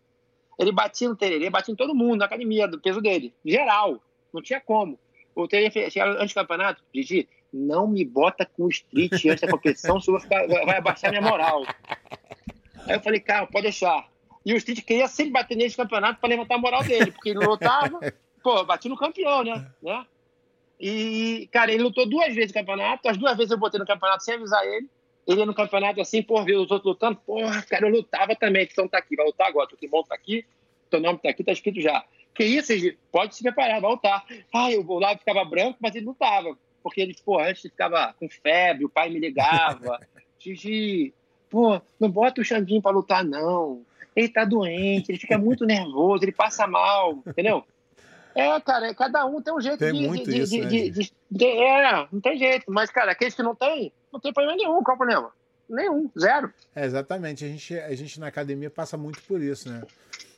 [0.60, 4.04] Ele batia no Tererê, batia em todo mundo na academia, do peso dele, geral.
[4.34, 5.00] Não tinha como.
[5.34, 9.48] O Tererê chegava antes do campeonato, Gigi, não me bota com o Street antes da
[9.48, 11.64] competição, senão ficar, vai abaixar minha moral.
[12.86, 14.10] Aí eu falei, cara, pode deixar.
[14.46, 17.40] E o Street queria sempre bater nesse campeonato para levantar a moral dele, porque ele
[17.40, 17.98] lutava,
[18.44, 19.66] pô, bati no campeão, né?
[19.82, 20.06] né?
[20.80, 23.08] E, cara, ele lutou duas vezes no campeonato.
[23.08, 24.90] As duas vezes eu botei no campeonato sem avisar ele.
[25.30, 27.18] Ele no campeonato assim, por ver os outros lutando.
[27.18, 28.68] Porra, cara, eu lutava também.
[28.70, 29.68] Então tá aqui, vai lutar agora.
[29.68, 30.44] Teu timão tá aqui,
[30.90, 32.04] teu nome tá aqui, tá escrito já.
[32.34, 32.74] Que isso,
[33.12, 34.26] pode se preparar, vai lutar.
[34.54, 36.58] Ai, o lado ficava branco, mas ele lutava.
[36.82, 40.00] Porque ele, pô, antes ele ficava com febre, o pai me ligava.
[40.40, 41.14] Gigi,
[41.50, 43.84] pô, não bota o Xandinho pra lutar, não.
[44.16, 47.64] Ele tá doente, ele fica muito nervoso, ele passa mal, entendeu?
[48.40, 50.68] É, cara, é, cada um tem um jeito tem de, muito de, isso, de, né,
[50.68, 52.66] de, de, É, não tem jeito.
[52.68, 54.84] Mas, cara, aqueles que não tem, não tem problema nenhum.
[54.84, 55.32] Qual o problema?
[55.70, 56.54] Nenhum, zero.
[56.76, 57.46] É, exatamente.
[57.46, 59.84] A gente, a gente na academia passa muito por isso, né?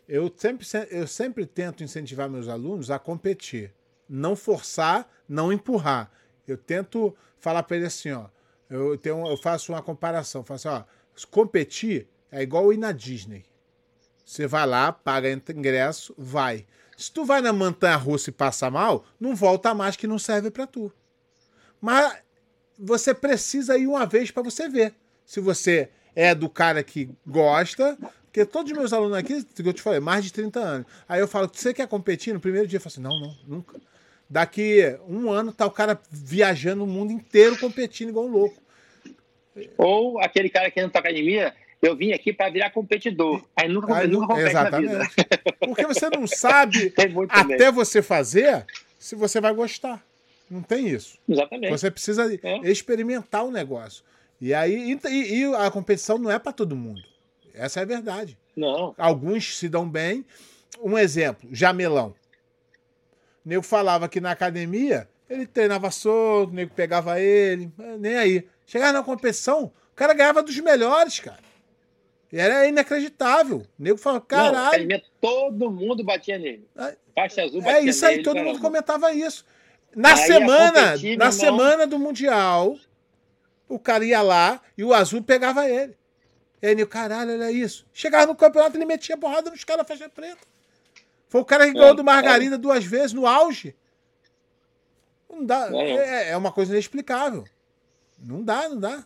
[0.08, 3.72] Eu sempre, eu sempre tento incentivar meus alunos a competir.
[4.10, 6.12] Não forçar, não empurrar.
[6.46, 8.26] Eu tento falar para ele assim, ó.
[8.70, 10.44] Eu, tenho, eu faço uma comparação.
[10.44, 11.28] Faço assim, ó.
[11.30, 13.46] Competir é igual ir na Disney.
[14.26, 16.66] Você vai lá, paga ingresso, vai.
[17.02, 20.52] Se tu vai na montanha russa e passa mal, não volta mais que não serve
[20.52, 20.94] para tu.
[21.82, 22.16] Mas
[22.78, 24.94] você precisa ir uma vez para você ver.
[25.26, 29.82] Se você é do cara que gosta, porque todos os meus alunos aqui, eu te
[29.82, 30.88] falei, mais de 30 anos.
[31.10, 32.36] Aí eu falo, você quer competir?
[32.36, 33.82] No primeiro dia eu falo assim, não, não, nunca.
[34.30, 38.62] Daqui um ano tá o cara viajando o mundo inteiro competindo igual um louco.
[39.76, 43.44] Ou aquele cara que entra na academia, eu vim aqui para virar competidor.
[43.56, 44.94] Aí nunca, Aí, nunca compete exatamente.
[44.94, 45.56] na vida.
[45.60, 46.94] Porque você não sabe
[47.30, 48.66] até você fazer
[49.00, 50.04] se você vai gostar.
[50.50, 51.18] Não tem isso.
[51.28, 51.72] Exatamente.
[51.72, 52.60] Você precisa é.
[52.70, 54.04] experimentar o negócio.
[54.40, 57.02] E aí e, e a competição não é para todo mundo.
[57.54, 58.38] Essa é a verdade.
[58.56, 58.94] Não.
[58.98, 60.26] Alguns se dão bem.
[60.82, 62.14] Um exemplo, Jamelão.
[63.46, 68.48] O nego falava que na academia ele treinava solto, o nego pegava ele, nem aí.
[68.68, 71.51] Chegava na competição, o cara ganhava dos melhores, cara.
[72.34, 73.58] Era inacreditável.
[73.58, 74.88] O nego falava, caralho.
[74.88, 76.68] Não, todo mundo batia nele.
[76.78, 79.46] É, Faixa azul é batia É isso aí, nele, todo mundo comentava isso.
[79.94, 81.32] Na aí semana, na irmão...
[81.32, 82.78] semana do Mundial,
[83.68, 85.98] o cara ia lá e o azul pegava ele.
[86.62, 87.86] E aí, caralho, olha isso.
[87.92, 90.48] Chegava no campeonato, ele metia porrada nos caras faixa preta.
[91.28, 92.58] Foi o cara que ganhou do Margarida é.
[92.58, 93.76] duas vezes no auge.
[95.30, 95.70] Não dá.
[95.74, 97.46] É, é uma coisa inexplicável.
[98.20, 99.04] Não dá, não dá.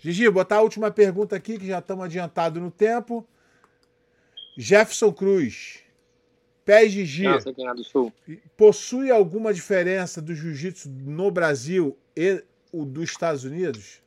[0.00, 3.26] Gigi, botar a última pergunta aqui, que já estamos adiantados no tempo.
[4.56, 5.84] Jefferson Cruz.
[6.64, 7.24] Pé Gigi.
[7.24, 8.12] Nossa, é do Sul.
[8.56, 14.00] Possui alguma diferença do jiu-jitsu no Brasil e o dos Estados Unidos?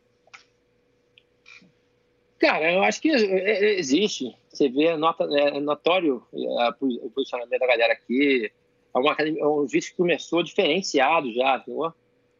[2.39, 4.35] Cara, eu acho que é, é, existe.
[4.49, 8.51] Você vê, nota, é notório o posicionamento da galera aqui.
[8.95, 9.15] É uma,
[9.61, 11.93] um jiu que começou diferenciado já, entendeu?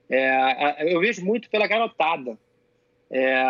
[0.10, 2.38] É, eu vejo muito pela garotada.
[3.10, 3.44] É,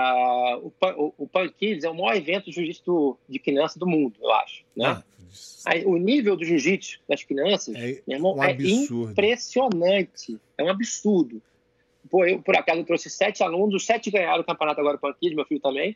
[0.62, 4.16] o, o, o Pan Kids é o maior evento de jiu-jitsu de criança do mundo,
[4.22, 4.64] eu acho.
[4.76, 4.86] Né?
[4.88, 5.04] Ah,
[5.66, 10.40] Aí, o nível do jiu-jitsu das crianças, é, meu irmão, um é impressionante.
[10.58, 11.42] É um absurdo.
[12.10, 15.14] Pô, eu, por acaso, eu trouxe sete alunos, os sete ganharam o campeonato agora Pan
[15.14, 15.96] Kids, meu filho também.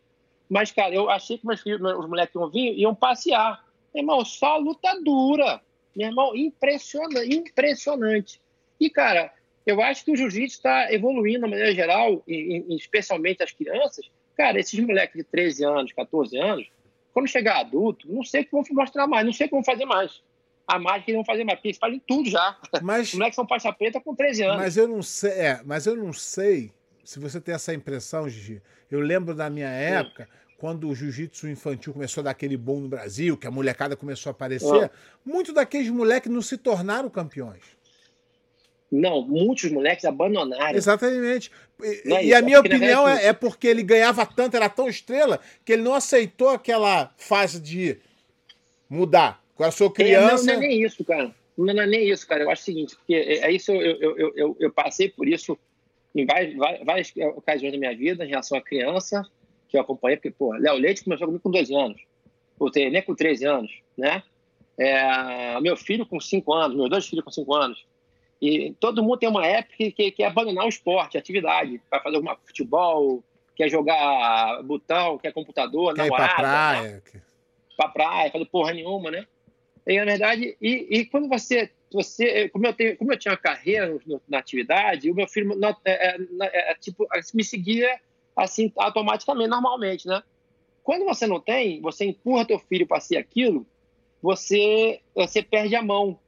[0.49, 3.63] Mas, cara, eu achei que meus filhos, os moleques iam vir, iam passear.
[3.93, 5.61] Meu irmão, só luta dura.
[5.95, 8.41] Meu irmão, impressionante, impressionante.
[8.79, 9.31] E, cara,
[9.67, 14.09] eu acho que o jiu-jitsu está evoluindo de maneira geral, e, e, especialmente as crianças.
[14.33, 16.67] Cara, esses moleques de 13 anos, 14 anos,
[17.13, 19.63] quando chegar adulto, não sei o que vão mostrar mais, não sei o que vão
[19.65, 20.21] fazer mais.
[20.65, 22.57] A mais que eles vão fazer mais, porque eles fazem tudo já.
[22.81, 24.57] Mas, Os moleques são faixa preta com 13 anos.
[24.57, 26.71] Mas eu não sei, é, mas eu não sei
[27.03, 28.61] se você tem essa impressão, Gigi.
[28.89, 30.55] Eu lembro da minha época, Sim.
[30.57, 34.29] quando o jiu-jitsu infantil começou a dar aquele bom no Brasil, que a molecada começou
[34.29, 34.91] a aparecer, ah.
[35.25, 37.76] muitos daqueles moleques não se tornaram campeões.
[38.91, 40.75] Não, muitos moleques abandonaram.
[40.75, 41.51] Exatamente.
[41.83, 45.39] E, é e a minha opinião é, é, porque ele ganhava tanto, era tão estrela,
[45.65, 47.97] que ele não aceitou aquela fase de
[48.89, 49.43] mudar.
[49.59, 50.51] Eu sou criança.
[50.51, 51.35] É, não, não, é nem isso, cara.
[51.57, 52.43] Não, não, é nem isso, cara.
[52.43, 55.57] Eu acho o seguinte, porque é, é isso, eu, eu, eu, eu, passei por isso
[56.15, 59.25] em várias, várias ocasiões da minha vida em relação à criança,
[59.67, 62.01] que eu acompanhei, porque, pô, Léo Leite começou comigo com 12 anos.
[62.59, 64.23] O nem com 13 anos, né?
[64.79, 67.85] É, meu filho com 5 anos, meus dois filhos com 5 anos.
[68.41, 72.01] E todo mundo tem uma época que, que quer abandonar o esporte, a atividade, para
[72.01, 73.23] fazer alguma futebol,
[73.55, 76.33] quer jogar botão, quer computador, quer namorada.
[76.33, 77.03] Pra praia.
[77.13, 77.21] Né?
[77.75, 79.25] Pra praia, fazer porra nenhuma, né?
[79.85, 83.37] E, na verdade, e, e quando você, você como, eu tenho, como eu tinha uma
[83.37, 87.99] carreira no, na atividade, o meu filho não, é, é, é, é tipo, me seguia
[88.35, 90.21] assim automaticamente, normalmente, né?
[90.83, 93.65] Quando você não tem, você empurra teu filho para ser aquilo,
[94.21, 96.19] você, você perde a mão,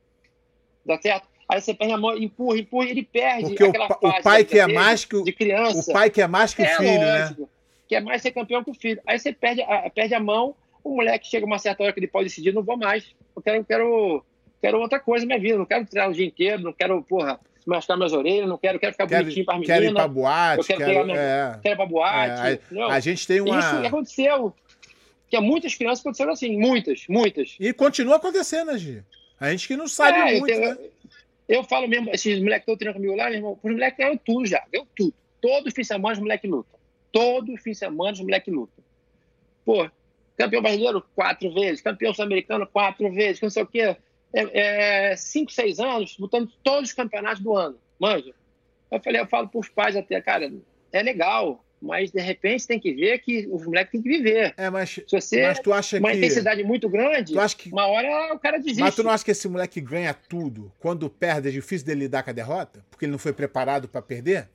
[0.85, 1.27] tá certo?
[1.49, 4.19] Aí você perde a mão, empurra, empurra, e ele perde Porque aquela o, fase.
[4.19, 5.89] O pai que é mais que o, de criança.
[5.89, 7.21] O pai que é mais que o é, filho, né?
[7.21, 7.47] lógico, né?
[7.87, 9.01] Que é mais ser campeão que o filho.
[9.07, 12.07] Aí você perde a, perde a mão, o moleque chega uma certa hora que ele
[12.07, 13.15] pode decidir, não vou mais.
[13.35, 14.25] Eu quero, quero,
[14.61, 15.57] quero outra coisa na minha vida.
[15.57, 18.91] Não quero treinar o dia inteiro, não quero, porra, machucar minhas orelhas, não quero, quero
[18.91, 19.79] ficar quero, bonitinho para as meninas.
[19.79, 20.59] Quero ir pra boate.
[20.59, 22.61] Eu quero, quero, minha, é, quero ir pra boate.
[22.75, 23.59] É, a, a, gente tem uma...
[23.59, 24.53] Isso aconteceu.
[25.27, 27.55] Que é muitas crianças aconteceram assim, muitas, muitas.
[27.59, 29.03] E continua acontecendo, né, Gi?
[29.39, 30.77] A gente que não sabe é, muito, né?
[31.49, 34.17] Eu falo mesmo, esses moleques que estão treinando comigo lá, meu irmão, os moleques ganham
[34.17, 35.15] tudo já, ganham tudo.
[35.41, 36.79] Todo fim de semana os moleques lutam.
[37.11, 38.83] Todo fim de semana os moleques lutam.
[39.65, 39.89] Pô,
[40.37, 43.97] campeão brasileiro quatro vezes, campeão sul-americano quatro vezes, não sei o quê.
[44.31, 47.79] É, é, cinco, seis anos, lutando todos os campeonatos do ano.
[47.99, 48.31] Manja.
[48.91, 50.51] Eu falei, eu falo para os pais até, cara,
[50.91, 54.53] é legal, mas de repente tem que ver que o moleque tem que viver.
[54.57, 56.17] É, mas, Se você mas tu acha uma que.
[56.17, 57.71] intensidade muito grande, Tu acha que.
[57.71, 58.81] uma hora o cara desiste.
[58.81, 60.71] Mas tu não acha que esse moleque ganha tudo?
[60.79, 62.85] Quando perde, é difícil dele lidar com a derrota?
[62.89, 64.49] Porque ele não foi preparado pra perder?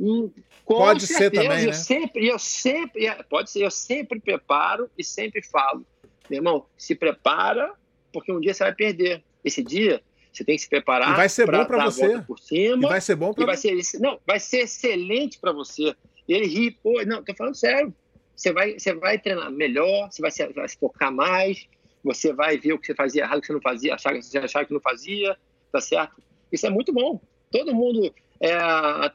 [0.00, 0.30] Hum,
[0.64, 1.72] Pode ser certeza, também, eu né?
[1.72, 5.84] sempre, eu sempre, pode ser, eu sempre preparo e sempre falo,
[6.30, 7.72] meu irmão, se prepara,
[8.12, 9.24] porque um dia você vai perder.
[9.44, 10.00] Esse dia
[10.32, 11.14] você tem que se preparar.
[11.14, 12.20] E vai ser bom pra dar a você.
[12.22, 15.92] Por E cima, vai ser bom e vai ser, não, vai ser excelente para você.
[16.28, 17.94] E ele ri, pô, não, tô falando sério.
[18.36, 21.66] Você vai, você vai treinar melhor, você vai se, vai se focar mais,
[22.04, 24.22] você vai ver o que você fazia errado, o que você não fazia, achar que
[24.22, 25.36] você achava que não fazia,
[25.72, 26.22] tá certo?
[26.52, 27.20] Isso é muito bom.
[27.50, 28.56] Todo mundo é,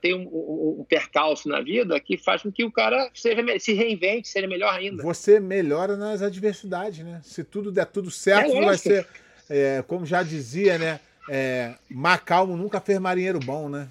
[0.02, 3.74] tem um, um, um percalço na vida que faz com que o cara seja, se
[3.74, 5.02] reinvente, seja melhor ainda.
[5.04, 7.22] Você melhora nas adversidades, né?
[7.24, 9.08] Se tudo der tudo certo, É vai ser.
[9.50, 11.00] é, como já dizia, né?
[11.30, 13.88] É, mar calmo nunca fez marinheiro bom, né?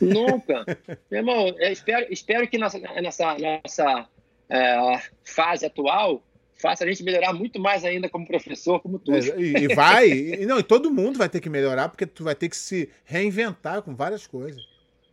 [0.00, 0.64] Nunca.
[1.10, 4.08] Meu irmão, espero, espero que nossa, nessa, nossa
[4.48, 6.22] é, fase atual
[6.64, 9.12] faça a gente melhorar muito mais ainda como professor, como tu.
[9.12, 12.48] E vai, e, não, e todo mundo vai ter que melhorar, porque tu vai ter
[12.48, 14.62] que se reinventar com várias coisas.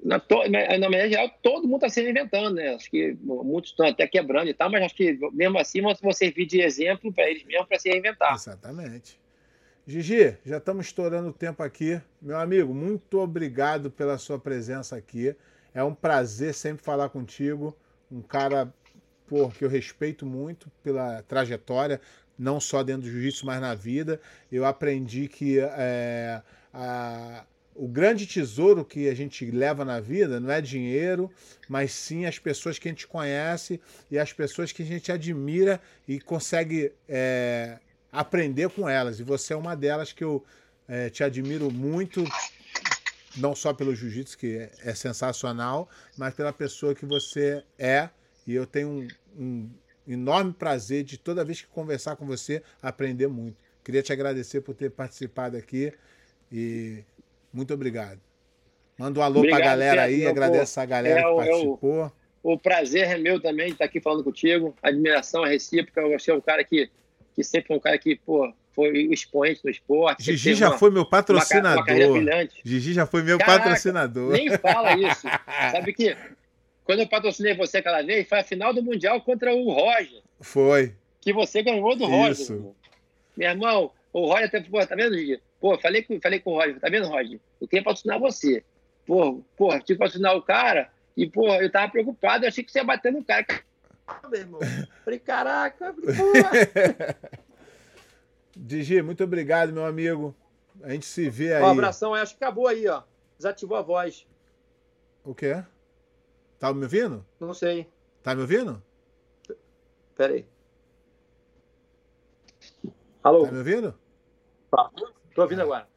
[0.04, 2.74] Na, to, na, na maneira geral, todo mundo está se reinventando, né?
[2.74, 6.12] Acho que muitos estão até quebrando e tal, mas acho que mesmo assim vão vão
[6.12, 8.34] servir de exemplo para eles mesmos para se reinventar.
[8.34, 9.21] Exatamente.
[9.88, 12.00] Gigi, já estamos estourando o tempo aqui.
[12.22, 15.36] Meu amigo, muito obrigado pela sua presença aqui.
[15.74, 17.76] É um prazer sempre falar contigo.
[18.12, 18.72] Um cara
[19.26, 22.00] pô, que eu respeito muito pela trajetória,
[22.38, 24.22] não só dentro do jiu-jitsu, mas na vida.
[24.52, 27.44] Eu aprendi que é, a,
[27.74, 31.32] o grande tesouro que a gente leva na vida não é dinheiro,
[31.68, 33.82] mas sim as pessoas que a gente conhece
[34.12, 37.80] e as pessoas que a gente admira e consegue é,
[38.12, 39.20] aprender com elas.
[39.20, 40.44] E você é uma delas que eu
[40.88, 42.24] é, te admiro muito,
[43.38, 48.10] não só pelo jiu-jitsu, que é, é sensacional, mas pela pessoa que você é.
[48.46, 49.08] E eu tenho um,
[49.38, 49.70] um
[50.08, 53.56] enorme prazer de toda vez que conversar com você aprender muito.
[53.84, 55.94] Queria te agradecer por ter participado aqui
[56.52, 57.04] e
[57.54, 58.20] muito obrigado.
[58.98, 61.38] Manda um alô Obrigado, pra galera aí, agradece a galera É que o- é o-
[61.38, 62.12] participou.
[62.44, 64.76] O prazer é meu também de estar aqui falando contigo.
[64.82, 66.02] A admiração é recíproca.
[66.08, 66.90] Você é um cara que,
[67.36, 70.24] que sempre foi um cara que, pô, foi o expoente no esporte.
[70.24, 71.84] Gigi já uma- foi meu uma, ca- uma patrocinador.
[72.14, 72.62] brilhante.
[72.64, 74.32] Gigi já foi meu Caraca, patrocinador.
[74.34, 75.28] Nem fala isso.
[75.72, 76.16] Sabe que
[76.84, 80.94] quando eu patrocinei você aquela vez, foi a final do Mundial contra o Roger, Foi.
[81.22, 82.32] que você ganhou do Roger.
[82.32, 82.52] Isso.
[82.54, 82.76] meu irmão.
[83.38, 85.40] Meu irmão, o Roger, até, pô, tá vendo, Gigi?
[85.60, 87.40] Pô, falei com, falei com o Roger, tá vendo, Roger?
[87.62, 88.64] Eu queria patrocinar você.
[89.06, 92.72] Pô, pô, tive que patrocinar o cara e, pô, eu tava preocupado, eu achei que
[92.72, 93.46] você ia bater no cara.
[94.30, 94.60] Meu irmão.
[95.04, 96.02] Falei, caraca, pô.
[98.68, 100.36] Gigi, muito obrigado, meu amigo.
[100.84, 101.64] A gente se vê aí.
[101.64, 103.04] Ó, abração, acho que acabou aí, ó.
[103.38, 104.28] Desativou a voz.
[105.24, 105.64] O quê?
[106.60, 107.26] Tá me ouvindo?
[107.40, 107.88] Não sei.
[108.24, 108.82] Tá me ouvindo?
[110.16, 110.46] Pera aí.
[113.24, 113.46] Alô?
[113.46, 113.96] Tá me ouvindo?
[115.36, 115.88] Tô ouvindo agora.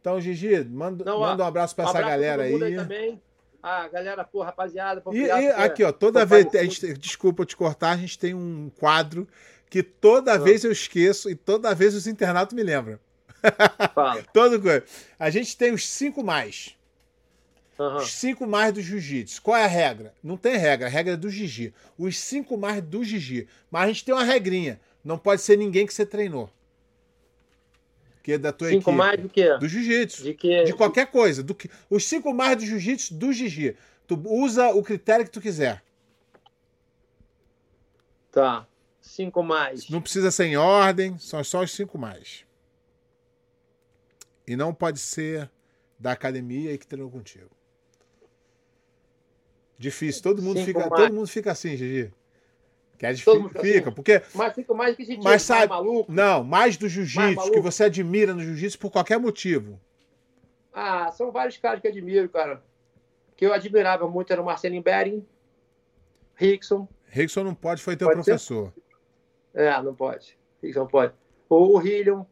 [0.00, 2.76] Então, Gigi, manda, Não, manda um abraço pra Um essa galera mundo aí.
[2.76, 3.22] também.
[3.62, 5.00] A galera, pô, rapaziada.
[5.00, 6.46] pô, E, e aqui, ó, toda vez.
[6.50, 9.28] gente, desculpa te cortar, a gente tem um quadro
[9.68, 12.98] que toda vez eu esqueço e toda vez os internautas me lembram.
[13.94, 14.22] Fala.
[14.32, 14.84] Todo coisa.
[15.18, 16.76] A gente tem os cinco mais.
[17.78, 17.96] Aham.
[17.98, 19.40] Os cinco mais do jiu-jitsu.
[19.40, 20.12] Qual é a regra?
[20.22, 21.72] Não tem regra, a regra é do Gigi.
[21.96, 23.48] Os cinco mais do Gigi.
[23.70, 24.78] Mas a gente tem uma regrinha.
[25.02, 26.50] Não pode ser ninguém que você treinou.
[28.22, 28.96] Que é da tua Cinco equipe.
[28.96, 29.56] mais do que?
[29.58, 30.22] Do jiu-jitsu.
[30.22, 30.64] De que?
[30.64, 31.42] De qualquer coisa.
[31.42, 31.70] Do que...
[31.88, 33.76] Os cinco mais do jiu-jitsu do Gigi.
[34.06, 35.82] Tu usa o critério que tu quiser.
[38.30, 38.66] Tá.
[39.00, 39.88] Cinco mais.
[39.88, 42.44] Não precisa ser em ordem, são só os cinco mais.
[44.46, 45.50] E não pode ser
[45.98, 47.50] da academia e que treinou contigo.
[49.78, 51.02] Difícil, todo mundo Cinco fica, mais.
[51.02, 52.12] todo mundo fica assim, Gigi.
[53.00, 53.94] Que é Todo difícil, mundo fica fica, assim?
[53.94, 55.24] porque Mas cinco mais que sentido?
[55.24, 56.12] Mas sabe- maluco?
[56.12, 59.80] não, mais do jiu-jitsu que você admira no jiu-jitsu por qualquer motivo.
[60.70, 62.62] Ah, são vários caras que eu admiro, cara.
[63.38, 65.26] Que eu admirava muito era o Marcelinho Bering,
[66.34, 66.86] Rickson.
[67.06, 68.32] Rickson não pode, foi teu Pode ser?
[68.32, 68.70] professor.
[69.54, 70.38] É, não pode.
[70.62, 71.14] Rickson pode.
[71.48, 72.24] O, o Hillion.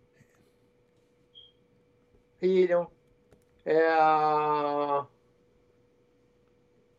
[2.43, 2.87] Hillion.
[3.65, 3.89] É,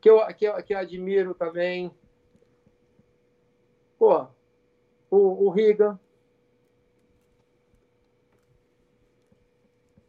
[0.02, 1.91] que, eu, que, eu, que eu admiro também.
[3.99, 4.26] Pô,
[5.11, 5.99] o, o Riga.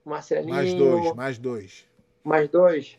[0.04, 0.54] Marcelinho.
[0.54, 1.88] Mais dois, mais dois.
[2.22, 2.98] Mais dois.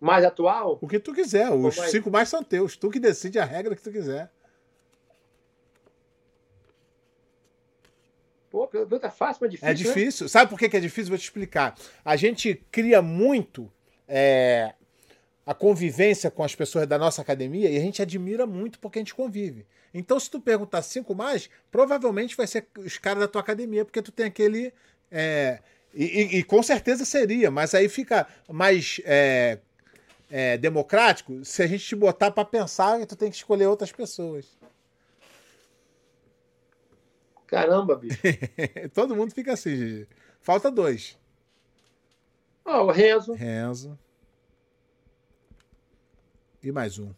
[0.00, 0.78] Mais atual?
[0.80, 2.76] O que tu quiser, os mais- cinco mais são teus.
[2.76, 4.30] Tu que decide a regra que tu quiser.
[8.50, 9.68] Pô, pergunta fácil, mas difícil.
[9.68, 9.74] É né?
[9.74, 10.28] difícil.
[10.28, 11.10] Sabe por que que é difícil?
[11.10, 11.76] Vou te explicar.
[12.04, 13.70] A gente cria muito
[14.06, 14.74] é,
[15.48, 19.00] a convivência com as pessoas da nossa academia e a gente admira muito porque a
[19.00, 19.66] gente convive.
[19.94, 24.02] Então, se tu perguntar cinco mais, provavelmente vai ser os caras da tua academia, porque
[24.02, 24.74] tu tem aquele.
[25.10, 25.60] É,
[25.94, 29.58] e, e, e, com certeza seria, mas aí fica mais é,
[30.30, 33.90] é, democrático se a gente te botar para pensar que tu tem que escolher outras
[33.90, 34.44] pessoas.
[37.46, 38.20] Caramba, bicho.
[38.92, 40.08] Todo mundo fica assim, Gigi.
[40.42, 41.18] Falta dois.
[42.66, 43.32] Ah, o Renzo.
[43.32, 43.98] Renzo.
[46.62, 47.12] E mais um.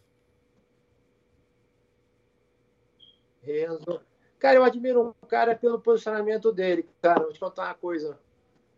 [3.41, 4.01] Renzo.
[4.39, 7.21] Cara, eu admiro um cara pelo posicionamento dele, cara.
[7.21, 8.17] Vou te contar uma coisa.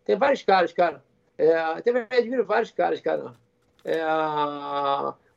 [0.05, 1.03] Tem vários caras, cara.
[1.37, 3.33] É, tem, eu admiro vários caras, cara.
[3.83, 4.01] É,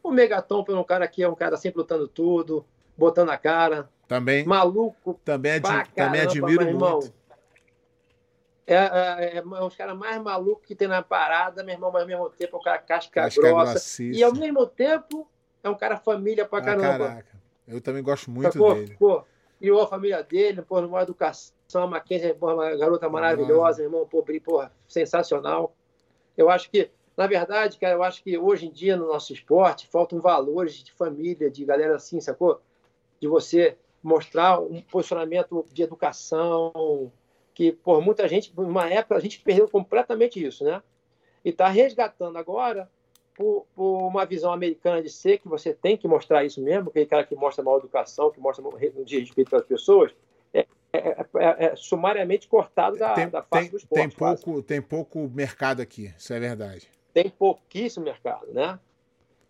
[0.03, 2.65] o Megaton pelo um cara que é um cara sempre lutando tudo,
[2.97, 3.89] botando a cara.
[4.07, 4.45] Também.
[4.45, 5.21] Maluco.
[5.25, 5.61] Também,
[5.95, 6.69] também admiro muito.
[6.69, 7.01] Irmão,
[8.67, 12.09] é, é, é, os caras mais malucos que tem na parada, meu irmão, mas ao
[12.09, 14.03] mesmo tempo é um cara casca, casca grossa.
[14.03, 15.29] E ao mesmo tempo
[15.63, 17.05] é um cara família pra ah, caramba.
[17.05, 17.37] Ah, caraca.
[17.67, 18.97] Eu também gosto muito dele.
[18.99, 19.25] Pô,
[19.59, 24.07] criou a família dele, pô, numa educação, a Mackenzie, pô, uma garota maravilhosa, meu irmão,
[24.07, 25.73] pô, pô, sensacional.
[26.37, 29.87] Eu acho que, na verdade, cara, eu acho que hoje em dia no nosso esporte
[29.87, 32.61] faltam valores de família, de galera assim, sacou?
[33.21, 37.13] De você mostrar um posicionamento de educação,
[37.57, 40.83] que por muita gente, numa época, a gente perdeu completamente isso, né?
[41.43, 42.87] E está resgatando agora
[43.35, 47.07] por, por, uma visão americana de ser, que você tem que mostrar isso mesmo, aquele
[47.07, 48.63] cara que mostra mal educação, que mostra
[49.07, 50.15] de respeito pelas pessoas,
[50.53, 54.01] é, é, é, é sumariamente cortado da, tem, da face tem, do esporte.
[54.03, 56.87] Tem pouco, tem pouco mercado aqui, isso é verdade.
[57.15, 58.79] Tem pouquíssimo mercado, né?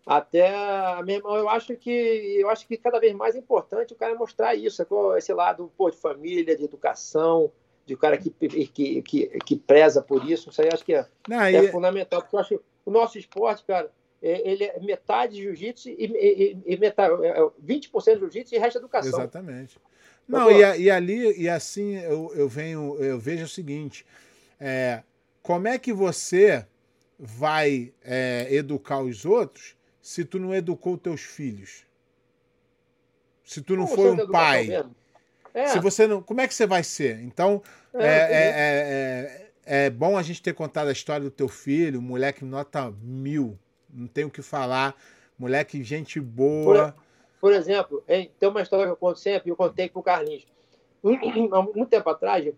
[0.05, 0.49] Até,
[1.03, 4.15] meu irmão, eu acho que eu acho que cada vez mais é importante o cara
[4.15, 4.81] mostrar isso,
[5.17, 7.51] esse lado pô, de família, de educação,
[7.87, 10.49] de um cara que, que, que, que preza por isso.
[10.49, 11.71] Isso aí acho que é, Não, é e...
[11.71, 13.89] fundamental, porque eu acho que o nosso esporte, cara,
[14.21, 17.13] é, ele é metade jiu-jitsu e, e, e metade,
[17.65, 19.17] 20% é, jiu-jitsu e resto educação.
[19.17, 19.79] Exatamente.
[20.27, 24.05] Não, e, e, ali, e assim eu, eu venho, eu vejo o seguinte:
[24.59, 25.01] é,
[25.41, 26.65] como é que você
[27.17, 31.85] vai é, educar os outros se tu não educou os teus filhos?
[33.45, 34.67] Se tu não foi um pai.
[34.67, 34.93] Mesmo?
[35.57, 35.69] É.
[35.69, 36.21] Se você não.
[36.21, 37.19] Como é que você vai ser?
[37.23, 41.47] Então, é é, é, é, é, bom a gente ter contado a história do teu
[41.47, 43.57] filho, moleque nota mil.
[43.89, 44.95] Não tenho o que falar.
[45.37, 46.91] Moleque, gente boa.
[46.91, 50.45] Por, por exemplo, hein, tem uma história que eu conto sempre, eu contei pro Carlinhos.
[51.51, 52.55] Há muito tempo atrás, eu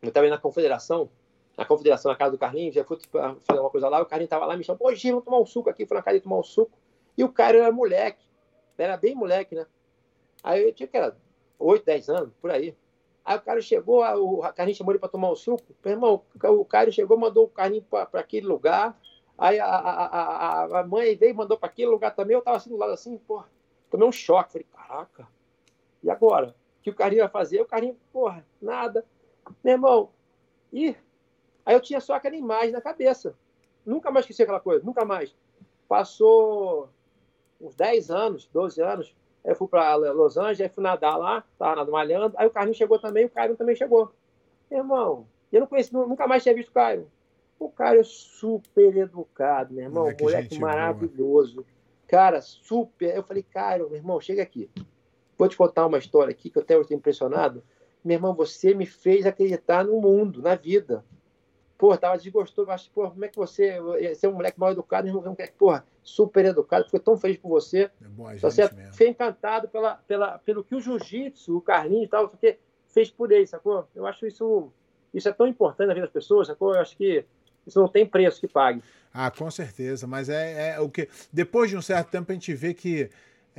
[0.00, 1.10] estava na confederação,
[1.58, 4.46] na confederação, na casa do Carlinhos, já fui fazer uma coisa lá, o Carlinhos estava
[4.46, 6.38] lá me chamou, pô, Gil, vamos tomar um suco aqui, fui na casa de tomar
[6.38, 6.78] um suco.
[7.18, 8.24] E o cara era moleque,
[8.78, 9.66] era bem moleque, né?
[10.44, 11.16] Aí eu tinha que era
[11.60, 12.74] 8, 10 anos, por aí.
[13.24, 15.62] Aí o cara chegou, o Carlinhos chamou ele para tomar um suco.
[15.84, 18.98] Meu irmão, o cara chegou, mandou o Carlinhos para aquele lugar.
[19.36, 22.34] Aí a, a, a, a mãe veio mandou para aquele lugar também.
[22.34, 23.44] Eu estava assim do lado assim, pô,
[23.90, 24.52] tomei um choque.
[24.52, 25.28] Falei, caraca,
[26.02, 26.56] e agora?
[26.78, 27.60] O que o Carlinhos vai fazer?
[27.60, 29.04] O Carlinhos, porra, nada.
[29.62, 30.10] Meu irmão,
[30.72, 30.96] e
[31.64, 33.36] aí eu tinha só aquela imagem na cabeça.
[33.84, 35.34] Nunca mais esqueci aquela coisa, nunca mais.
[35.86, 36.88] Passou
[37.60, 41.84] uns 10 anos, 12 anos, eu fui para Los Angeles, aí fui nadar lá, tava
[41.90, 42.34] malhando.
[42.36, 44.12] Aí o Carlinhos chegou também, o Caio também chegou.
[44.70, 47.10] Meu irmão, eu não conheci, nunca mais tinha visto o Caio.
[47.58, 51.56] O Caio é super educado, meu irmão, moleque, moleque maravilhoso.
[51.56, 51.66] Boa.
[52.06, 53.14] Cara, super.
[53.14, 54.68] Eu falei, Caio, meu irmão, chega aqui.
[55.38, 57.62] Vou te contar uma história aqui que eu até estou impressionado.
[58.04, 61.04] Meu irmão, você me fez acreditar no mundo, na vida.
[61.78, 65.06] Pô, tava desgostoso, mas, pô, como é que você, você é um moleque mal educado,
[65.06, 67.90] irmão, um moleque, porra, super educado, fiquei tão feliz por você.
[68.02, 68.92] É bom a você mesmo.
[68.92, 72.58] Fiquei encantado pela, pela, pelo que o jiu-jitsu, o Carlinhos e tal, porque
[72.88, 73.88] fez por ele, sacou?
[73.94, 74.72] Eu acho isso,
[75.12, 76.74] isso é tão importante na vida das pessoas, sacou?
[76.74, 77.24] Eu acho que
[77.66, 78.82] isso não tem preço que pague.
[79.12, 81.08] Ah, com certeza, mas é, é o que.
[81.32, 83.10] Depois de um certo tempo a gente vê que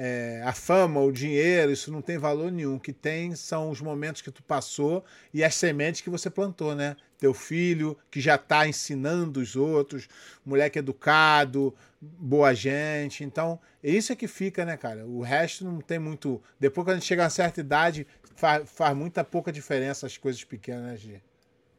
[0.03, 2.77] é, a fama, o dinheiro, isso não tem valor nenhum.
[2.77, 6.73] O que tem são os momentos que tu passou e as sementes que você plantou,
[6.73, 6.95] né?
[7.19, 10.09] Teu filho, que já está ensinando os outros,
[10.43, 11.71] moleque educado,
[12.01, 13.23] boa gente.
[13.23, 15.05] Então, isso é que fica, né, cara?
[15.05, 16.41] O resto não tem muito.
[16.59, 20.43] Depois, quando a gente chega a certa idade, faz, faz muita pouca diferença as coisas
[20.43, 21.21] pequenas, né, Gê?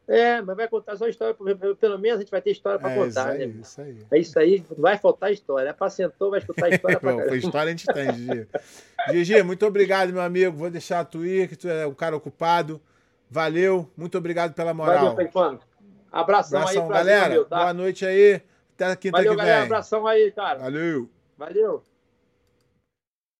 [0.09, 2.95] É, mas vai contar só história, pelo menos a gente vai ter história para é,
[2.97, 3.61] contar, isso aí, né?
[3.61, 4.07] Isso aí.
[4.11, 5.71] É isso aí, vai faltar história.
[5.71, 8.49] Apacentou, vai escutar história para Bom, história a gente tem, Gigi.
[9.11, 10.57] Gigi, muito obrigado, meu amigo.
[10.57, 12.81] Vou deixar tu ir, que tu é um cara ocupado.
[13.31, 15.15] Valeu, muito obrigado pela moral.
[15.15, 15.61] Valeu,
[16.11, 17.45] Abração, Abração aí, galera.
[17.45, 17.57] Tá?
[17.57, 18.43] Boa noite aí.
[18.75, 19.37] Até quinta Valeu, que vem.
[19.37, 19.65] Valeu, galera.
[19.65, 20.59] Abração aí, cara.
[20.59, 21.09] Valeu.
[21.39, 21.83] Valeu.